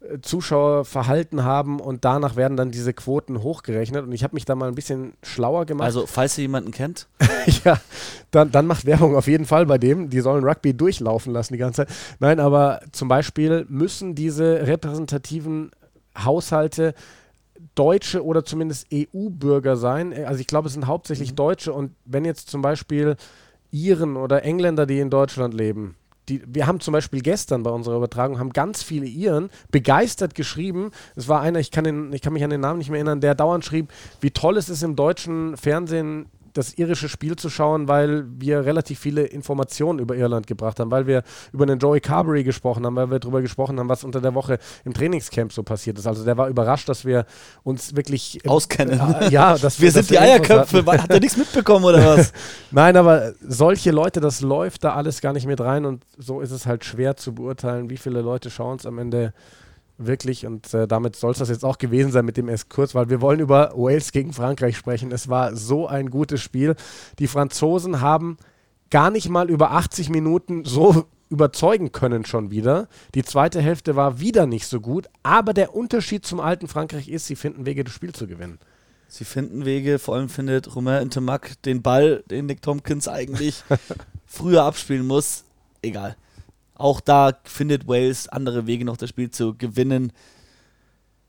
äh, 0.00 0.20
Zuschauerverhalten 0.20 1.44
haben 1.44 1.80
und 1.80 2.04
danach 2.04 2.36
werden 2.36 2.56
dann 2.56 2.70
diese 2.70 2.92
Quoten 2.92 3.42
hochgerechnet 3.42 4.04
und 4.04 4.12
ich 4.12 4.22
habe 4.24 4.34
mich 4.34 4.44
da 4.44 4.54
mal 4.54 4.68
ein 4.68 4.74
bisschen 4.74 5.14
schlauer 5.22 5.66
gemacht. 5.66 5.86
Also, 5.86 6.06
falls 6.06 6.38
ihr 6.38 6.42
jemanden 6.42 6.70
kennt? 6.70 7.08
ja, 7.64 7.80
dann, 8.30 8.52
dann 8.52 8.66
macht 8.66 8.86
Werbung 8.86 9.16
auf 9.16 9.26
jeden 9.26 9.46
Fall 9.46 9.66
bei 9.66 9.78
dem. 9.78 10.10
Die 10.10 10.20
sollen 10.20 10.44
Rugby 10.44 10.74
durchlaufen 10.74 11.32
lassen 11.32 11.54
die 11.54 11.58
ganze 11.58 11.86
Zeit. 11.86 11.96
Nein, 12.20 12.40
aber 12.40 12.80
zum 12.92 13.08
Beispiel 13.08 13.66
müssen 13.68 14.14
diese 14.14 14.66
repräsentativen 14.66 15.70
Haushalte 16.16 16.94
Deutsche 17.74 18.24
oder 18.24 18.44
zumindest 18.44 18.86
EU-Bürger 18.92 19.76
sein. 19.76 20.12
Also 20.26 20.40
ich 20.40 20.46
glaube, 20.46 20.68
es 20.68 20.74
sind 20.74 20.86
hauptsächlich 20.86 21.32
mhm. 21.32 21.36
Deutsche 21.36 21.72
und 21.72 21.92
wenn 22.04 22.24
jetzt 22.24 22.50
zum 22.50 22.62
Beispiel 22.62 23.16
Iren 23.70 24.16
oder 24.16 24.44
Engländer, 24.44 24.86
die 24.86 24.98
in 24.98 25.10
Deutschland 25.10 25.54
leben, 25.54 25.96
die, 26.28 26.42
wir 26.46 26.66
haben 26.66 26.80
zum 26.80 26.92
Beispiel 26.92 27.20
gestern 27.20 27.62
bei 27.62 27.70
unserer 27.70 27.96
Übertragung 27.96 28.38
haben 28.38 28.50
ganz 28.50 28.82
viele 28.82 29.06
Iren 29.06 29.50
begeistert 29.70 30.34
geschrieben. 30.34 30.90
Es 31.16 31.28
war 31.28 31.40
einer, 31.40 31.58
ich 31.58 31.70
kann, 31.70 31.84
den, 31.84 32.12
ich 32.12 32.22
kann 32.22 32.32
mich 32.32 32.44
an 32.44 32.50
den 32.50 32.60
Namen 32.60 32.78
nicht 32.78 32.90
mehr 32.90 32.98
erinnern, 32.98 33.20
der 33.20 33.34
dauernd 33.34 33.64
schrieb, 33.64 33.92
wie 34.20 34.30
toll 34.30 34.56
es 34.56 34.68
ist 34.68 34.82
im 34.82 34.96
deutschen 34.96 35.56
Fernsehen 35.56 36.26
das 36.58 36.76
irische 36.76 37.08
Spiel 37.08 37.36
zu 37.36 37.48
schauen, 37.48 37.88
weil 37.88 38.24
wir 38.38 38.64
relativ 38.64 38.98
viele 38.98 39.22
Informationen 39.22 40.00
über 40.00 40.16
Irland 40.16 40.46
gebracht 40.46 40.80
haben, 40.80 40.90
weil 40.90 41.06
wir 41.06 41.22
über 41.52 41.66
den 41.66 41.78
Joey 41.78 42.00
Carberry 42.00 42.42
gesprochen 42.42 42.84
haben, 42.84 42.96
weil 42.96 43.10
wir 43.10 43.20
darüber 43.20 43.40
gesprochen 43.40 43.78
haben, 43.78 43.88
was 43.88 44.02
unter 44.02 44.20
der 44.20 44.34
Woche 44.34 44.58
im 44.84 44.92
Trainingscamp 44.92 45.52
so 45.52 45.62
passiert 45.62 45.98
ist. 45.98 46.06
Also 46.06 46.24
der 46.24 46.36
war 46.36 46.48
überrascht, 46.48 46.88
dass 46.88 47.04
wir 47.04 47.26
uns 47.62 47.94
wirklich 47.94 48.40
auskennen. 48.46 49.00
Äh, 49.00 49.30
ja, 49.30 49.56
dass 49.58 49.78
wir, 49.80 49.84
wir 49.84 49.92
sind 49.92 50.10
die 50.10 50.18
Eierköpfe. 50.18 50.84
Hat 50.84 51.10
er 51.10 51.20
nichts 51.20 51.36
mitbekommen 51.36 51.84
oder 51.84 52.04
was? 52.18 52.32
Nein, 52.72 52.96
aber 52.96 53.34
solche 53.40 53.92
Leute, 53.92 54.20
das 54.20 54.40
läuft 54.40 54.84
da 54.84 54.94
alles 54.94 55.20
gar 55.20 55.32
nicht 55.32 55.46
mit 55.46 55.60
rein 55.60 55.84
und 55.84 56.04
so 56.16 56.40
ist 56.40 56.50
es 56.50 56.66
halt 56.66 56.84
schwer 56.84 57.16
zu 57.16 57.34
beurteilen, 57.34 57.88
wie 57.88 57.96
viele 57.96 58.20
Leute 58.20 58.50
schauen 58.50 58.78
es 58.78 58.86
am 58.86 58.98
Ende 58.98 59.32
wirklich. 59.98 60.46
Und 60.46 60.72
äh, 60.72 60.86
damit 60.88 61.16
soll 61.16 61.32
es 61.32 61.38
das 61.38 61.48
jetzt 61.48 61.64
auch 61.64 61.78
gewesen 61.78 62.12
sein 62.12 62.24
mit 62.24 62.36
dem 62.36 62.48
Eskurz, 62.48 62.94
weil 62.94 63.10
wir 63.10 63.20
wollen 63.20 63.40
über 63.40 63.72
Wales 63.74 64.12
gegen 64.12 64.32
Frankreich 64.32 64.76
sprechen. 64.76 65.12
Es 65.12 65.28
war 65.28 65.54
so 65.54 65.86
ein 65.86 66.10
gutes 66.10 66.40
Spiel. 66.40 66.76
Die 67.18 67.26
Franzosen 67.26 68.00
haben 68.00 68.36
gar 68.90 69.10
nicht 69.10 69.28
mal 69.28 69.50
über 69.50 69.72
80 69.72 70.08
Minuten 70.08 70.64
so 70.64 71.04
überzeugen 71.30 71.92
können 71.92 72.24
schon 72.24 72.50
wieder. 72.50 72.88
Die 73.14 73.22
zweite 73.22 73.60
Hälfte 73.60 73.96
war 73.96 74.20
wieder 74.20 74.46
nicht 74.46 74.66
so 74.66 74.80
gut, 74.80 75.08
aber 75.22 75.52
der 75.52 75.74
Unterschied 75.74 76.24
zum 76.24 76.40
alten 76.40 76.68
Frankreich 76.68 77.08
ist, 77.08 77.26
sie 77.26 77.36
finden 77.36 77.66
Wege, 77.66 77.84
das 77.84 77.92
Spiel 77.92 78.14
zu 78.14 78.26
gewinnen. 78.26 78.58
Sie 79.08 79.24
finden 79.24 79.64
Wege, 79.64 79.98
vor 79.98 80.16
allem 80.16 80.28
findet 80.28 80.74
Romain 80.74 81.02
Intemac 81.02 81.60
den 81.62 81.82
Ball, 81.82 82.22
den 82.30 82.46
Nick 82.46 82.62
Tompkins 82.62 83.08
eigentlich 83.08 83.62
früher 84.26 84.62
abspielen 84.64 85.06
muss. 85.06 85.44
Egal. 85.82 86.16
Auch 86.78 87.00
da 87.00 87.38
findet 87.44 87.86
Wales 87.86 88.28
andere 88.28 88.66
Wege 88.66 88.84
noch 88.84 88.96
das 88.96 89.10
Spiel 89.10 89.30
zu 89.30 89.54
gewinnen. 89.54 90.12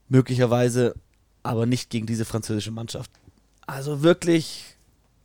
Möglicherweise, 0.07 0.95
aber 1.43 1.65
nicht 1.65 1.89
gegen 1.89 2.05
diese 2.05 2.25
französische 2.25 2.71
Mannschaft. 2.71 3.11
Also 3.67 4.01
wirklich 4.01 4.77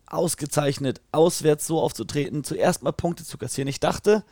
ausgezeichnet, 0.06 1.00
auswärts 1.12 1.66
so 1.66 1.80
aufzutreten, 1.80 2.44
zuerst 2.44 2.82
mal 2.82 2.92
Punkte 2.92 3.24
zu 3.24 3.38
kassieren. 3.38 3.68
Ich 3.68 3.80
dachte, 3.80 4.24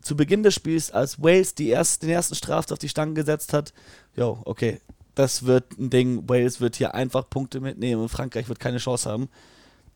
zu 0.00 0.16
Beginn 0.16 0.42
des 0.42 0.54
Spiels, 0.54 0.90
als 0.90 1.22
Wales 1.22 1.52
erst, 1.52 2.02
den 2.02 2.10
ersten 2.10 2.34
Strafstoff 2.34 2.76
auf 2.76 2.78
die 2.80 2.88
Stange 2.88 3.14
gesetzt 3.14 3.52
hat, 3.52 3.72
jo, 4.16 4.40
okay, 4.44 4.80
das 5.14 5.44
wird 5.44 5.78
ein 5.78 5.90
Ding. 5.90 6.28
Wales 6.28 6.60
wird 6.60 6.76
hier 6.76 6.94
einfach 6.94 7.28
Punkte 7.28 7.60
mitnehmen 7.60 8.02
und 8.02 8.08
Frankreich 8.08 8.48
wird 8.48 8.60
keine 8.60 8.78
Chance 8.78 9.10
haben. 9.10 9.28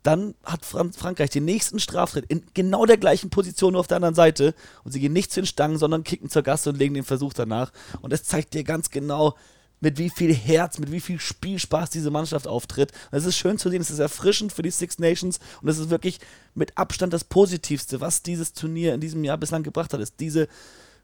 Dann 0.07 0.37
hat 0.45 0.65
Fran 0.65 0.93
Frankreich 0.93 1.31
den 1.31 1.45
nächsten 1.45 1.81
Straftritt 1.81 2.27
in 2.29 2.45
genau 2.55 2.87
der 2.87 2.97
gleichen 2.97 3.29
Position 3.29 3.73
nur 3.73 3.81
auf 3.81 3.89
der 3.89 3.97
anderen 3.97 4.15
Seite 4.15 4.55
und 4.85 4.93
sie 4.93 5.01
gehen 5.01 5.13
nicht 5.13 5.33
zu 5.33 5.41
den 5.41 5.47
Stangen, 5.47 5.79
sondern 5.79 6.05
kicken 6.05 6.31
zur 6.31 6.43
Gasse 6.43 6.71
und 6.71 6.79
legen 6.79 6.95
den 6.95 7.03
Versuch 7.03 7.33
danach. 7.33 7.73
Und 8.03 8.13
das 8.13 8.23
zeigt 8.23 8.55
dir 8.55 8.63
ganz 8.63 8.91
genau, 8.91 9.35
mit 9.81 9.99
wie 9.99 10.09
viel 10.09 10.33
Herz, 10.33 10.79
mit 10.79 10.93
wie 10.93 11.01
viel 11.01 11.19
Spielspaß 11.19 11.91
diese 11.91 12.13
Mannschaft 12.13 12.47
auftritt. 12.47 12.93
Und 13.11 13.19
es 13.19 13.25
ist 13.25 13.37
schön 13.37 13.59
zu 13.59 13.69
sehen, 13.69 13.83
es 13.83 13.91
ist 13.91 13.99
erfrischend 13.99 14.53
für 14.53 14.63
die 14.63 14.71
Six 14.71 15.01
Nations 15.01 15.41
und 15.61 15.69
es 15.69 15.79
ist 15.79 15.91
wirklich 15.91 16.21
mit 16.55 16.79
Abstand 16.79 17.13
das 17.13 17.25
Positivste, 17.25 18.01
was 18.01 18.23
dieses 18.23 18.53
Turnier 18.53 18.95
in 18.95 19.01
diesem 19.01 19.25
Jahr 19.25 19.39
bislang 19.39 19.65
gebracht 19.65 19.93
hat, 19.93 20.01
ist 20.01 20.21
diese 20.21 20.47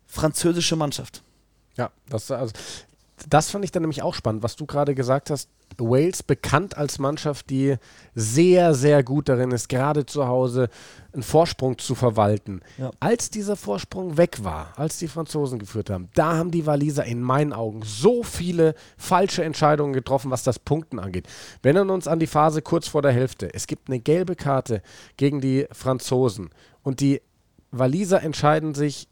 französische 0.07 0.77
Mannschaft. 0.77 1.25
Ja, 1.77 1.91
das, 2.09 2.31
also, 2.31 2.53
das 3.29 3.51
fand 3.51 3.65
ich 3.65 3.73
dann 3.73 3.83
nämlich 3.83 4.03
auch 4.03 4.15
spannend, 4.15 4.45
was 4.45 4.55
du 4.55 4.65
gerade 4.65 4.95
gesagt 4.95 5.31
hast. 5.31 5.49
Wales 5.79 6.23
bekannt 6.23 6.77
als 6.77 6.99
Mannschaft, 6.99 7.51
die 7.51 7.77
sehr, 8.15 8.75
sehr 8.75 9.03
gut 9.03 9.29
darin 9.29 9.51
ist, 9.51 9.69
gerade 9.69 10.07
zu 10.07 10.27
Hause 10.27 10.69
einen 11.13 11.23
Vorsprung 11.23 11.79
zu 11.79 11.95
verwalten. 11.95 12.61
Ja. 12.79 12.91
Als 13.01 13.31
dieser 13.31 13.57
Vorsprung 13.57 14.17
weg 14.17 14.43
war, 14.43 14.73
als 14.77 14.99
die 14.99 15.09
Franzosen 15.09 15.59
geführt 15.59 15.91
haben, 15.91 16.09
da 16.15 16.37
haben 16.37 16.51
die 16.51 16.67
Waliser 16.67 17.05
in 17.05 17.23
meinen 17.23 17.53
Augen 17.53 17.83
so 17.85 18.23
viele 18.23 18.75
falsche 18.97 19.45
Entscheidungen 19.45 19.93
getroffen, 19.93 20.31
was 20.31 20.43
das 20.43 20.59
Punkten 20.59 20.99
angeht. 20.99 21.27
Wir 21.63 21.71
erinnern 21.71 21.91
uns 21.91 22.09
an 22.09 22.19
die 22.19 22.27
Phase 22.27 22.63
kurz 22.63 22.89
vor 22.89 23.03
der 23.03 23.13
Hälfte. 23.13 23.53
Es 23.53 23.67
gibt 23.67 23.89
eine 23.89 24.01
gelbe 24.01 24.37
Karte 24.37 24.83
gegen 25.17 25.41
die 25.41 25.67
Franzosen 25.73 26.51
und 26.83 27.01
die 27.01 27.21
Waliser 27.71 28.23
entscheiden 28.23 28.75
sich 28.75 29.09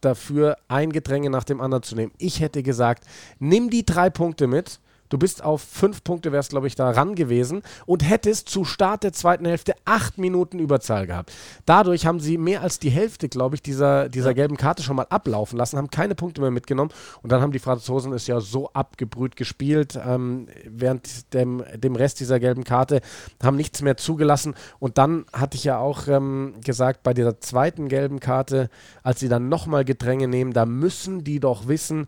dafür, 0.00 0.56
ein 0.68 0.92
Gedränge 0.92 1.30
nach 1.30 1.44
dem 1.44 1.60
anderen 1.60 1.82
zu 1.82 1.94
nehmen. 1.94 2.12
Ich 2.18 2.40
hätte 2.40 2.62
gesagt, 2.62 3.04
nimm 3.38 3.70
die 3.70 3.84
drei 3.84 4.10
Punkte 4.10 4.46
mit 4.46 4.80
Du 5.10 5.18
bist 5.18 5.44
auf 5.44 5.60
fünf 5.60 6.04
Punkte, 6.04 6.32
wärst, 6.32 6.50
glaube 6.50 6.68
ich, 6.68 6.76
da 6.76 6.88
ran 6.90 7.16
gewesen 7.16 7.62
und 7.84 8.08
hättest 8.08 8.48
zu 8.48 8.64
Start 8.64 9.02
der 9.02 9.12
zweiten 9.12 9.44
Hälfte 9.44 9.74
acht 9.84 10.18
Minuten 10.18 10.60
Überzahl 10.60 11.06
gehabt. 11.06 11.32
Dadurch 11.66 12.06
haben 12.06 12.20
sie 12.20 12.38
mehr 12.38 12.62
als 12.62 12.78
die 12.78 12.90
Hälfte, 12.90 13.28
glaube 13.28 13.56
ich, 13.56 13.62
dieser, 13.62 14.08
dieser 14.08 14.30
ja. 14.30 14.34
gelben 14.34 14.56
Karte 14.56 14.82
schon 14.84 14.96
mal 14.96 15.06
ablaufen 15.10 15.58
lassen, 15.58 15.76
haben 15.76 15.90
keine 15.90 16.14
Punkte 16.14 16.40
mehr 16.40 16.52
mitgenommen 16.52 16.92
und 17.22 17.32
dann 17.32 17.42
haben 17.42 17.52
die 17.52 17.58
Franzosen 17.58 18.12
es 18.12 18.28
ja 18.28 18.40
so 18.40 18.70
abgebrüht 18.72 19.34
gespielt, 19.34 19.98
ähm, 20.02 20.46
während 20.64 21.34
dem, 21.34 21.64
dem 21.74 21.96
Rest 21.96 22.20
dieser 22.20 22.38
gelben 22.38 22.62
Karte, 22.62 23.00
haben 23.42 23.56
nichts 23.56 23.82
mehr 23.82 23.96
zugelassen 23.96 24.54
und 24.78 24.96
dann 24.96 25.24
hatte 25.32 25.56
ich 25.56 25.64
ja 25.64 25.78
auch 25.78 26.06
ähm, 26.06 26.54
gesagt, 26.64 27.02
bei 27.02 27.14
dieser 27.14 27.40
zweiten 27.40 27.88
gelben 27.88 28.20
Karte, 28.20 28.70
als 29.02 29.18
sie 29.18 29.28
dann 29.28 29.48
nochmal 29.48 29.84
Gedränge 29.84 30.28
nehmen, 30.28 30.52
da 30.52 30.66
müssen 30.66 31.24
die 31.24 31.40
doch 31.40 31.66
wissen, 31.66 32.06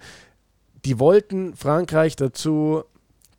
die 0.84 0.98
wollten 0.98 1.54
Frankreich 1.56 2.16
dazu 2.16 2.84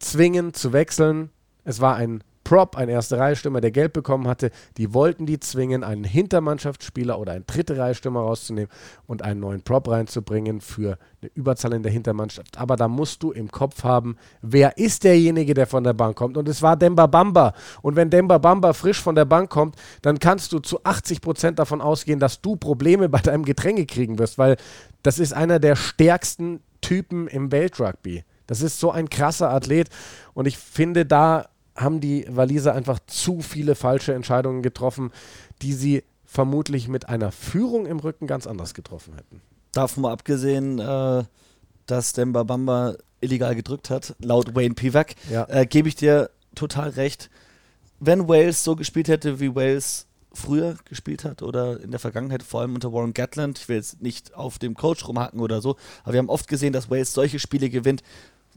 zwingen 0.04 0.54
zu 0.54 0.74
wechseln. 0.74 1.30
Es 1.64 1.82
war 1.82 1.96
ein 1.96 2.24
Prop, 2.44 2.76
ein 2.76 2.90
erste 2.90 3.18
Reihe-Stürmer, 3.18 3.62
der 3.62 3.72
Geld 3.72 3.94
bekommen 3.94 4.28
hatte. 4.28 4.52
Die 4.78 4.94
wollten 4.94 5.26
die 5.26 5.40
zwingen, 5.40 5.84
einen 5.84 6.04
Hintermannschaftsspieler 6.04 7.18
oder 7.18 7.32
einen 7.32 7.48
dritte 7.48 7.78
Reihe-Stürmer 7.78 8.20
rauszunehmen 8.20 8.70
und 9.08 9.22
einen 9.22 9.40
neuen 9.40 9.62
Prop 9.62 9.88
reinzubringen 9.88 10.60
für 10.60 10.98
eine 11.22 11.32
Überzahl 11.36 11.74
in 11.74 11.84
der 11.84 11.92
Hintermannschaft. 11.92 12.58
Aber 12.58 12.76
da 12.76 12.88
musst 12.88 13.24
du 13.24 13.32
im 13.32 13.50
Kopf 13.50 13.84
haben, 13.84 14.18
wer 14.42 14.78
ist 14.78 15.06
derjenige, 15.06 15.54
der 15.54 15.68
von 15.68 15.84
der 15.84 15.94
Bank 15.94 16.18
kommt. 16.18 16.38
Und 16.38 16.50
es 16.50 16.62
war 16.62 16.76
Demba 16.76 17.08
Bamba. 17.08 17.54
Und 17.82 17.96
wenn 17.96 18.10
Demba 18.10 18.38
Bamba 18.38 18.74
frisch 18.74 19.02
von 19.02 19.16
der 19.16 19.26
Bank 19.26 19.50
kommt, 19.50 19.76
dann 20.02 20.20
kannst 20.20 20.52
du 20.52 20.60
zu 20.60 20.84
80 20.84 21.22
Prozent 21.22 21.60
davon 21.60 21.82
ausgehen, 21.82 22.20
dass 22.20 22.42
du 22.42 22.58
Probleme 22.58 23.08
bei 23.08 23.20
deinem 23.20 23.46
Getränke 23.46 23.86
kriegen 23.86 24.20
wirst, 24.20 24.38
weil 24.38 24.58
das 25.02 25.18
ist 25.18 25.34
einer 25.34 25.60
der 25.60 25.76
stärksten 25.78 26.60
Typen 26.82 27.28
im 27.28 27.52
Weltrugby. 27.52 28.26
Das 28.48 28.62
ist 28.62 28.80
so 28.80 28.92
ein 28.92 29.10
krasser 29.10 29.50
Athlet 29.50 29.90
und 30.34 30.46
ich 30.48 30.58
finde, 30.58 31.06
da 31.06 31.50
haben 31.76 32.00
die 32.00 32.26
Waliser 32.30 32.74
einfach 32.74 33.00
zu 33.08 33.42
viele 33.42 33.76
falsche 33.76 34.14
Entscheidungen 34.14 34.62
getroffen, 34.62 35.12
die 35.62 35.74
sie 35.74 36.04
vermutlich 36.26 36.88
mit 36.88 37.10
einer 37.10 37.32
Führung 37.32 37.86
im 37.86 38.00
Rücken 38.00 38.28
ganz 38.28 38.48
anders 38.48 38.74
getroffen 38.74 39.16
hätten. 39.16 39.42
Davon 39.72 40.04
mal 40.04 40.12
abgesehen, 40.12 40.80
äh, 40.80 41.24
dass 41.86 42.14
Demba 42.14 42.44
Bamba 42.44 42.96
illegal 43.22 43.56
gedrückt 43.56 43.90
hat, 43.90 44.16
laut 44.20 44.56
Wayne 44.56 44.76
Pivak, 44.76 45.16
ja. 45.32 45.48
äh, 45.50 45.66
gebe 45.66 45.88
ich 45.88 45.96
dir 45.96 46.30
total 46.56 46.90
recht. 46.90 47.30
Wenn 48.00 48.28
Wales 48.28 48.64
so 48.64 48.76
gespielt 48.76 49.08
hätte, 49.08 49.40
wie 49.40 49.56
Wales 49.56 50.08
früher 50.34 50.78
gespielt 50.86 51.26
hat 51.26 51.44
oder 51.44 51.80
in 51.82 51.92
der 51.92 52.00
Vergangenheit, 52.00 52.44
vor 52.44 52.62
allem 52.62 52.76
unter 52.76 52.92
Warren 52.92 53.14
Gatland, 53.14 53.60
ich 53.60 53.70
will 53.70 53.76
jetzt 53.78 54.02
nicht 54.02 54.34
auf 54.34 54.58
dem 54.58 54.74
Coach 54.74 55.08
rumhacken 55.08 55.40
oder 55.40 55.62
so, 55.62 55.76
aber 56.04 56.14
wir 56.14 56.20
haben 56.20 56.30
oft 56.30 56.48
gesehen, 56.48 56.74
dass 56.74 56.90
Wales 56.90 57.14
solche 57.14 57.40
Spiele 57.40 57.70
gewinnt, 57.70 58.04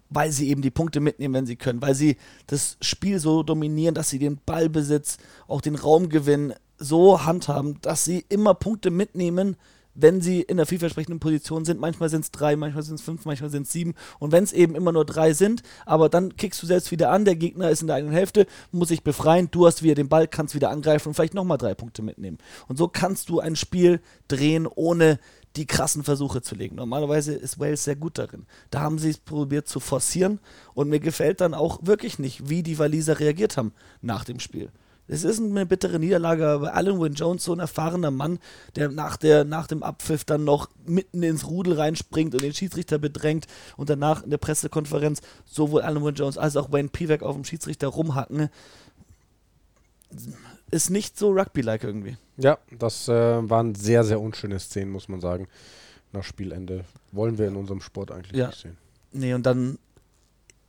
weil 0.08 0.32
sie 0.32 0.48
eben 0.48 0.62
die 0.62 0.70
Punkte 0.70 1.00
mitnehmen, 1.00 1.34
wenn 1.34 1.46
sie 1.46 1.56
können, 1.56 1.82
weil 1.82 1.94
sie 1.94 2.16
das 2.46 2.78
Spiel 2.80 3.18
so 3.18 3.42
dominieren, 3.42 3.94
dass 3.94 4.08
sie 4.08 4.18
den 4.18 4.38
Ballbesitz, 4.44 5.18
auch 5.48 5.60
den 5.60 5.74
Raumgewinn 5.74 6.54
so 6.78 7.24
handhaben, 7.24 7.78
dass 7.82 8.04
sie 8.04 8.24
immer 8.28 8.54
Punkte 8.54 8.90
mitnehmen, 8.90 9.56
wenn 9.96 10.20
sie 10.20 10.42
in 10.42 10.58
der 10.58 10.66
vielversprechenden 10.66 11.20
Position 11.20 11.64
sind. 11.64 11.80
Manchmal 11.80 12.08
sind 12.08 12.24
es 12.24 12.30
drei, 12.30 12.54
manchmal 12.54 12.82
sind 12.82 12.96
es 12.96 13.02
fünf, 13.02 13.24
manchmal 13.24 13.50
sind 13.50 13.66
es 13.66 13.72
sieben. 13.72 13.94
Und 14.18 14.32
wenn 14.32 14.44
es 14.44 14.52
eben 14.52 14.74
immer 14.74 14.92
nur 14.92 15.04
drei 15.04 15.32
sind, 15.32 15.62
aber 15.84 16.08
dann 16.08 16.36
kickst 16.36 16.62
du 16.62 16.66
selbst 16.66 16.90
wieder 16.90 17.10
an, 17.10 17.24
der 17.24 17.36
Gegner 17.36 17.70
ist 17.70 17.80
in 17.80 17.86
der 17.86 17.96
eigenen 17.96 18.14
Hälfte, 18.14 18.46
muss 18.70 18.88
sich 18.88 19.02
befreien, 19.02 19.48
du 19.50 19.66
hast 19.66 19.82
wieder 19.82 19.94
den 19.94 20.08
Ball, 20.08 20.28
kannst 20.28 20.54
wieder 20.54 20.70
angreifen 20.70 21.08
und 21.08 21.14
vielleicht 21.14 21.34
nochmal 21.34 21.58
drei 21.58 21.74
Punkte 21.74 22.02
mitnehmen. 22.02 22.38
Und 22.68 22.76
so 22.76 22.88
kannst 22.88 23.28
du 23.28 23.40
ein 23.40 23.56
Spiel 23.56 24.00
drehen, 24.28 24.66
ohne 24.66 25.18
die 25.56 25.66
krassen 25.66 26.04
Versuche 26.04 26.42
zu 26.42 26.54
legen. 26.54 26.76
Normalerweise 26.76 27.32
ist 27.32 27.58
Wales 27.58 27.84
sehr 27.84 27.96
gut 27.96 28.18
darin. 28.18 28.44
Da 28.70 28.80
haben 28.80 28.98
sie 28.98 29.10
es 29.10 29.18
probiert 29.18 29.66
zu 29.66 29.80
forcieren 29.80 30.38
und 30.74 30.90
mir 30.90 31.00
gefällt 31.00 31.40
dann 31.40 31.54
auch 31.54 31.80
wirklich 31.82 32.18
nicht, 32.18 32.48
wie 32.50 32.62
die 32.62 32.78
Waliser 32.78 33.18
reagiert 33.18 33.56
haben 33.56 33.72
nach 34.02 34.24
dem 34.24 34.38
Spiel. 34.38 34.70
Es 35.08 35.24
ist 35.24 35.40
eine 35.40 35.66
bittere 35.66 35.98
Niederlage, 35.98 36.46
aber 36.46 36.74
Alan 36.74 37.00
Wynne 37.00 37.14
Jones, 37.14 37.44
so 37.44 37.52
ein 37.52 37.60
erfahrener 37.60 38.10
Mann, 38.10 38.38
der 38.74 38.90
nach, 38.90 39.16
der 39.16 39.44
nach 39.44 39.66
dem 39.66 39.82
Abpfiff 39.82 40.24
dann 40.24 40.44
noch 40.44 40.68
mitten 40.84 41.22
ins 41.22 41.46
Rudel 41.46 41.74
reinspringt 41.74 42.34
und 42.34 42.42
den 42.42 42.52
Schiedsrichter 42.52 42.98
bedrängt 42.98 43.46
und 43.76 43.88
danach 43.88 44.24
in 44.24 44.30
der 44.30 44.38
Pressekonferenz 44.38 45.20
sowohl 45.44 45.82
Alan 45.82 46.02
Wynne 46.02 46.16
Jones 46.16 46.38
als 46.38 46.56
auch 46.56 46.72
Wayne 46.72 46.88
Pivak 46.88 47.22
auf 47.22 47.36
dem 47.36 47.44
Schiedsrichter 47.44 47.88
rumhacken, 47.88 48.48
ist 50.70 50.90
nicht 50.90 51.18
so 51.18 51.30
Rugby-like 51.30 51.84
irgendwie. 51.84 52.16
Ja, 52.36 52.58
das 52.76 53.08
äh, 53.08 53.48
waren 53.48 53.74
sehr, 53.74 54.04
sehr 54.04 54.20
unschöne 54.20 54.58
Szenen, 54.58 54.90
muss 54.90 55.08
man 55.08 55.20
sagen. 55.20 55.48
Nach 56.12 56.24
Spielende. 56.24 56.84
Wollen 57.12 57.38
wir 57.38 57.46
in 57.48 57.56
unserem 57.56 57.80
Sport 57.80 58.10
eigentlich 58.10 58.36
ja. 58.36 58.48
nicht 58.48 58.60
sehen. 58.60 58.76
Nee, 59.12 59.34
und 59.34 59.44
dann 59.46 59.78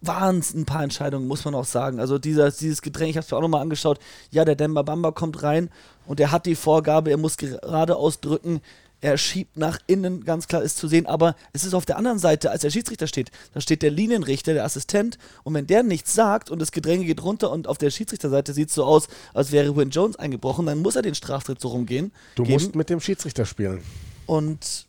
waren 0.01 0.39
es 0.39 0.53
ein 0.53 0.65
paar 0.65 0.83
Entscheidungen, 0.83 1.27
muss 1.27 1.45
man 1.45 1.55
auch 1.55 1.65
sagen. 1.65 1.99
Also 1.99 2.17
dieser, 2.17 2.51
dieses 2.51 2.81
Getränk, 2.81 3.11
ich 3.11 3.17
habe 3.17 3.25
es 3.25 3.31
mir 3.31 3.37
auch 3.37 3.41
nochmal 3.41 3.61
angeschaut. 3.61 3.99
Ja, 4.31 4.45
der 4.45 4.55
Demba 4.55 4.83
Bamba 4.83 5.11
kommt 5.11 5.41
rein 5.43 5.69
und 6.05 6.19
er 6.19 6.31
hat 6.31 6.45
die 6.45 6.55
Vorgabe, 6.55 7.09
er 7.09 7.17
muss 7.17 7.37
geradeaus 7.37 8.19
drücken. 8.19 8.61
Er 8.99 9.17
schiebt 9.19 9.57
nach 9.57 9.77
innen, 9.85 10.23
ganz 10.23 10.47
klar 10.47 10.63
ist 10.63 10.77
zu 10.77 10.87
sehen, 10.87 11.05
aber 11.05 11.35
es 11.53 11.63
ist 11.63 11.75
auf 11.75 11.85
der 11.85 11.97
anderen 11.97 12.17
Seite, 12.17 12.49
als 12.49 12.61
der 12.61 12.71
Schiedsrichter 12.71 13.05
steht, 13.05 13.29
da 13.53 13.61
steht 13.61 13.83
der 13.83 13.91
Linienrichter, 13.91 14.55
der 14.55 14.65
Assistent, 14.65 15.19
und 15.43 15.53
wenn 15.53 15.67
der 15.67 15.83
nichts 15.83 16.15
sagt 16.15 16.49
und 16.49 16.59
das 16.59 16.71
Gedränge 16.71 17.05
geht 17.05 17.21
runter 17.21 17.51
und 17.51 17.67
auf 17.67 17.77
der 17.77 17.91
Schiedsrichterseite 17.91 18.53
sieht 18.53 18.69
es 18.69 18.75
so 18.75 18.85
aus, 18.85 19.07
als 19.35 19.51
wäre 19.51 19.75
Win 19.75 19.91
Jones 19.91 20.15
eingebrochen, 20.15 20.65
dann 20.65 20.79
muss 20.79 20.95
er 20.95 21.03
den 21.03 21.13
Straftritt 21.13 21.61
so 21.61 21.67
rumgehen. 21.67 22.11
Du 22.33 22.41
geben. 22.41 22.53
musst 22.53 22.75
mit 22.75 22.89
dem 22.89 22.99
Schiedsrichter 22.99 23.45
spielen. 23.45 23.83
Und 24.25 24.87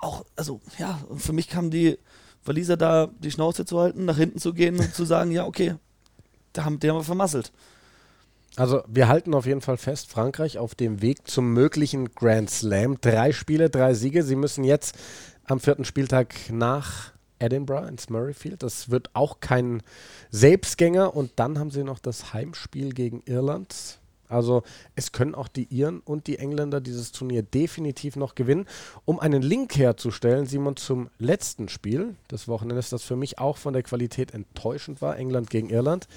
auch, 0.00 0.26
also 0.36 0.60
ja, 0.78 1.00
für 1.16 1.32
mich 1.32 1.48
kam 1.48 1.70
die 1.70 1.98
Waliser 2.46 2.76
da 2.76 3.08
die 3.18 3.30
Schnauze 3.30 3.64
zu 3.64 3.78
halten, 3.78 4.04
nach 4.04 4.16
hinten 4.16 4.38
zu 4.38 4.52
gehen 4.52 4.78
und 4.78 4.94
zu 4.94 5.04
sagen, 5.04 5.30
ja, 5.30 5.46
okay, 5.46 5.74
da 6.52 6.64
haben, 6.64 6.80
die 6.80 6.88
haben 6.88 6.96
wir 6.96 7.04
vermasselt. 7.04 7.52
Also 8.56 8.82
wir 8.88 9.08
halten 9.08 9.34
auf 9.34 9.44
jeden 9.44 9.60
Fall 9.60 9.76
fest, 9.76 10.10
Frankreich 10.10 10.58
auf 10.58 10.74
dem 10.74 11.02
Weg 11.02 11.28
zum 11.28 11.52
möglichen 11.52 12.14
Grand 12.14 12.48
Slam. 12.48 12.98
Drei 13.00 13.32
Spiele, 13.32 13.68
drei 13.68 13.92
Siege. 13.92 14.22
Sie 14.22 14.36
müssen 14.36 14.64
jetzt 14.64 14.96
am 15.44 15.60
vierten 15.60 15.84
Spieltag 15.84 16.34
nach 16.50 17.12
Edinburgh 17.38 17.86
ins 17.86 18.08
Murrayfield. 18.08 18.62
Das 18.62 18.90
wird 18.90 19.10
auch 19.12 19.40
kein 19.40 19.82
Selbstgänger. 20.30 21.14
Und 21.14 21.32
dann 21.36 21.58
haben 21.58 21.70
sie 21.70 21.84
noch 21.84 21.98
das 21.98 22.32
Heimspiel 22.32 22.94
gegen 22.94 23.22
Irland. 23.26 23.98
Also 24.28 24.62
es 24.94 25.12
können 25.12 25.34
auch 25.34 25.48
die 25.48 25.64
Iren 25.64 26.00
und 26.00 26.26
die 26.26 26.38
Engländer 26.38 26.80
dieses 26.80 27.12
Turnier 27.12 27.42
definitiv 27.42 28.16
noch 28.16 28.34
gewinnen. 28.34 28.66
Um 29.04 29.20
einen 29.20 29.42
Link 29.42 29.76
herzustellen, 29.76 30.46
Simon, 30.46 30.76
zum 30.76 31.10
letzten 31.18 31.68
Spiel 31.68 32.14
des 32.30 32.48
Wochenendes, 32.48 32.90
das 32.90 33.02
für 33.02 33.16
mich 33.16 33.38
auch 33.38 33.56
von 33.56 33.72
der 33.72 33.82
Qualität 33.82 34.34
enttäuschend 34.34 35.00
war, 35.02 35.16
England 35.16 35.50
gegen 35.50 35.70
Irland, 35.70 36.08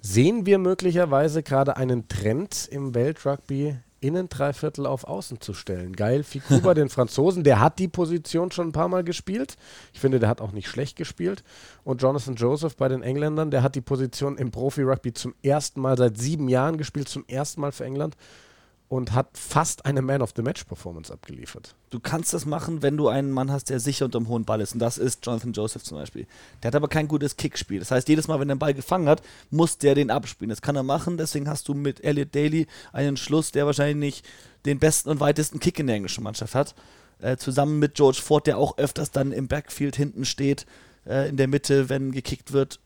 sehen 0.00 0.46
wir 0.46 0.58
möglicherweise 0.58 1.42
gerade 1.42 1.76
einen 1.76 2.08
Trend 2.08 2.68
im 2.70 2.94
Weltrugby 2.94 3.76
innen 4.06 4.28
drei 4.28 4.52
Viertel 4.52 4.86
auf 4.86 5.04
Außen 5.04 5.40
zu 5.40 5.54
stellen. 5.54 5.94
Geil, 5.94 6.22
Fikuba, 6.22 6.74
den 6.74 6.88
Franzosen, 6.88 7.44
der 7.44 7.60
hat 7.60 7.78
die 7.78 7.88
Position 7.88 8.50
schon 8.50 8.68
ein 8.68 8.72
paar 8.72 8.88
Mal 8.88 9.04
gespielt. 9.04 9.56
Ich 9.92 10.00
finde, 10.00 10.20
der 10.20 10.28
hat 10.28 10.40
auch 10.40 10.52
nicht 10.52 10.68
schlecht 10.68 10.96
gespielt. 10.96 11.42
Und 11.84 12.02
Jonathan 12.02 12.36
Joseph 12.36 12.76
bei 12.76 12.88
den 12.88 13.02
Engländern, 13.02 13.50
der 13.50 13.62
hat 13.62 13.74
die 13.74 13.80
Position 13.80 14.38
im 14.38 14.50
Profi-Rugby 14.50 15.12
zum 15.12 15.34
ersten 15.42 15.80
Mal 15.80 15.96
seit 15.96 16.18
sieben 16.18 16.48
Jahren 16.48 16.78
gespielt, 16.78 17.08
zum 17.08 17.24
ersten 17.26 17.60
Mal 17.60 17.72
für 17.72 17.84
England 17.84 18.16
und 18.88 19.12
hat 19.12 19.36
fast 19.36 19.84
eine 19.84 20.00
Man 20.00 20.22
of 20.22 20.32
the 20.36 20.42
Match 20.42 20.64
Performance 20.64 21.12
abgeliefert. 21.12 21.74
Du 21.90 21.98
kannst 21.98 22.32
das 22.32 22.46
machen, 22.46 22.82
wenn 22.82 22.96
du 22.96 23.08
einen 23.08 23.32
Mann 23.32 23.50
hast, 23.50 23.68
der 23.68 23.80
sicher 23.80 24.04
unterm 24.04 24.28
hohen 24.28 24.44
Ball 24.44 24.60
ist. 24.60 24.74
Und 24.74 24.78
das 24.78 24.96
ist 24.96 25.26
Jonathan 25.26 25.52
Joseph 25.52 25.82
zum 25.82 25.98
Beispiel. 25.98 26.26
Der 26.62 26.68
hat 26.68 26.76
aber 26.76 26.88
kein 26.88 27.08
gutes 27.08 27.36
Kickspiel. 27.36 27.80
Das 27.80 27.90
heißt, 27.90 28.08
jedes 28.08 28.28
Mal, 28.28 28.38
wenn 28.38 28.48
er 28.48 28.54
den 28.54 28.60
Ball 28.60 28.74
gefangen 28.74 29.08
hat, 29.08 29.22
muss 29.50 29.78
der 29.78 29.94
den 29.94 30.10
abspielen. 30.10 30.50
Das 30.50 30.62
kann 30.62 30.76
er 30.76 30.84
machen. 30.84 31.16
Deswegen 31.16 31.48
hast 31.48 31.66
du 31.68 31.74
mit 31.74 32.04
Elliot 32.04 32.34
Daly 32.34 32.66
einen 32.92 33.16
Schluss, 33.16 33.50
der 33.50 33.66
wahrscheinlich 33.66 34.22
den 34.66 34.78
besten 34.78 35.10
und 35.10 35.20
weitesten 35.20 35.58
Kick 35.58 35.78
in 35.80 35.88
der 35.88 35.96
englischen 35.96 36.22
Mannschaft 36.22 36.54
hat. 36.54 36.74
Äh, 37.18 37.36
zusammen 37.38 37.78
mit 37.78 37.94
George 37.94 38.20
Ford, 38.22 38.46
der 38.46 38.58
auch 38.58 38.78
öfters 38.78 39.10
dann 39.10 39.32
im 39.32 39.48
Backfield 39.48 39.96
hinten 39.96 40.24
steht, 40.24 40.66
äh, 41.06 41.28
in 41.28 41.36
der 41.36 41.48
Mitte, 41.48 41.88
wenn 41.88 42.12
gekickt 42.12 42.52
wird 42.52 42.78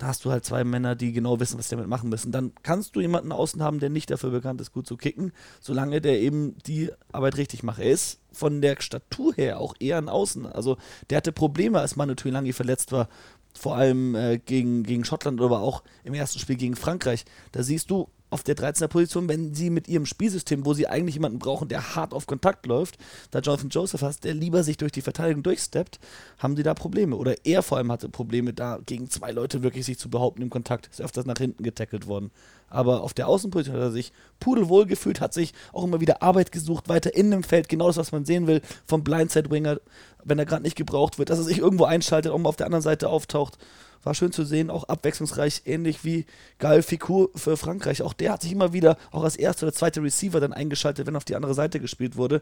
da 0.00 0.06
hast 0.06 0.24
du 0.24 0.30
halt 0.30 0.46
zwei 0.46 0.64
Männer, 0.64 0.96
die 0.96 1.12
genau 1.12 1.40
wissen, 1.40 1.58
was 1.58 1.68
sie 1.68 1.76
damit 1.76 1.88
machen 1.88 2.08
müssen. 2.08 2.32
Dann 2.32 2.52
kannst 2.62 2.96
du 2.96 3.02
jemanden 3.02 3.32
außen 3.32 3.62
haben, 3.62 3.80
der 3.80 3.90
nicht 3.90 4.10
dafür 4.10 4.30
bekannt 4.30 4.60
ist, 4.62 4.72
gut 4.72 4.86
zu 4.86 4.96
kicken, 4.96 5.32
solange 5.60 6.00
der 6.00 6.20
eben 6.20 6.56
die 6.66 6.90
Arbeit 7.12 7.36
richtig 7.36 7.62
macht. 7.62 7.80
Er 7.80 7.90
ist 7.90 8.18
von 8.32 8.62
der 8.62 8.80
Statur 8.80 9.34
her 9.34 9.60
auch 9.60 9.74
eher 9.78 9.98
ein 9.98 10.08
Außen. 10.08 10.46
Also 10.46 10.78
der 11.10 11.18
hatte 11.18 11.32
Probleme, 11.32 11.80
als 11.80 11.96
Manu 11.96 12.14
Tuilangi 12.14 12.54
verletzt 12.54 12.92
war, 12.92 13.08
vor 13.52 13.76
allem 13.76 14.14
äh, 14.14 14.38
gegen, 14.38 14.84
gegen 14.84 15.04
Schottland, 15.04 15.38
aber 15.38 15.60
auch 15.60 15.82
im 16.02 16.14
ersten 16.14 16.38
Spiel 16.38 16.56
gegen 16.56 16.76
Frankreich. 16.76 17.26
Da 17.52 17.62
siehst 17.62 17.90
du, 17.90 18.08
auf 18.30 18.42
der 18.42 18.56
13er 18.56 18.88
Position, 18.88 19.28
wenn 19.28 19.54
sie 19.54 19.70
mit 19.70 19.88
ihrem 19.88 20.06
Spielsystem, 20.06 20.64
wo 20.64 20.72
sie 20.72 20.86
eigentlich 20.86 21.16
jemanden 21.16 21.38
brauchen, 21.38 21.68
der 21.68 21.96
hart 21.96 22.14
auf 22.14 22.26
Kontakt 22.26 22.66
läuft, 22.66 22.96
da 23.30 23.40
Jonathan 23.40 23.70
Joseph 23.70 24.02
hast, 24.02 24.24
der 24.24 24.34
lieber 24.34 24.62
sich 24.62 24.76
durch 24.76 24.92
die 24.92 25.02
Verteidigung 25.02 25.42
durchsteppt, 25.42 25.98
haben 26.38 26.56
die 26.56 26.62
da 26.62 26.74
Probleme. 26.74 27.16
Oder 27.16 27.44
er 27.44 27.62
vor 27.62 27.78
allem 27.78 27.90
hatte 27.90 28.08
Probleme, 28.08 28.52
da 28.52 28.78
gegen 28.86 29.10
zwei 29.10 29.32
Leute 29.32 29.62
wirklich 29.62 29.84
sich 29.84 29.98
zu 29.98 30.08
behaupten 30.08 30.42
im 30.42 30.50
Kontakt. 30.50 30.86
Ist 30.86 31.00
öfters 31.00 31.26
nach 31.26 31.38
hinten 31.38 31.64
getackelt 31.64 32.06
worden. 32.06 32.30
Aber 32.68 33.02
auf 33.02 33.12
der 33.12 33.26
Außenposition 33.26 33.76
hat 33.76 33.82
er 33.82 33.90
sich 33.90 34.12
pudelwohl 34.38 34.86
gefühlt, 34.86 35.20
hat 35.20 35.34
sich 35.34 35.52
auch 35.72 35.84
immer 35.84 36.00
wieder 36.00 36.22
Arbeit 36.22 36.52
gesucht, 36.52 36.88
weiter 36.88 37.14
in 37.14 37.32
dem 37.32 37.42
Feld, 37.42 37.68
genau 37.68 37.88
das, 37.88 37.96
was 37.96 38.12
man 38.12 38.24
sehen 38.24 38.46
will, 38.46 38.62
vom 38.86 39.02
Blindside-Winger, 39.02 39.80
wenn 40.24 40.38
er 40.38 40.46
gerade 40.46 40.62
nicht 40.62 40.76
gebraucht 40.76 41.18
wird, 41.18 41.30
dass 41.30 41.38
er 41.38 41.44
sich 41.44 41.58
irgendwo 41.58 41.84
einschaltet 41.84 42.32
und 42.32 42.46
auf 42.46 42.56
der 42.56 42.66
anderen 42.66 42.82
Seite 42.82 43.08
auftaucht. 43.08 43.58
War 44.02 44.14
schön 44.14 44.32
zu 44.32 44.44
sehen, 44.44 44.70
auch 44.70 44.84
abwechslungsreich, 44.84 45.62
ähnlich 45.66 46.04
wie 46.04 46.24
Gal 46.58 46.82
Ficou 46.82 47.28
für 47.34 47.56
Frankreich. 47.56 48.02
Auch 48.02 48.14
der 48.14 48.32
hat 48.32 48.42
sich 48.42 48.52
immer 48.52 48.72
wieder, 48.72 48.96
auch 49.10 49.24
als 49.24 49.36
erster 49.36 49.66
oder 49.66 49.74
zweiter 49.74 50.02
Receiver 50.02 50.40
dann 50.40 50.52
eingeschaltet, 50.52 51.06
wenn 51.06 51.16
auf 51.16 51.24
die 51.24 51.36
andere 51.36 51.54
Seite 51.54 51.80
gespielt 51.80 52.16
wurde. 52.16 52.40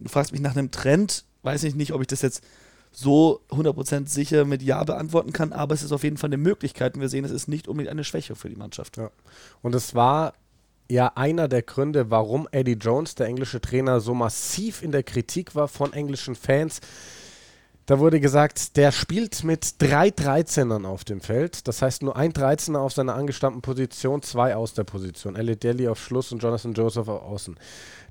Du 0.00 0.08
fragst 0.08 0.32
mich 0.32 0.40
nach 0.40 0.56
einem 0.56 0.70
Trend, 0.70 1.24
weiß 1.42 1.62
ich 1.64 1.74
nicht, 1.74 1.92
ob 1.92 2.00
ich 2.00 2.08
das 2.08 2.22
jetzt 2.22 2.42
so 2.92 3.40
100% 3.50 4.08
sicher 4.08 4.44
mit 4.44 4.62
Ja 4.62 4.82
beantworten 4.82 5.32
kann, 5.32 5.52
aber 5.52 5.74
es 5.74 5.82
ist 5.82 5.92
auf 5.92 6.02
jeden 6.02 6.16
Fall 6.16 6.28
eine 6.28 6.38
Möglichkeit 6.38 6.94
und 6.94 7.00
wir 7.00 7.08
sehen, 7.08 7.24
es 7.24 7.30
ist 7.30 7.46
nicht 7.46 7.68
unbedingt 7.68 7.90
eine 7.90 8.04
Schwäche 8.04 8.34
für 8.34 8.48
die 8.48 8.56
Mannschaft. 8.56 8.96
Ja. 8.96 9.10
Und 9.62 9.74
es 9.74 9.94
war 9.94 10.34
ja 10.88 11.12
einer 11.14 11.46
der 11.46 11.62
Gründe, 11.62 12.10
warum 12.10 12.48
Eddie 12.50 12.72
Jones, 12.72 13.14
der 13.14 13.26
englische 13.26 13.60
Trainer, 13.60 14.00
so 14.00 14.12
massiv 14.14 14.82
in 14.82 14.90
der 14.90 15.04
Kritik 15.04 15.54
war 15.54 15.68
von 15.68 15.92
englischen 15.92 16.34
Fans 16.34 16.80
da 17.90 17.98
wurde 17.98 18.20
gesagt, 18.20 18.76
der 18.76 18.92
spielt 18.92 19.42
mit 19.42 19.82
drei 19.82 20.10
13ern 20.10 20.86
auf 20.86 21.02
dem 21.02 21.20
Feld. 21.20 21.66
Das 21.66 21.82
heißt 21.82 22.04
nur 22.04 22.14
ein 22.14 22.32
13er 22.32 22.78
auf 22.78 22.92
seiner 22.92 23.16
angestammten 23.16 23.62
Position, 23.62 24.22
zwei 24.22 24.54
aus 24.54 24.74
der 24.74 24.84
Position. 24.84 25.34
Elliot 25.34 25.64
Daly 25.64 25.88
auf 25.88 25.98
Schluss 25.98 26.30
und 26.30 26.40
Jonathan 26.40 26.72
Joseph 26.72 27.08
auf 27.08 27.20
Außen. 27.24 27.58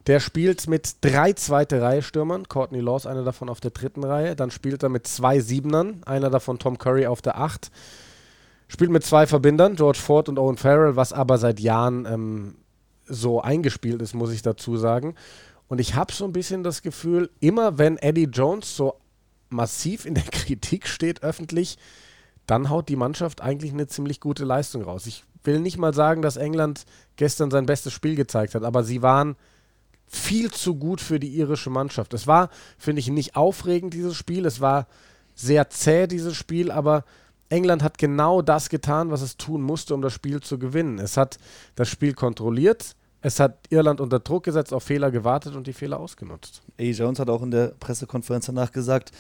Der 0.06 0.20
spielt 0.20 0.68
mit 0.68 0.98
drei 1.00 1.32
zweite 1.32 1.82
Reihe 1.82 2.02
Stürmern. 2.02 2.50
Courtney 2.50 2.82
Laws, 2.82 3.06
einer 3.06 3.24
davon 3.24 3.48
auf 3.48 3.62
der 3.62 3.72
dritten 3.72 4.04
Reihe. 4.04 4.36
Dann 4.36 4.52
spielt 4.52 4.84
er 4.84 4.90
mit 4.90 5.08
zwei 5.08 5.40
Siebenern. 5.40 6.02
Einer 6.06 6.30
davon 6.30 6.60
Tom 6.60 6.78
Curry 6.78 7.06
auf 7.06 7.22
der 7.22 7.40
acht. 7.40 7.72
Spielt 8.68 8.92
mit 8.92 9.06
zwei 9.06 9.28
Verbindern, 9.28 9.78
George 9.78 10.00
Ford 10.00 10.28
und 10.28 10.40
Owen 10.40 10.58
Farrell, 10.58 10.98
was 10.98 11.14
aber 11.14 11.38
seit 11.38 11.62
Jahren 11.62 12.06
ähm, 12.06 12.56
so 13.06 13.40
eingespielt 13.40 14.02
ist, 14.02 14.14
muss 14.14 14.34
ich 14.34 14.42
dazu 14.42 14.76
sagen. 14.76 15.16
Und 15.70 15.80
ich 15.80 15.96
habe 15.96 16.12
so 16.12 16.26
ein 16.26 16.34
bisschen 16.34 16.64
das 16.64 16.82
Gefühl, 16.82 17.30
immer 17.40 17.78
wenn 17.78 17.96
Eddie 17.96 18.28
Jones 18.30 18.76
so 18.76 18.96
massiv 19.50 20.06
in 20.06 20.16
der 20.16 20.24
Kritik 20.32 20.88
steht 20.88 21.24
öffentlich, 21.24 21.78
dann 22.46 22.70
haut 22.70 22.90
die 22.90 22.96
Mannschaft 22.96 23.42
eigentlich 23.42 23.74
eine 23.74 23.88
ziemlich 23.88 24.20
gute 24.20 24.46
Leistung 24.46 24.84
raus. 24.84 25.06
Ich 25.06 25.24
will 25.44 25.60
nicht 25.60 25.78
mal 25.78 25.94
sagen, 25.94 26.22
dass 26.22 26.38
England 26.38 26.86
gestern 27.16 27.52
sein 27.52 27.66
bestes 27.66 27.94
Spiel 27.94 28.16
gezeigt 28.16 28.56
hat, 28.56 28.64
aber 28.64 28.84
sie 28.84 29.02
waren 29.02 29.36
viel 30.08 30.50
zu 30.52 30.76
gut 30.76 31.02
für 31.02 31.20
die 31.20 31.36
irische 31.38 31.70
Mannschaft. 31.70 32.14
Es 32.14 32.26
war, 32.26 32.50
finde 32.78 33.00
ich, 33.00 33.10
nicht 33.10 33.36
aufregend, 33.36 33.94
dieses 33.94 34.16
Spiel. 34.16 34.46
Es 34.46 34.60
war 34.60 34.88
sehr 35.36 35.70
zäh, 35.70 36.08
dieses 36.08 36.36
Spiel, 36.36 36.72
aber 36.72 37.06
England 37.50 37.84
hat 37.84 37.98
genau 37.98 38.42
das 38.42 38.70
getan, 38.70 39.12
was 39.12 39.22
es 39.22 39.38
tun 39.38 39.62
musste, 39.62 39.94
um 39.94 40.02
das 40.02 40.14
Spiel 40.14 40.42
zu 40.42 40.58
gewinnen. 40.58 41.00
Es 41.00 41.18
hat 41.18 41.38
das 41.76 41.88
Spiel 41.90 42.14
kontrolliert, 42.14 42.96
es 43.22 43.40
hat 43.40 43.58
Irland 43.70 44.00
unter 44.00 44.20
Druck 44.20 44.44
gesetzt, 44.44 44.74
auf 44.74 44.84
Fehler 44.84 45.12
gewartet 45.12 45.56
und 45.56 45.68
die 45.68 45.74
Fehler 45.74 46.00
ausgenutzt. 46.00 46.62
A. 46.80 46.84
Jones 46.84 47.20
hat 47.20 47.30
auch 47.30 47.42
in 47.42 47.52
der 47.52 47.74
Pressekonferenz 47.80 48.46
danach 48.46 48.72
gesagt, 48.72 49.12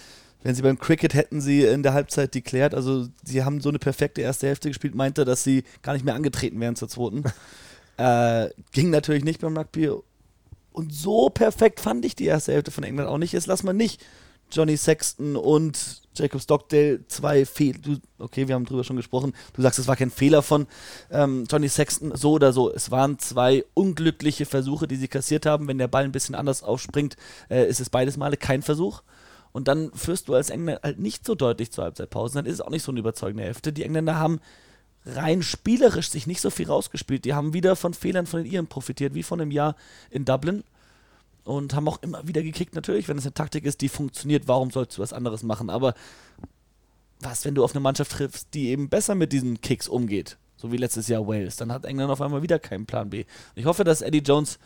wenn 0.41 0.55
sie 0.55 0.61
beim 0.61 0.79
Cricket 0.79 1.13
hätten 1.13 1.41
sie 1.41 1.63
in 1.65 1.83
der 1.83 1.93
Halbzeit 1.93 2.33
deklärt, 2.33 2.73
also 2.73 3.07
sie 3.25 3.43
haben 3.43 3.59
so 3.59 3.67
eine 3.69 3.79
perfekte 3.79 4.21
erste 4.21 4.47
Hälfte 4.47 4.69
gespielt, 4.69 4.95
meinte, 4.95 5.25
dass 5.25 5.43
sie 5.43 5.63
gar 5.81 5.93
nicht 5.93 6.05
mehr 6.05 6.15
angetreten 6.15 6.59
wären 6.61 6.77
zur 6.77 6.87
zweiten. 6.87 7.23
äh, 7.97 8.49
ging 8.71 8.89
natürlich 8.89 9.25
nicht 9.25 9.41
beim 9.41 9.57
Rugby. 9.57 9.89
Und 10.71 10.93
so 10.93 11.29
perfekt 11.29 11.81
fand 11.81 12.05
ich 12.05 12.15
die 12.15 12.25
erste 12.25 12.53
Hälfte 12.53 12.71
von 12.71 12.85
England 12.85 13.09
auch 13.09 13.17
nicht. 13.17 13.33
Jetzt 13.33 13.47
lass 13.47 13.63
mal 13.63 13.73
nicht 13.73 14.01
Johnny 14.51 14.77
Sexton 14.77 15.35
und 15.35 16.01
Jacob 16.15 16.41
Stockdale 16.41 17.05
zwei 17.07 17.45
Fehler. 17.45 17.79
Okay, 18.17 18.47
wir 18.47 18.55
haben 18.55 18.65
drüber 18.65 18.83
schon 18.83 18.97
gesprochen. 18.97 19.33
Du 19.53 19.61
sagst, 19.61 19.79
es 19.79 19.87
war 19.87 19.95
kein 19.95 20.11
Fehler 20.11 20.41
von 20.41 20.67
ähm, 21.11 21.45
Johnny 21.49 21.69
Sexton, 21.69 22.15
so 22.15 22.33
oder 22.33 22.51
so. 22.51 22.71
Es 22.71 22.91
waren 22.91 23.19
zwei 23.19 23.63
unglückliche 23.73 24.45
Versuche, 24.45 24.87
die 24.87 24.97
sie 24.97 25.07
kassiert 25.07 25.45
haben. 25.45 25.67
Wenn 25.67 25.77
der 25.77 25.87
Ball 25.87 26.03
ein 26.03 26.11
bisschen 26.11 26.35
anders 26.35 26.63
aufspringt, 26.63 27.15
äh, 27.49 27.67
ist 27.67 27.79
es 27.79 27.89
beides 27.89 28.17
Male 28.17 28.37
kein 28.37 28.61
Versuch. 28.61 29.01
Und 29.51 29.67
dann 29.67 29.91
führst 29.93 30.27
du 30.27 30.35
als 30.35 30.49
Engländer 30.49 30.81
halt 30.83 30.99
nicht 30.99 31.25
so 31.25 31.35
deutlich 31.35 31.71
zur 31.71 31.85
Halbzeitpause. 31.85 32.35
Dann 32.35 32.45
ist 32.45 32.55
es 32.55 32.61
auch 32.61 32.69
nicht 32.69 32.83
so 32.83 32.91
eine 32.91 32.99
überzeugende 32.99 33.43
Hälfte. 33.43 33.73
Die 33.73 33.83
Engländer 33.83 34.15
haben 34.15 34.39
rein 35.05 35.41
spielerisch 35.41 36.09
sich 36.09 36.27
nicht 36.27 36.41
so 36.41 36.49
viel 36.49 36.67
rausgespielt. 36.67 37.25
Die 37.25 37.33
haben 37.33 37.53
wieder 37.53 37.75
von 37.75 37.93
Fehlern 37.93 38.27
von 38.27 38.43
den 38.43 38.51
Iren 38.51 38.67
profitiert, 38.67 39.13
wie 39.13 39.23
von 39.23 39.41
einem 39.41 39.51
Jahr 39.51 39.75
in 40.11 40.25
Dublin 40.25 40.63
und 41.43 41.73
haben 41.73 41.87
auch 41.87 42.01
immer 42.01 42.27
wieder 42.27 42.41
gekickt, 42.43 42.75
natürlich, 42.75 43.07
wenn 43.07 43.17
es 43.17 43.25
eine 43.25 43.33
Taktik 43.33 43.65
ist, 43.65 43.81
die 43.81 43.89
funktioniert, 43.89 44.47
warum 44.47 44.71
sollst 44.71 44.97
du 44.97 45.01
was 45.01 45.13
anderes 45.13 45.43
machen? 45.43 45.69
Aber 45.69 45.93
was, 47.19 47.45
wenn 47.45 47.55
du 47.55 47.63
auf 47.63 47.73
eine 47.73 47.81
Mannschaft 47.81 48.11
triffst, 48.11 48.53
die 48.53 48.69
eben 48.69 48.89
besser 48.89 49.15
mit 49.15 49.33
diesen 49.33 49.61
Kicks 49.61 49.87
umgeht, 49.87 50.37
so 50.55 50.71
wie 50.71 50.77
letztes 50.77 51.07
Jahr 51.07 51.27
Wales, 51.27 51.55
dann 51.55 51.71
hat 51.71 51.85
England 51.85 52.11
auf 52.11 52.21
einmal 52.21 52.41
wieder 52.41 52.59
keinen 52.59 52.85
Plan 52.85 53.09
B. 53.09 53.25
Ich 53.55 53.65
hoffe, 53.65 53.83
dass 53.83 54.01
Eddie 54.01 54.19
Jones 54.19 54.59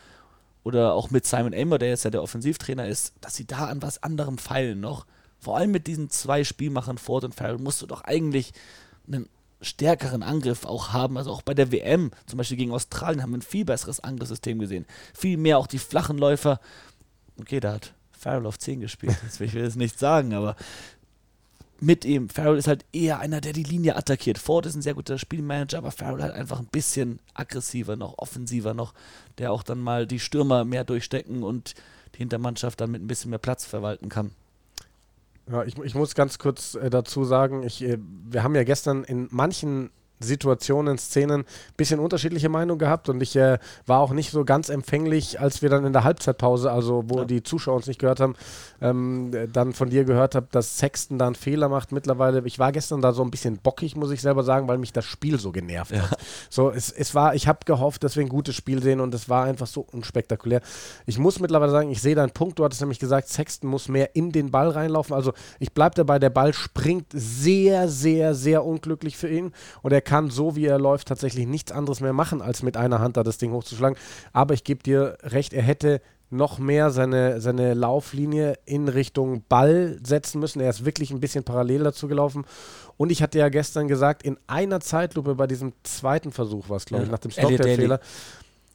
oder 0.62 0.94
auch 0.94 1.10
mit 1.10 1.26
Simon 1.26 1.54
Amer, 1.54 1.78
der 1.78 1.90
jetzt 1.90 2.04
ja 2.04 2.10
der 2.10 2.22
Offensivtrainer 2.22 2.86
ist, 2.86 3.14
dass 3.20 3.36
sie 3.36 3.46
da 3.46 3.66
an 3.66 3.82
was 3.82 4.02
anderem 4.02 4.38
feilen 4.38 4.80
noch. 4.80 5.06
Vor 5.38 5.56
allem 5.56 5.70
mit 5.70 5.86
diesen 5.86 6.10
zwei 6.10 6.42
Spielmachern 6.42 6.98
Ford 6.98 7.24
und 7.24 7.34
Farrell 7.34 7.58
musst 7.58 7.82
du 7.82 7.86
doch 7.86 8.02
eigentlich 8.02 8.52
einen 9.06 9.28
stärkeren 9.64 10.22
Angriff 10.22 10.64
auch 10.64 10.92
haben. 10.92 11.16
Also 11.16 11.30
auch 11.30 11.42
bei 11.42 11.54
der 11.54 11.72
WM, 11.72 12.10
zum 12.26 12.38
Beispiel 12.38 12.56
gegen 12.56 12.72
Australien, 12.72 13.22
haben 13.22 13.30
wir 13.30 13.38
ein 13.38 13.42
viel 13.42 13.64
besseres 13.64 14.00
Angriffssystem 14.00 14.58
gesehen. 14.58 14.86
Viel 15.14 15.36
mehr 15.36 15.58
auch 15.58 15.66
die 15.66 15.78
flachen 15.78 16.18
Läufer. 16.18 16.60
Okay, 17.40 17.60
da 17.60 17.74
hat 17.74 17.94
Farrell 18.12 18.46
auf 18.46 18.58
10 18.58 18.80
gespielt. 18.80 19.16
Das 19.24 19.40
will 19.40 19.48
ich 19.48 19.54
jetzt 19.54 19.76
nicht 19.76 19.98
sagen, 19.98 20.34
aber 20.34 20.56
mit 21.80 22.04
ihm. 22.04 22.28
Farrell 22.28 22.56
ist 22.56 22.68
halt 22.68 22.84
eher 22.92 23.18
einer, 23.20 23.40
der 23.40 23.52
die 23.52 23.62
Linie 23.62 23.96
attackiert. 23.96 24.38
Ford 24.38 24.66
ist 24.66 24.74
ein 24.74 24.82
sehr 24.82 24.94
guter 24.94 25.18
Spielmanager, 25.18 25.78
aber 25.78 25.90
Farrell 25.90 26.22
halt 26.22 26.34
einfach 26.34 26.58
ein 26.58 26.66
bisschen 26.66 27.18
aggressiver 27.34 27.96
noch, 27.96 28.18
offensiver 28.18 28.74
noch, 28.74 28.94
der 29.38 29.52
auch 29.52 29.62
dann 29.62 29.80
mal 29.80 30.06
die 30.06 30.20
Stürmer 30.20 30.64
mehr 30.64 30.84
durchstecken 30.84 31.42
und 31.42 31.74
die 32.14 32.18
Hintermannschaft 32.18 32.80
dann 32.80 32.90
mit 32.90 33.02
ein 33.02 33.06
bisschen 33.06 33.30
mehr 33.30 33.38
Platz 33.38 33.64
verwalten 33.64 34.08
kann. 34.08 34.30
Ja, 35.50 35.62
ich, 35.64 35.76
ich 35.78 35.94
muss 35.94 36.14
ganz 36.14 36.38
kurz 36.38 36.74
äh, 36.74 36.88
dazu 36.90 37.24
sagen, 37.24 37.62
ich, 37.62 37.82
äh, 37.82 37.98
wir 38.00 38.42
haben 38.42 38.54
ja 38.54 38.64
gestern 38.64 39.04
in 39.04 39.28
manchen 39.30 39.90
Situationen, 40.24 40.98
Szenen 40.98 41.40
ein 41.42 41.46
bisschen 41.76 42.00
unterschiedliche 42.00 42.48
Meinung 42.48 42.78
gehabt 42.78 43.08
und 43.08 43.22
ich 43.22 43.36
äh, 43.36 43.58
war 43.86 44.00
auch 44.00 44.12
nicht 44.12 44.30
so 44.30 44.44
ganz 44.44 44.68
empfänglich, 44.68 45.40
als 45.40 45.62
wir 45.62 45.70
dann 45.70 45.84
in 45.84 45.92
der 45.92 46.04
Halbzeitpause, 46.04 46.70
also 46.70 47.04
wo 47.06 47.18
ja. 47.18 47.24
die 47.24 47.42
Zuschauer 47.42 47.76
uns 47.76 47.86
nicht 47.86 48.00
gehört 48.00 48.20
haben, 48.20 48.34
ähm, 48.80 49.30
dann 49.52 49.72
von 49.72 49.90
dir 49.90 50.04
gehört 50.04 50.34
habe, 50.34 50.48
dass 50.50 50.78
Sexton 50.78 51.18
da 51.18 51.26
einen 51.26 51.34
Fehler 51.34 51.68
macht 51.68 51.92
mittlerweile. 51.92 52.42
Ich 52.44 52.58
war 52.58 52.72
gestern 52.72 53.00
da 53.00 53.12
so 53.12 53.22
ein 53.22 53.30
bisschen 53.30 53.58
bockig, 53.58 53.96
muss 53.96 54.10
ich 54.10 54.20
selber 54.20 54.42
sagen, 54.42 54.68
weil 54.68 54.78
mich 54.78 54.92
das 54.92 55.04
Spiel 55.04 55.38
so 55.38 55.52
genervt 55.52 55.92
ja. 55.92 56.10
hat. 56.10 56.18
So, 56.50 56.70
es, 56.70 56.90
es 56.90 57.14
war, 57.14 57.34
ich 57.34 57.48
habe 57.48 57.60
gehofft, 57.64 58.04
dass 58.04 58.16
wir 58.16 58.22
ein 58.22 58.28
gutes 58.28 58.54
Spiel 58.54 58.82
sehen 58.82 59.00
und 59.00 59.14
es 59.14 59.28
war 59.28 59.44
einfach 59.44 59.66
so 59.66 59.86
unspektakulär. 59.92 60.60
Ich 61.06 61.18
muss 61.18 61.40
mittlerweile 61.40 61.72
sagen, 61.72 61.90
ich 61.90 62.00
sehe 62.00 62.14
deinen 62.14 62.30
Punkt, 62.30 62.58
du 62.58 62.64
hattest 62.64 62.80
nämlich 62.80 62.98
gesagt, 62.98 63.28
Sexton 63.28 63.68
muss 63.68 63.88
mehr 63.88 64.14
in 64.14 64.32
den 64.32 64.50
Ball 64.50 64.68
reinlaufen. 64.70 65.14
Also 65.14 65.32
ich 65.58 65.72
bleibe 65.72 65.94
dabei, 65.94 66.18
der 66.18 66.30
Ball 66.30 66.52
springt 66.52 67.06
sehr, 67.12 67.88
sehr, 67.88 68.34
sehr 68.34 68.64
unglücklich 68.64 69.16
für 69.16 69.28
ihn 69.28 69.52
und 69.82 69.92
er 69.92 70.00
kann 70.00 70.13
so, 70.30 70.56
wie 70.56 70.66
er 70.66 70.78
läuft, 70.78 71.08
tatsächlich 71.08 71.46
nichts 71.46 71.72
anderes 71.72 72.00
mehr 72.00 72.12
machen, 72.12 72.42
als 72.42 72.62
mit 72.62 72.76
einer 72.76 73.00
Hand 73.00 73.16
da 73.16 73.22
das 73.22 73.38
Ding 73.38 73.52
hochzuschlagen. 73.52 73.98
Aber 74.32 74.54
ich 74.54 74.64
gebe 74.64 74.82
dir 74.82 75.16
recht, 75.22 75.52
er 75.52 75.62
hätte 75.62 76.00
noch 76.30 76.58
mehr 76.58 76.90
seine, 76.90 77.40
seine 77.40 77.74
Lauflinie 77.74 78.58
in 78.64 78.88
Richtung 78.88 79.44
Ball 79.48 79.98
setzen 80.02 80.40
müssen. 80.40 80.60
Er 80.60 80.70
ist 80.70 80.84
wirklich 80.84 81.10
ein 81.10 81.20
bisschen 81.20 81.44
parallel 81.44 81.84
dazu 81.84 82.08
gelaufen. 82.08 82.44
Und 82.96 83.10
ich 83.10 83.22
hatte 83.22 83.38
ja 83.38 83.48
gestern 83.48 83.88
gesagt, 83.88 84.22
in 84.22 84.38
einer 84.46 84.80
Zeitlupe 84.80 85.34
bei 85.34 85.46
diesem 85.46 85.72
zweiten 85.82 86.32
Versuch, 86.32 86.66
was 86.68 86.86
glaube 86.86 87.04
ich, 87.04 87.08
ja. 87.08 87.12
nach 87.12 87.20
dem 87.20 87.30
Stockdale-Fehler, 87.30 88.00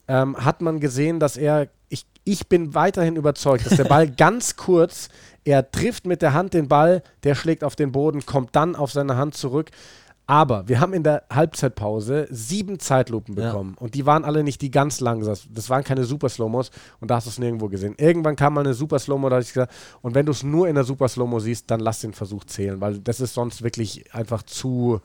ähm, 0.07 0.43
hat 0.43 0.61
man 0.61 0.79
gesehen, 0.79 1.19
dass 1.19 1.37
er, 1.37 1.67
ich, 1.89 2.05
ich 2.23 2.47
bin 2.47 2.73
weiterhin 2.73 3.15
überzeugt, 3.15 3.65
dass 3.65 3.77
der 3.77 3.83
Ball 3.85 4.09
ganz 4.17 4.55
kurz, 4.55 5.09
er 5.43 5.69
trifft 5.69 6.05
mit 6.05 6.21
der 6.21 6.33
Hand 6.33 6.53
den 6.53 6.67
Ball, 6.67 7.03
der 7.23 7.35
schlägt 7.35 7.63
auf 7.63 7.75
den 7.75 7.91
Boden, 7.91 8.25
kommt 8.25 8.55
dann 8.55 8.75
auf 8.75 8.91
seine 8.91 9.17
Hand 9.17 9.35
zurück. 9.35 9.69
Aber 10.29 10.67
wir 10.67 10.79
haben 10.79 10.93
in 10.93 11.01
der 11.01 11.23
Halbzeitpause 11.31 12.27
sieben 12.29 12.77
Zeitlupen 12.77 13.33
bekommen 13.33 13.73
ja. 13.75 13.81
und 13.81 13.95
die 13.95 14.05
waren 14.05 14.23
alle 14.23 14.43
nicht 14.43 14.61
die 14.61 14.69
ganz 14.69 14.99
langsam. 14.99 15.35
Das 15.49 15.71
waren 15.71 15.83
keine 15.83 16.03
Super 16.03 16.29
Slowmos 16.29 16.69
und 16.99 17.09
da 17.09 17.15
hast 17.15 17.25
du 17.25 17.31
es 17.31 17.39
nirgendwo 17.39 17.67
gesehen. 17.67 17.95
Irgendwann 17.97 18.35
kam 18.35 18.53
mal 18.53 18.61
eine 18.61 18.75
Super 18.75 18.99
Slowmo, 18.99 19.27
da 19.29 19.37
habe 19.37 19.41
ich 19.43 19.51
gesagt, 19.51 19.73
und 20.03 20.13
wenn 20.13 20.27
du 20.27 20.31
es 20.31 20.43
nur 20.43 20.67
in 20.67 20.75
der 20.75 20.83
Super 20.83 21.07
Slowmo 21.07 21.39
siehst, 21.39 21.71
dann 21.71 21.79
lass 21.79 22.01
den 22.01 22.13
Versuch 22.13 22.43
zählen, 22.43 22.79
weil 22.79 22.99
das 22.99 23.21
ist 23.21 23.33
sonst 23.33 23.63
wirklich 23.63 24.13
einfach 24.13 24.43
zu 24.43 25.01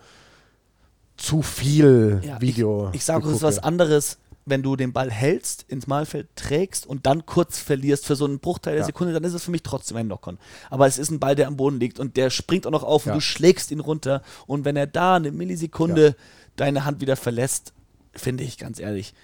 zu 1.16 1.41
viel 1.41 2.20
ja, 2.22 2.39
Video. 2.43 2.89
Ich, 2.91 2.97
ich 2.97 3.05
sage, 3.05 3.27
es 3.27 3.37
ist 3.37 3.43
was 3.43 3.61
anderes, 3.61 4.18
wenn 4.47 4.63
du 4.63 4.77
den 4.77 4.93
Ball 4.93 5.11
hältst, 5.11 5.65
ins 5.69 5.87
Malfeld 5.87 6.29
trägst 6.37 6.87
und 6.87 7.07
dann 7.07 7.25
kurz 7.27 7.59
verlierst 7.59 8.07
für 8.07 8.17
so 8.17 8.25
einen 8.27 8.41
Bruchteil 8.41 8.75
der 8.75 8.83
ja. 8.83 8.87
Sekunde, 8.87 9.13
dann 9.13 9.25
ist 9.25 9.33
es 9.33 9.45
für 9.45 9.51
mich 9.51 9.63
trotzdem 9.63 9.97
ein 9.97 10.07
Knock-on. 10.07 10.39
Aber 10.71 10.87
es 10.87 10.99
ist 10.99 11.11
ein 11.11 11.21
Ball, 11.21 11.35
der 11.35 11.49
am 11.49 11.57
Boden 11.57 11.81
liegt 11.81 11.99
und 11.99 12.17
der 12.17 12.31
springt 12.31 12.67
auch 12.67 12.71
noch 12.71 12.83
auf 12.83 13.07
ja. 13.07 13.13
und 13.13 13.19
du 13.19 13.21
schlägst 13.23 13.71
ihn 13.71 13.81
runter. 13.81 14.23
Und 14.47 14.65
wenn 14.65 14.77
er 14.77 14.87
da 14.87 15.17
eine 15.17 15.33
Millisekunde 15.33 16.07
ja. 16.09 16.15
deine 16.57 16.85
Hand 16.85 17.01
wieder 17.01 17.17
verlässt, 17.17 17.73
finde 18.13 18.45
ich 18.45 18.59
ganz 18.59 18.79
ehrlich, 18.79 19.15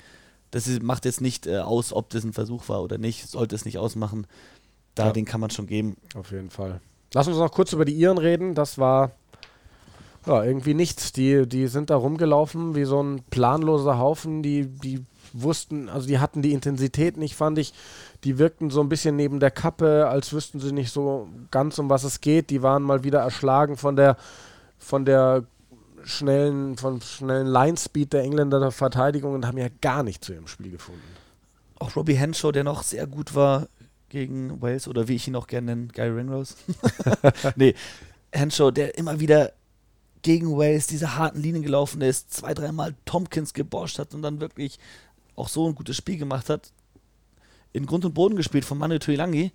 das 0.50 0.66
macht 0.80 1.04
jetzt 1.04 1.20
nicht 1.20 1.46
äh, 1.46 1.58
aus, 1.58 1.92
ob 1.92 2.10
das 2.10 2.24
ein 2.24 2.32
Versuch 2.32 2.68
war 2.68 2.82
oder 2.82 2.98
nicht, 2.98 3.28
sollte 3.28 3.54
es 3.54 3.64
nicht 3.64 3.78
ausmachen. 3.78 4.26
Da, 4.94 5.12
den 5.12 5.24
kann 5.24 5.40
man 5.40 5.50
schon 5.50 5.66
geben. 5.66 5.96
Auf 6.14 6.32
jeden 6.32 6.50
Fall. 6.50 6.80
Lass 7.14 7.28
uns 7.28 7.36
noch 7.36 7.52
kurz 7.52 7.72
über 7.72 7.84
die 7.84 7.94
Iren 7.94 8.18
reden. 8.18 8.54
Das 8.54 8.76
war 8.76 9.12
ja, 10.26 10.44
irgendwie 10.44 10.74
nichts. 10.74 11.12
Die, 11.12 11.46
die 11.48 11.66
sind 11.66 11.90
da 11.90 11.96
rumgelaufen 11.96 12.74
wie 12.74 12.84
so 12.84 13.02
ein 13.02 13.22
planloser 13.30 13.98
Haufen. 13.98 14.42
Die, 14.42 14.66
die 14.66 15.04
wussten, 15.32 15.88
also 15.88 16.06
die 16.06 16.18
hatten 16.18 16.42
die 16.42 16.52
Intensität 16.52 17.16
nicht, 17.16 17.34
fand 17.34 17.58
ich. 17.58 17.72
Die 18.24 18.38
wirkten 18.38 18.70
so 18.70 18.80
ein 18.80 18.88
bisschen 18.88 19.16
neben 19.16 19.40
der 19.40 19.50
Kappe, 19.50 20.08
als 20.08 20.32
wüssten 20.32 20.60
sie 20.60 20.72
nicht 20.72 20.92
so 20.92 21.28
ganz, 21.50 21.78
um 21.78 21.88
was 21.88 22.04
es 22.04 22.20
geht. 22.20 22.50
Die 22.50 22.62
waren 22.62 22.82
mal 22.82 23.02
wieder 23.02 23.20
erschlagen 23.20 23.76
von 23.76 23.96
der, 23.96 24.16
von 24.78 25.04
der 25.04 25.44
schnellen, 26.04 26.76
von 26.76 27.00
schnellen 27.00 27.46
Linespeed 27.46 28.12
der 28.12 28.22
Engländer 28.22 28.60
der 28.60 28.70
Verteidigung 28.72 29.34
und 29.34 29.46
haben 29.46 29.58
ja 29.58 29.68
gar 29.80 30.02
nicht 30.02 30.24
zu 30.24 30.32
ihrem 30.32 30.46
Spiel 30.46 30.70
gefunden. 30.70 31.00
Auch 31.78 31.96
Robbie 31.96 32.14
Henshaw, 32.14 32.52
der 32.52 32.64
noch 32.64 32.82
sehr 32.82 33.06
gut 33.06 33.34
war 33.34 33.68
gegen 34.10 34.60
Wales 34.60 34.86
oder 34.88 35.08
wie 35.08 35.16
ich 35.16 35.28
ihn 35.28 35.36
auch 35.36 35.46
gerne 35.46 35.76
nenne, 35.76 35.88
Guy 35.94 36.08
Ringrose. 36.08 36.54
nee, 37.56 37.74
Henshaw, 38.32 38.70
der 38.70 38.98
immer 38.98 39.18
wieder 39.20 39.52
gegen 40.22 40.56
Wales 40.56 40.86
diese 40.86 41.16
harten 41.16 41.40
Linien 41.40 41.62
gelaufen 41.62 42.02
ist, 42.02 42.32
zwei, 42.32 42.54
dreimal 42.54 42.94
Tompkins 43.04 43.54
geboscht 43.54 43.98
hat 43.98 44.14
und 44.14 44.22
dann 44.22 44.40
wirklich 44.40 44.78
auch 45.36 45.48
so 45.48 45.66
ein 45.66 45.74
gutes 45.74 45.96
Spiel 45.96 46.18
gemacht 46.18 46.48
hat, 46.48 46.72
in 47.72 47.86
Grund 47.86 48.04
und 48.04 48.14
Boden 48.14 48.36
gespielt 48.36 48.64
von 48.64 48.78
Manu 48.78 48.98
Tuilangi. 48.98 49.52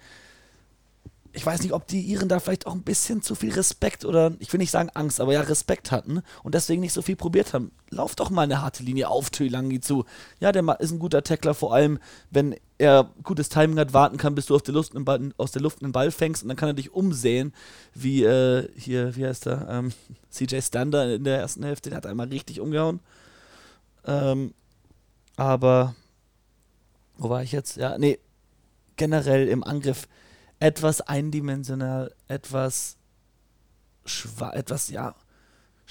Ich 1.36 1.46
weiß 1.46 1.62
nicht, 1.64 1.74
ob 1.74 1.86
die 1.86 2.02
Iren 2.02 2.30
da 2.30 2.40
vielleicht 2.40 2.66
auch 2.66 2.74
ein 2.74 2.84
bisschen 2.84 3.22
zu 3.22 3.36
viel 3.36 3.52
Respekt 3.52 4.06
oder, 4.06 4.34
ich 4.40 4.54
will 4.54 4.58
nicht 4.58 4.72
sagen 4.72 4.90
Angst, 4.94 5.20
aber 5.20 5.34
ja 5.34 5.42
Respekt 5.42 5.92
hatten 5.92 6.22
und 6.44 6.56
deswegen 6.56 6.80
nicht 6.80 6.94
so 6.94 7.02
viel 7.02 7.18
probiert 7.18 7.54
haben. 7.54 7.72
Lauf 7.90 8.16
doch 8.16 8.30
mal 8.30 8.44
eine 8.44 8.62
harte 8.62 8.84
Linie 8.84 9.10
auf 9.10 9.30
Tuilangi 9.30 9.82
zu. 9.82 10.06
Ja, 10.40 10.54
der 10.54 10.80
ist 10.80 10.92
ein 10.92 11.00
guter 11.00 11.24
Tackler, 11.24 11.54
vor 11.54 11.74
allem, 11.74 12.00
wenn 12.32 12.56
er 12.78 13.12
gutes 13.24 13.50
Timing 13.50 13.78
hat, 13.80 13.94
warten 13.94 14.16
kann, 14.16 14.34
bis 14.34 14.46
du 14.46 14.58
der 14.58 15.00
Ball, 15.02 15.34
aus 15.36 15.52
der 15.52 15.62
Luft 15.62 15.84
einen 15.84 15.92
Ball 15.92 16.10
fängst 16.10 16.42
und 16.42 16.48
dann 16.48 16.58
kann 16.58 16.70
er 16.70 16.74
dich 16.74 16.94
umsehen, 16.94 17.54
wie 17.94 18.24
äh, 18.24 18.70
hier, 18.78 19.18
wie 19.18 19.26
heißt 19.26 19.48
er, 19.48 19.68
ähm, 19.70 19.92
CJ 20.32 20.62
Stander 20.62 21.16
in 21.16 21.26
der 21.26 21.40
ersten 21.40 21.64
Hälfte, 21.64 21.90
der 21.90 21.98
hat 21.98 22.06
einmal 22.06 22.30
richtig 22.30 22.62
umgehauen. 22.62 23.02
Ähm, 24.06 24.54
aber, 25.36 25.96
wo 27.18 27.30
war 27.30 27.44
ich 27.44 27.52
jetzt? 27.52 27.76
Ja, 27.76 27.98
nee, 27.98 28.20
generell 28.96 29.50
im 29.50 29.66
Angriff 29.66 30.08
etwas 30.60 31.02
eindimensional, 31.02 32.14
etwas, 32.28 32.98
etwas, 34.54 34.90
ja, 34.90 35.16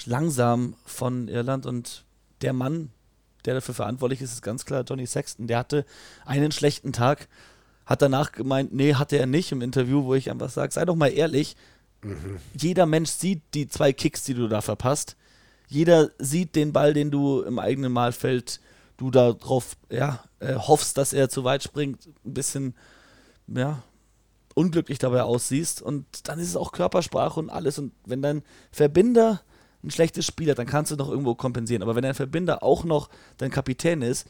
langsam 0.06 0.74
von 0.84 1.28
Irland 1.28 1.66
und 1.66 2.04
der 2.40 2.52
Mann, 2.52 2.90
der 3.44 3.54
dafür 3.54 3.74
verantwortlich 3.74 4.22
ist, 4.22 4.32
ist 4.32 4.42
ganz 4.42 4.64
klar 4.64 4.84
Johnny 4.86 5.06
Sexton. 5.06 5.46
Der 5.46 5.58
hatte 5.58 5.84
einen 6.24 6.52
schlechten 6.52 6.92
Tag, 6.92 7.28
hat 7.86 8.02
danach 8.02 8.32
gemeint, 8.32 8.72
nee, 8.72 8.94
hatte 8.94 9.18
er 9.18 9.26
nicht 9.26 9.52
im 9.52 9.62
Interview, 9.62 10.04
wo 10.04 10.14
ich 10.14 10.30
einfach 10.30 10.50
sage, 10.50 10.72
sei 10.72 10.84
doch 10.84 10.96
mal 10.96 11.08
ehrlich, 11.08 11.56
mhm. 12.02 12.38
jeder 12.58 12.86
Mensch 12.86 13.10
sieht 13.10 13.42
die 13.54 13.68
zwei 13.68 13.92
Kicks, 13.92 14.24
die 14.24 14.34
du 14.34 14.48
da 14.48 14.60
verpasst. 14.60 15.16
Jeder 15.68 16.10
sieht 16.18 16.56
den 16.56 16.72
Ball, 16.72 16.94
den 16.94 17.10
du 17.10 17.42
im 17.42 17.58
eigenen 17.58 17.92
Malfeld, 17.92 18.60
du 18.96 19.10
darauf 19.10 19.76
ja, 19.90 20.24
äh, 20.40 20.54
hoffst, 20.54 20.98
dass 20.98 21.12
er 21.12 21.28
zu 21.28 21.44
weit 21.44 21.62
springt, 21.62 22.06
ein 22.24 22.34
bisschen 22.34 22.74
ja, 23.46 23.82
unglücklich 24.54 24.98
dabei 24.98 25.22
aussiehst. 25.22 25.82
Und 25.82 26.06
dann 26.28 26.38
ist 26.38 26.48
es 26.48 26.56
auch 26.56 26.72
Körpersprache 26.72 27.38
und 27.40 27.50
alles. 27.50 27.78
Und 27.78 27.92
wenn 28.06 28.22
dein 28.22 28.42
Verbinder 28.70 29.42
ein 29.82 29.90
schlechtes 29.90 30.24
Spiel 30.24 30.50
hat, 30.50 30.58
dann 30.58 30.66
kannst 30.66 30.90
du 30.90 30.96
noch 30.96 31.10
irgendwo 31.10 31.34
kompensieren. 31.34 31.82
Aber 31.82 31.94
wenn 31.94 32.02
dein 32.02 32.14
Verbinder 32.14 32.62
auch 32.62 32.84
noch 32.84 33.10
dein 33.36 33.50
Kapitän 33.50 34.02
ist, 34.02 34.26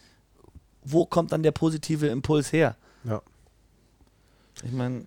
wo 0.83 1.07
kommt 1.07 1.33
dann 1.33 1.43
der 1.43 1.53
positive 1.53 2.09
Impuls 2.09 2.53
her? 2.53 2.77
Ja. 3.05 3.22
Ich 4.62 4.72
meine, 4.72 5.07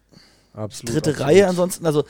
dritte 0.54 1.12
absolut. 1.12 1.20
Reihe 1.20 1.48
ansonsten, 1.48 1.86
also 1.86 2.04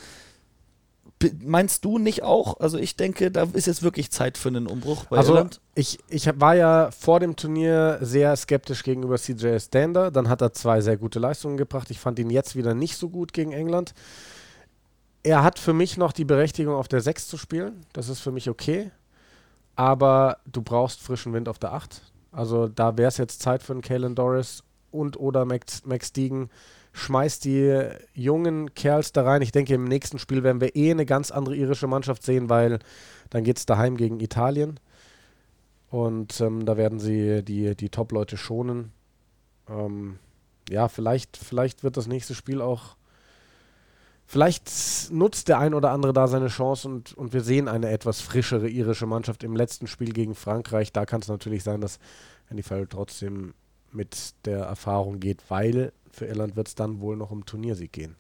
meinst 1.44 1.84
du 1.86 1.98
nicht 1.98 2.24
auch? 2.24 2.60
Also 2.60 2.78
ich 2.78 2.96
denke, 2.96 3.32
da 3.32 3.48
ist 3.54 3.68
jetzt 3.68 3.84
wirklich 3.84 4.12
Zeit 4.12 4.38
für 4.38 4.50
einen 4.50 4.68
Umbruch 4.68 5.06
bei 5.06 5.18
also 5.18 5.34
Irland. 5.34 5.62
Ich, 5.76 6.00
ich 6.10 6.30
war 6.40 6.56
ja 6.56 6.92
vor 6.92 7.20
dem 7.20 7.36
Turnier 7.36 7.98
sehr 8.02 8.36
skeptisch 8.36 8.84
gegenüber 8.84 9.18
CJ 9.18 9.58
Stander. 9.60 10.12
Dann 10.12 10.30
hat 10.30 10.42
er 10.42 10.54
zwei 10.54 10.82
sehr 10.82 10.98
gute 10.98 11.20
Leistungen 11.20 11.58
gebracht. 11.58 11.90
Ich 11.90 12.00
fand 12.00 12.20
ihn 12.20 12.30
jetzt 12.30 12.56
wieder 12.56 12.74
nicht 12.74 12.98
so 12.98 13.10
gut 13.10 13.34
gegen 13.34 13.52
England. 13.52 13.94
Er 15.24 15.44
hat 15.44 15.60
für 15.60 15.74
mich 15.74 15.98
noch 15.98 16.12
die 16.12 16.26
Berechtigung, 16.26 16.76
auf 16.76 16.88
der 16.88 17.02
6 17.02 17.28
zu 17.28 17.38
spielen. 17.38 17.86
Das 17.94 18.10
ist 18.10 18.20
für 18.20 18.32
mich 18.32 18.50
okay. 18.50 18.92
Aber 19.76 20.38
du 20.46 20.62
brauchst 20.62 21.02
frischen 21.02 21.34
Wind 21.34 21.50
auf 21.50 21.60
der 21.60 21.74
8. 21.74 22.02
Also 22.32 22.68
da 22.68 22.98
wäre 22.98 23.10
es 23.10 23.18
jetzt 23.18 23.42
Zeit 23.42 23.64
für 23.64 23.74
einen 23.74 23.82
Kalen 23.82 24.16
Doris 24.16 24.64
und 24.92 25.20
oder 25.20 25.46
Max, 25.46 25.84
Max 25.86 26.14
Deegan 26.14 26.50
schmeißt 26.98 27.46
die 27.46 27.90
jungen 28.14 28.74
Kerls 28.74 29.12
da 29.12 29.24
rein. 29.24 29.42
Ich 29.42 29.52
denke, 29.52 29.74
im 29.74 29.86
nächsten 29.86 30.20
Spiel 30.20 30.44
werden 30.44 30.62
wir 30.62 30.76
eh 30.76 30.92
eine 30.92 31.06
ganz 31.06 31.32
andere 31.32 31.56
irische 31.56 31.88
Mannschaft 31.88 32.24
sehen, 32.24 32.50
weil 32.50 32.80
dann 33.30 33.44
geht 33.44 33.58
es 33.58 33.66
daheim 33.66 33.98
gegen 33.98 34.20
Italien. 34.20 34.80
Und 35.90 36.42
ähm, 36.42 36.66
da 36.66 36.76
werden 36.76 37.00
sie 37.00 37.44
die, 37.44 37.76
die 37.76 37.90
Top-Leute 37.90 38.36
schonen. 38.36 38.92
Ähm, 39.70 40.18
ja, 40.70 40.88
vielleicht, 40.88 41.38
vielleicht 41.38 41.84
wird 41.84 41.98
das 41.98 42.08
nächste 42.08 42.36
Spiel 42.36 42.62
auch. 42.62 42.98
Vielleicht 44.26 44.70
nutzt 45.12 45.48
der 45.48 45.60
ein 45.60 45.74
oder 45.74 45.92
andere 45.92 46.12
da 46.12 46.28
seine 46.28 46.48
Chance 46.48 46.90
und, 46.90 47.14
und 47.14 47.32
wir 47.32 47.42
sehen 47.42 47.70
eine 47.70 47.90
etwas 47.90 48.20
frischere 48.20 48.68
irische 48.68 49.06
Mannschaft 49.06 49.44
im 49.44 49.56
letzten 49.56 49.88
Spiel 49.88 50.12
gegen 50.12 50.36
Frankreich. 50.36 50.92
Da 50.92 51.06
kann 51.06 51.22
es 51.22 51.30
natürlich 51.30 51.64
sein, 51.64 51.80
dass 51.80 52.00
NFL 52.54 52.88
trotzdem 52.90 53.54
mit 53.94 54.34
der 54.44 54.60
Erfahrung 54.60 55.22
geht, 55.22 55.44
weil 55.48 55.94
für 56.18 56.26
Irland 56.26 56.56
wird 56.56 56.68
es 56.68 56.76
dann 56.76 57.00
wohl 57.00 57.16
noch 57.16 57.32
um 57.32 57.46
Turniersieg 57.46 57.94
gehen. 57.94 58.16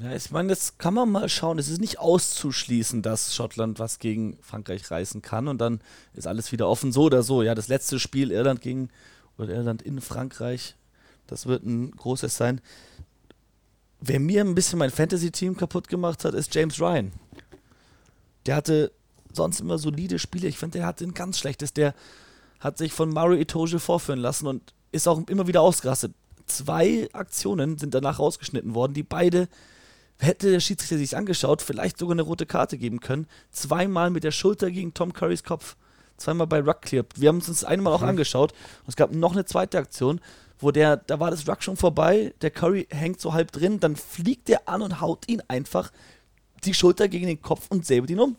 Ja, 0.00 0.12
ich 0.12 0.30
meine, 0.32 0.48
das 0.48 0.78
kann 0.78 0.94
man 0.94 1.10
mal 1.10 1.28
schauen. 1.28 1.58
Es 1.58 1.68
ist 1.68 1.80
nicht 1.80 2.00
auszuschließen, 2.00 3.02
dass 3.02 3.34
Schottland 3.34 3.78
was 3.78 4.00
gegen 4.00 4.36
Frankreich 4.40 4.90
reißen 4.90 5.22
kann 5.22 5.46
und 5.46 5.58
dann 5.58 5.80
ist 6.14 6.26
alles 6.26 6.50
wieder 6.50 6.68
offen, 6.68 6.90
so 6.90 7.04
oder 7.04 7.22
so. 7.22 7.42
Ja, 7.42 7.54
das 7.54 7.68
letzte 7.68 8.00
Spiel 8.00 8.32
Irland 8.32 8.60
gegen 8.60 8.88
oder 9.38 9.54
Irland 9.54 9.82
in 9.82 10.00
Frankreich, 10.00 10.74
das 11.26 11.46
wird 11.46 11.64
ein 11.64 11.92
großes 11.92 12.36
sein. 12.36 12.60
Wer 14.00 14.18
mir 14.18 14.40
ein 14.40 14.54
bisschen 14.54 14.78
mein 14.78 14.90
Fantasy-Team 14.90 15.56
kaputt 15.56 15.88
gemacht 15.88 16.24
hat, 16.24 16.34
ist 16.34 16.54
James 16.54 16.80
Ryan. 16.80 17.12
Der 18.46 18.56
hatte 18.56 18.90
sonst 19.32 19.60
immer 19.60 19.78
solide 19.78 20.18
Spiele. 20.18 20.48
Ich 20.48 20.58
finde, 20.58 20.78
der 20.78 20.86
hatte 20.86 21.04
ein 21.04 21.14
ganz 21.14 21.38
schlechtes. 21.38 21.72
Der 21.72 21.94
hat 22.58 22.78
sich 22.78 22.92
von 22.92 23.10
Mario 23.10 23.40
Itoje 23.40 23.78
vorführen 23.78 24.18
lassen 24.18 24.46
und 24.46 24.74
ist 24.92 25.08
auch 25.08 25.26
immer 25.28 25.46
wieder 25.46 25.62
ausgerastet 25.62 26.12
zwei 26.46 27.08
Aktionen 27.12 27.78
sind 27.78 27.94
danach 27.94 28.18
rausgeschnitten 28.18 28.74
worden, 28.74 28.94
die 28.94 29.02
beide, 29.02 29.48
hätte 30.18 30.50
der 30.50 30.60
Schiedsrichter 30.60 30.98
sich 30.98 31.16
angeschaut, 31.16 31.62
vielleicht 31.62 31.98
sogar 31.98 32.12
eine 32.12 32.22
rote 32.22 32.46
Karte 32.46 32.78
geben 32.78 33.00
können. 33.00 33.26
Zweimal 33.50 34.10
mit 34.10 34.24
der 34.24 34.30
Schulter 34.30 34.70
gegen 34.70 34.94
Tom 34.94 35.12
Currys 35.12 35.42
Kopf. 35.42 35.76
Zweimal 36.16 36.46
bei 36.46 36.60
Ruck 36.60 36.82
Clear. 36.82 37.04
Wir 37.16 37.28
haben 37.28 37.36
uns 37.36 37.46
das 37.46 37.64
einmal 37.64 37.92
auch 37.92 38.02
mhm. 38.02 38.10
angeschaut. 38.10 38.52
Und 38.52 38.88
es 38.88 38.96
gab 38.96 39.12
noch 39.12 39.32
eine 39.32 39.44
zweite 39.44 39.78
Aktion, 39.78 40.20
wo 40.58 40.70
der, 40.70 40.96
da 40.96 41.18
war 41.18 41.30
das 41.30 41.48
Ruck 41.48 41.62
schon 41.62 41.76
vorbei, 41.76 42.32
der 42.40 42.50
Curry 42.50 42.86
hängt 42.90 43.20
so 43.20 43.34
halb 43.34 43.52
drin, 43.52 43.80
dann 43.80 43.96
fliegt 43.96 44.48
der 44.48 44.68
an 44.68 44.82
und 44.82 45.00
haut 45.00 45.28
ihn 45.28 45.42
einfach 45.48 45.90
die 46.64 46.74
Schulter 46.74 47.08
gegen 47.08 47.26
den 47.26 47.42
Kopf 47.42 47.66
und 47.68 47.84
säbelt 47.84 48.10
ihn 48.10 48.20
um. 48.20 48.36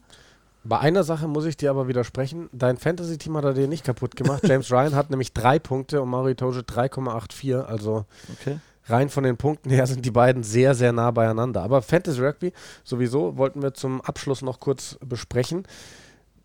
Bei 0.68 0.80
einer 0.80 1.04
Sache 1.04 1.28
muss 1.28 1.46
ich 1.46 1.58
dir 1.58 1.70
aber 1.70 1.88
widersprechen. 1.88 2.50
Dein 2.52 2.78
Fantasy-Team 2.78 3.38
hat 3.38 3.46
er 3.46 3.54
dir 3.54 3.68
nicht 3.68 3.86
kaputt 3.86 4.16
gemacht. 4.16 4.42
James 4.48 4.72
Ryan 4.72 4.96
hat 4.96 5.12
nämlich 5.12 5.32
drei 5.32 5.60
Punkte 5.60 6.02
und 6.02 6.10
Mario 6.10 6.34
Toge 6.34 6.62
3,84. 6.62 7.62
Also 7.62 8.06
okay. 8.34 8.58
rein 8.88 9.10
von 9.10 9.24
den 9.24 9.38
Punkten 9.38 9.70
her 9.70 9.86
sind 9.86 10.04
die 10.04 10.12
beiden 10.12 10.42
sehr, 10.42 10.74
sehr 10.74 10.92
nah 10.92 11.12
beieinander. 11.12 11.62
Aber 11.62 11.84
Fantasy 11.84 12.20
Rugby 12.20 12.52
sowieso 12.84 13.38
wollten 13.38 13.62
wir 13.62 13.76
zum 13.76 14.02
Abschluss 14.02 14.42
noch 14.42 14.60
kurz 14.60 14.98
besprechen. 15.06 15.68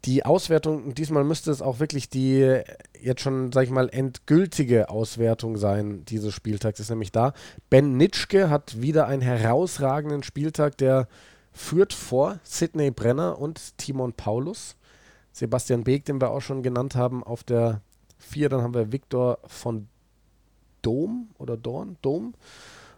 Die 0.05 0.27
Auswertung, 0.27 0.95
diesmal 0.95 1.25
müsste 1.25 1.51
es 1.51 1.63
auch 1.63 1.81
wirklich 1.81 2.11
die 2.11 2.61
jetzt 3.01 3.23
schon, 3.23 3.53
sag 3.53 3.65
ich 3.65 3.71
mal, 3.71 3.89
endgültige 3.89 4.91
Auswertung 4.91 5.57
sein 5.57 6.05
dieses 6.05 6.35
Spieltags, 6.35 6.79
ist 6.79 6.91
nämlich 6.91 7.13
da. 7.13 7.33
Ben 7.71 7.97
Nitschke 7.97 8.51
hat 8.51 8.83
wieder 8.83 9.07
einen 9.07 9.23
herausragenden 9.23 10.23
Spieltag, 10.23 10.77
der 10.77 11.09
führt 11.61 11.93
vor 11.93 12.41
Sidney 12.43 12.91
Brenner 12.91 13.39
und 13.39 13.77
Timon 13.79 14.13
Paulus. 14.13 14.77
Sebastian 15.33 15.85
Beek, 15.85 16.05
den 16.05 16.21
wir 16.21 16.31
auch 16.31 16.41
schon 16.41 16.63
genannt 16.63 16.97
haben, 16.97 17.23
auf 17.23 17.45
der 17.45 17.83
4. 18.19 18.49
Dann 18.49 18.63
haben 18.63 18.75
wir 18.75 18.93
Viktor 18.93 19.39
von 19.47 19.87
Dom 20.83 21.29
oder 21.39 21.57
Dorn, 21.57 21.97
Dom 22.03 22.35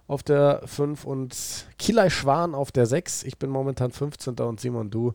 auf 0.07 0.23
der 0.23 0.63
5 0.67 1.05
und 1.05 1.67
Kilai 1.79 2.09
Schwan 2.09 2.55
auf 2.55 2.73
der 2.73 2.87
6. 2.87 3.25
Ich 3.25 3.39
bin 3.39 3.51
momentan 3.51 3.91
15. 3.91 4.35
und 4.37 4.61
Simon, 4.61 4.91
du 4.91 5.13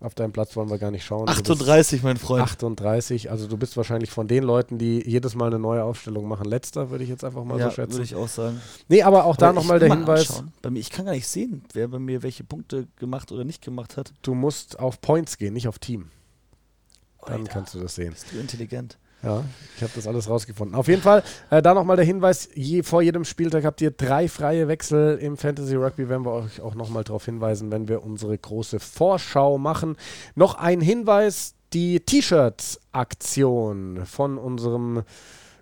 auf 0.00 0.14
deinem 0.14 0.32
Platz 0.32 0.54
wollen 0.54 0.70
wir 0.70 0.78
gar 0.78 0.92
nicht 0.92 1.04
schauen. 1.04 1.28
38, 1.28 2.04
mein 2.04 2.16
Freund. 2.16 2.44
38, 2.44 3.30
also 3.30 3.48
du 3.48 3.56
bist 3.56 3.76
wahrscheinlich 3.76 4.10
von 4.10 4.28
den 4.28 4.44
Leuten, 4.44 4.78
die 4.78 5.02
jedes 5.04 5.34
Mal 5.34 5.46
eine 5.46 5.58
neue 5.58 5.82
Aufstellung 5.82 6.28
machen. 6.28 6.44
Letzter, 6.44 6.90
würde 6.90 7.02
ich 7.02 7.10
jetzt 7.10 7.24
einfach 7.24 7.42
mal 7.42 7.58
ja, 7.58 7.68
so 7.68 7.74
schätzen. 7.74 7.94
würde 7.94 8.04
ich 8.04 8.14
auch 8.14 8.28
sagen. 8.28 8.60
Nee, 8.88 9.02
aber 9.02 9.24
auch 9.24 9.34
aber 9.34 9.46
da 9.46 9.52
nochmal 9.52 9.80
der 9.80 9.92
Hinweis. 9.92 10.44
Bei 10.62 10.70
mir, 10.70 10.78
ich 10.78 10.90
kann 10.90 11.06
gar 11.06 11.12
nicht 11.12 11.26
sehen, 11.26 11.64
wer 11.72 11.88
bei 11.88 11.98
mir 11.98 12.22
welche 12.22 12.44
Punkte 12.44 12.86
gemacht 12.96 13.32
oder 13.32 13.44
nicht 13.44 13.60
gemacht 13.60 13.96
hat. 13.96 14.12
Du 14.22 14.34
musst 14.34 14.78
auf 14.78 15.00
Points 15.00 15.36
gehen, 15.36 15.54
nicht 15.54 15.66
auf 15.66 15.80
Team. 15.80 16.10
Dann 17.26 17.40
Alter, 17.40 17.52
kannst 17.52 17.74
du 17.74 17.80
das 17.80 17.96
sehen. 17.96 18.12
Bist 18.12 18.32
du 18.32 18.38
intelligent. 18.38 18.98
Ja, 19.22 19.44
ich 19.76 19.82
habe 19.82 19.92
das 19.96 20.06
alles 20.06 20.28
rausgefunden. 20.28 20.76
Auf 20.76 20.86
jeden 20.86 21.02
Fall, 21.02 21.24
äh, 21.50 21.60
da 21.60 21.74
nochmal 21.74 21.96
der 21.96 22.04
Hinweis, 22.04 22.48
je, 22.54 22.84
vor 22.84 23.02
jedem 23.02 23.24
Spieltag 23.24 23.64
habt 23.64 23.80
ihr 23.80 23.90
drei 23.90 24.28
freie 24.28 24.68
Wechsel 24.68 25.18
im 25.18 25.36
Fantasy 25.36 25.74
Rugby, 25.74 26.08
werden 26.08 26.24
wir 26.24 26.32
euch 26.32 26.60
auch 26.60 26.76
nochmal 26.76 27.02
darauf 27.02 27.24
hinweisen, 27.24 27.72
wenn 27.72 27.88
wir 27.88 28.04
unsere 28.04 28.38
große 28.38 28.78
Vorschau 28.78 29.58
machen. 29.58 29.96
Noch 30.36 30.54
ein 30.54 30.80
Hinweis, 30.80 31.54
die 31.72 31.98
T-Shirt-Aktion 31.98 34.06
von 34.06 34.38
unserem 34.38 35.02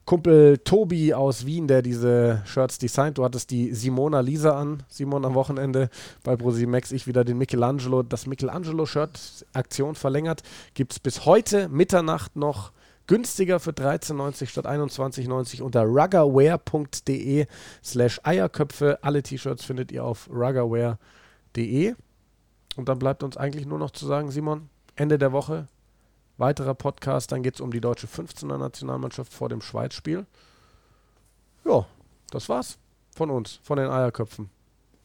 Kumpel 0.04 0.58
Tobi 0.58 1.14
aus 1.14 1.46
Wien, 1.46 1.66
der 1.66 1.80
diese 1.82 2.42
Shirts 2.44 2.78
designt. 2.78 3.18
Du 3.18 3.24
hattest 3.24 3.50
die 3.50 3.74
Simona 3.74 4.20
Lisa 4.20 4.56
an, 4.56 4.84
Simon 4.88 5.24
am 5.24 5.34
Wochenende 5.34 5.88
bei 6.22 6.36
ProSimax. 6.36 6.92
Ich 6.92 7.08
wieder 7.08 7.24
den 7.24 7.38
Michelangelo, 7.38 8.04
das 8.04 8.26
Michelangelo-Shirt-Aktion 8.26 9.96
verlängert. 9.96 10.42
Gibt 10.74 10.92
es 10.92 11.00
bis 11.00 11.24
heute 11.24 11.68
Mitternacht 11.68 12.36
noch 12.36 12.70
günstiger 13.06 13.60
für 13.60 13.70
13,90 13.70 14.46
statt 14.46 14.66
21,90 14.66 15.62
unter 15.62 15.82
ruggerwear.de 15.84 17.46
slash 17.82 18.20
Eierköpfe. 18.24 18.98
Alle 19.02 19.22
T-Shirts 19.22 19.64
findet 19.64 19.92
ihr 19.92 20.04
auf 20.04 20.28
ruggerwear.de. 20.30 21.94
Und 22.76 22.88
dann 22.88 22.98
bleibt 22.98 23.22
uns 23.22 23.36
eigentlich 23.36 23.66
nur 23.66 23.78
noch 23.78 23.90
zu 23.90 24.06
sagen, 24.06 24.30
Simon, 24.30 24.68
Ende 24.96 25.18
der 25.18 25.32
Woche, 25.32 25.66
weiterer 26.36 26.74
Podcast, 26.74 27.32
dann 27.32 27.42
geht 27.42 27.54
es 27.54 27.60
um 27.60 27.70
die 27.70 27.80
deutsche 27.80 28.06
15er 28.06 28.58
Nationalmannschaft 28.58 29.32
vor 29.32 29.48
dem 29.48 29.62
Schweiz-Spiel. 29.62 30.26
Ja, 31.64 31.86
das 32.30 32.48
war's 32.48 32.78
von 33.14 33.30
uns, 33.30 33.60
von 33.62 33.78
den 33.78 33.88
Eierköpfen. 33.88 34.50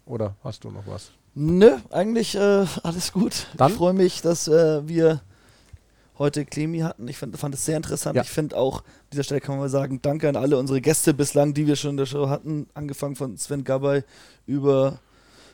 Oder 0.06 0.36
hast 0.44 0.64
du 0.64 0.72
noch 0.72 0.86
was? 0.88 1.12
Nö, 1.34 1.78
eigentlich 1.92 2.36
äh, 2.36 2.66
alles 2.84 3.14
gut. 3.14 3.48
Dann? 3.56 3.72
Ich 3.72 3.78
freue 3.78 3.94
mich, 3.94 4.22
dass 4.22 4.48
äh, 4.50 4.86
wir 4.88 5.22
heute 6.18 6.46
Clemi 6.46 6.80
hatten. 6.80 7.08
Ich 7.08 7.18
fand, 7.18 7.38
fand 7.38 7.56
es 7.56 7.66
sehr 7.66 7.78
interessant. 7.78 8.16
Ja. 8.16 8.22
Ich 8.22 8.30
finde 8.30 8.58
auch, 8.58 8.82
an 8.82 8.86
dieser 9.14 9.24
Stelle 9.24 9.42
kann 9.42 9.56
man 9.56 9.62
mal 9.62 9.70
sagen, 9.70 10.00
danke 10.02 10.30
an 10.30 10.36
alle 10.36 10.58
unsere 10.58 10.82
Gäste 10.82 11.14
bislang, 11.14 11.54
die 11.54 11.68
wir 11.68 11.76
schon 11.76 11.92
in 11.92 11.98
der 11.98 12.06
Show 12.06 12.30
hatten. 12.30 12.68
Angefangen 12.74 13.16
von 13.16 13.38
Sven 13.38 13.64
Gabay 13.64 14.04
über 14.46 15.00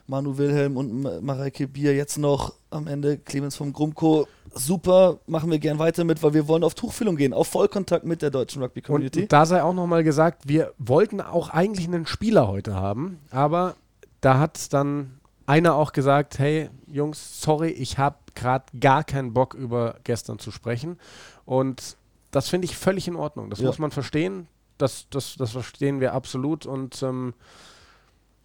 Manu 0.08 0.38
Wilhelm 0.38 0.78
und 0.78 1.24
Mareike 1.24 1.68
Bier. 1.68 1.96
Jetzt 1.96 2.18
noch 2.18 2.54
am 2.70 2.88
Ende 2.88 3.18
Clemens 3.18 3.56
vom 3.56 3.74
Grumko. 3.74 4.28
Super, 4.54 5.20
machen 5.28 5.52
wir 5.52 5.60
gern 5.60 5.78
weiter 5.78 6.04
mit, 6.04 6.24
weil 6.24 6.34
wir 6.34 6.48
wollen 6.48 6.64
auf 6.64 6.74
Tuchfüllung 6.74 7.16
gehen, 7.16 7.34
auf 7.34 7.48
Vollkontakt 7.48 8.06
mit 8.06 8.22
der 8.22 8.32
deutschen 8.32 8.64
Rugby-Community. 8.64 9.24
Und 9.24 9.32
da 9.32 9.46
sei 9.46 9.62
auch 9.62 9.74
nochmal 9.74 10.04
gesagt, 10.04 10.48
wir 10.48 10.74
wollten 10.78 11.22
auch 11.22 11.50
eigentlich 11.50 11.88
einen 11.88 12.08
Spieler 12.08 12.48
heute 12.48 12.74
haben, 12.74 13.20
aber 13.30 13.76
da 14.22 14.40
hat 14.40 14.74
dann 14.74 15.20
einer 15.48 15.74
auch 15.76 15.94
gesagt, 15.94 16.38
hey 16.38 16.70
Jungs, 16.86 17.42
sorry, 17.42 17.70
ich 17.70 17.98
habe 17.98 18.18
gerade 18.36 18.66
gar 18.80 19.04
keinen 19.04 19.34
Bock, 19.34 19.56
über 19.56 19.96
gestern 20.04 20.38
zu 20.38 20.52
sprechen. 20.52 21.00
Und 21.46 21.98
das 22.32 22.50
finde 22.50 22.66
ich 22.66 22.78
völlig 22.78 23.08
in 23.08 23.16
Ordnung. 23.16 23.50
Das 23.50 23.60
Ja. 23.60 23.68
muss 23.68 23.80
man 23.80 23.90
verstehen. 23.92 24.48
Das, 24.78 25.08
das, 25.10 25.36
das 25.38 25.52
verstehen 25.52 26.00
wir 26.02 26.14
absolut. 26.14 26.66
Und 26.68 27.02
ähm, 27.02 27.34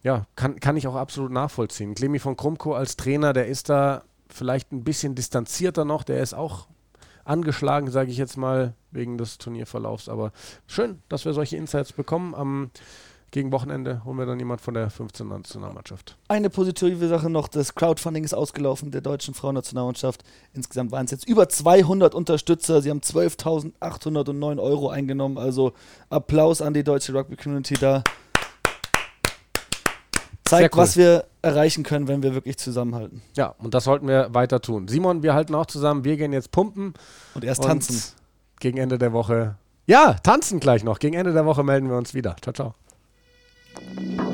ja, 0.01 0.25
kann, 0.35 0.59
kann 0.59 0.77
ich 0.77 0.87
auch 0.87 0.95
absolut 0.95 1.31
nachvollziehen. 1.31 1.93
Clemi 1.93 2.17
von 2.19 2.35
Krumko 2.35 2.73
als 2.73 2.95
Trainer, 2.95 3.33
der 3.33 3.47
ist 3.47 3.69
da 3.69 4.03
vielleicht 4.29 4.71
ein 4.71 4.83
bisschen 4.83 5.13
distanzierter 5.13 5.85
noch. 5.85 6.03
Der 6.03 6.21
ist 6.23 6.33
auch 6.33 6.67
angeschlagen, 7.25 7.91
sage 7.91 8.11
ich 8.11 8.17
jetzt 8.17 8.37
mal, 8.37 8.73
wegen 8.91 9.17
des 9.17 9.37
Turnierverlaufs. 9.37 10.09
Aber 10.09 10.31
schön, 10.67 11.01
dass 11.09 11.25
wir 11.25 11.33
solche 11.33 11.57
Insights 11.57 11.93
bekommen. 11.93 12.33
Am 12.33 12.71
gegen 13.33 13.51
Wochenende 13.51 14.05
holen 14.05 14.19
wir 14.19 14.27
dann 14.27 14.37
jemand 14.37 14.61
von 14.61 14.75
der 14.75 14.91
15. 14.91 15.27
Nationalmannschaft. 15.27 16.17
Eine 16.27 16.51
positive 16.51 17.07
Sache 17.07 17.31
noch, 17.31 17.47
das 17.47 17.73
Crowdfunding 17.73 18.23
ist 18.23 18.35
ausgelaufen 18.35 18.91
der 18.91 19.01
deutschen 19.01 19.33
Frauennationalmannschaft. 19.33 20.23
Insgesamt 20.53 20.91
waren 20.91 21.05
es 21.05 21.11
jetzt 21.11 21.27
über 21.27 21.49
200 21.49 22.13
Unterstützer. 22.13 22.83
Sie 22.83 22.91
haben 22.91 22.99
12.809 22.99 24.61
Euro 24.61 24.89
eingenommen. 24.89 25.39
Also 25.39 25.73
Applaus 26.11 26.61
an 26.61 26.75
die 26.75 26.83
deutsche 26.83 27.11
Rugby-Community 27.11 27.73
da. 27.73 28.03
Zeigt, 30.45 30.75
cool. 30.75 30.81
was 30.83 30.95
wir 30.95 31.25
erreichen 31.41 31.83
können, 31.83 32.07
wenn 32.07 32.21
wir 32.21 32.35
wirklich 32.35 32.57
zusammenhalten. 32.57 33.23
Ja, 33.35 33.55
und 33.57 33.73
das 33.73 33.85
sollten 33.85 34.07
wir 34.07 34.31
weiter 34.35 34.61
tun. 34.61 34.87
Simon, 34.87 35.23
wir 35.23 35.33
halten 35.33 35.55
auch 35.55 35.65
zusammen. 35.65 36.03
Wir 36.03 36.17
gehen 36.17 36.33
jetzt 36.33 36.51
pumpen. 36.51 36.93
Und 37.33 37.43
erst 37.43 37.61
und 37.61 37.67
tanzen. 37.67 38.13
Gegen 38.59 38.77
Ende 38.77 38.99
der 38.99 39.11
Woche. 39.11 39.55
Ja, 39.87 40.13
tanzen 40.21 40.59
gleich 40.59 40.83
noch. 40.83 40.99
Gegen 40.99 41.15
Ende 41.15 41.33
der 41.33 41.47
Woche 41.47 41.63
melden 41.63 41.89
wir 41.89 41.97
uns 41.97 42.13
wieder. 42.13 42.35
Ciao, 42.39 42.53
ciao. 42.53 42.75
Thank 43.75 44.21
you. 44.21 44.32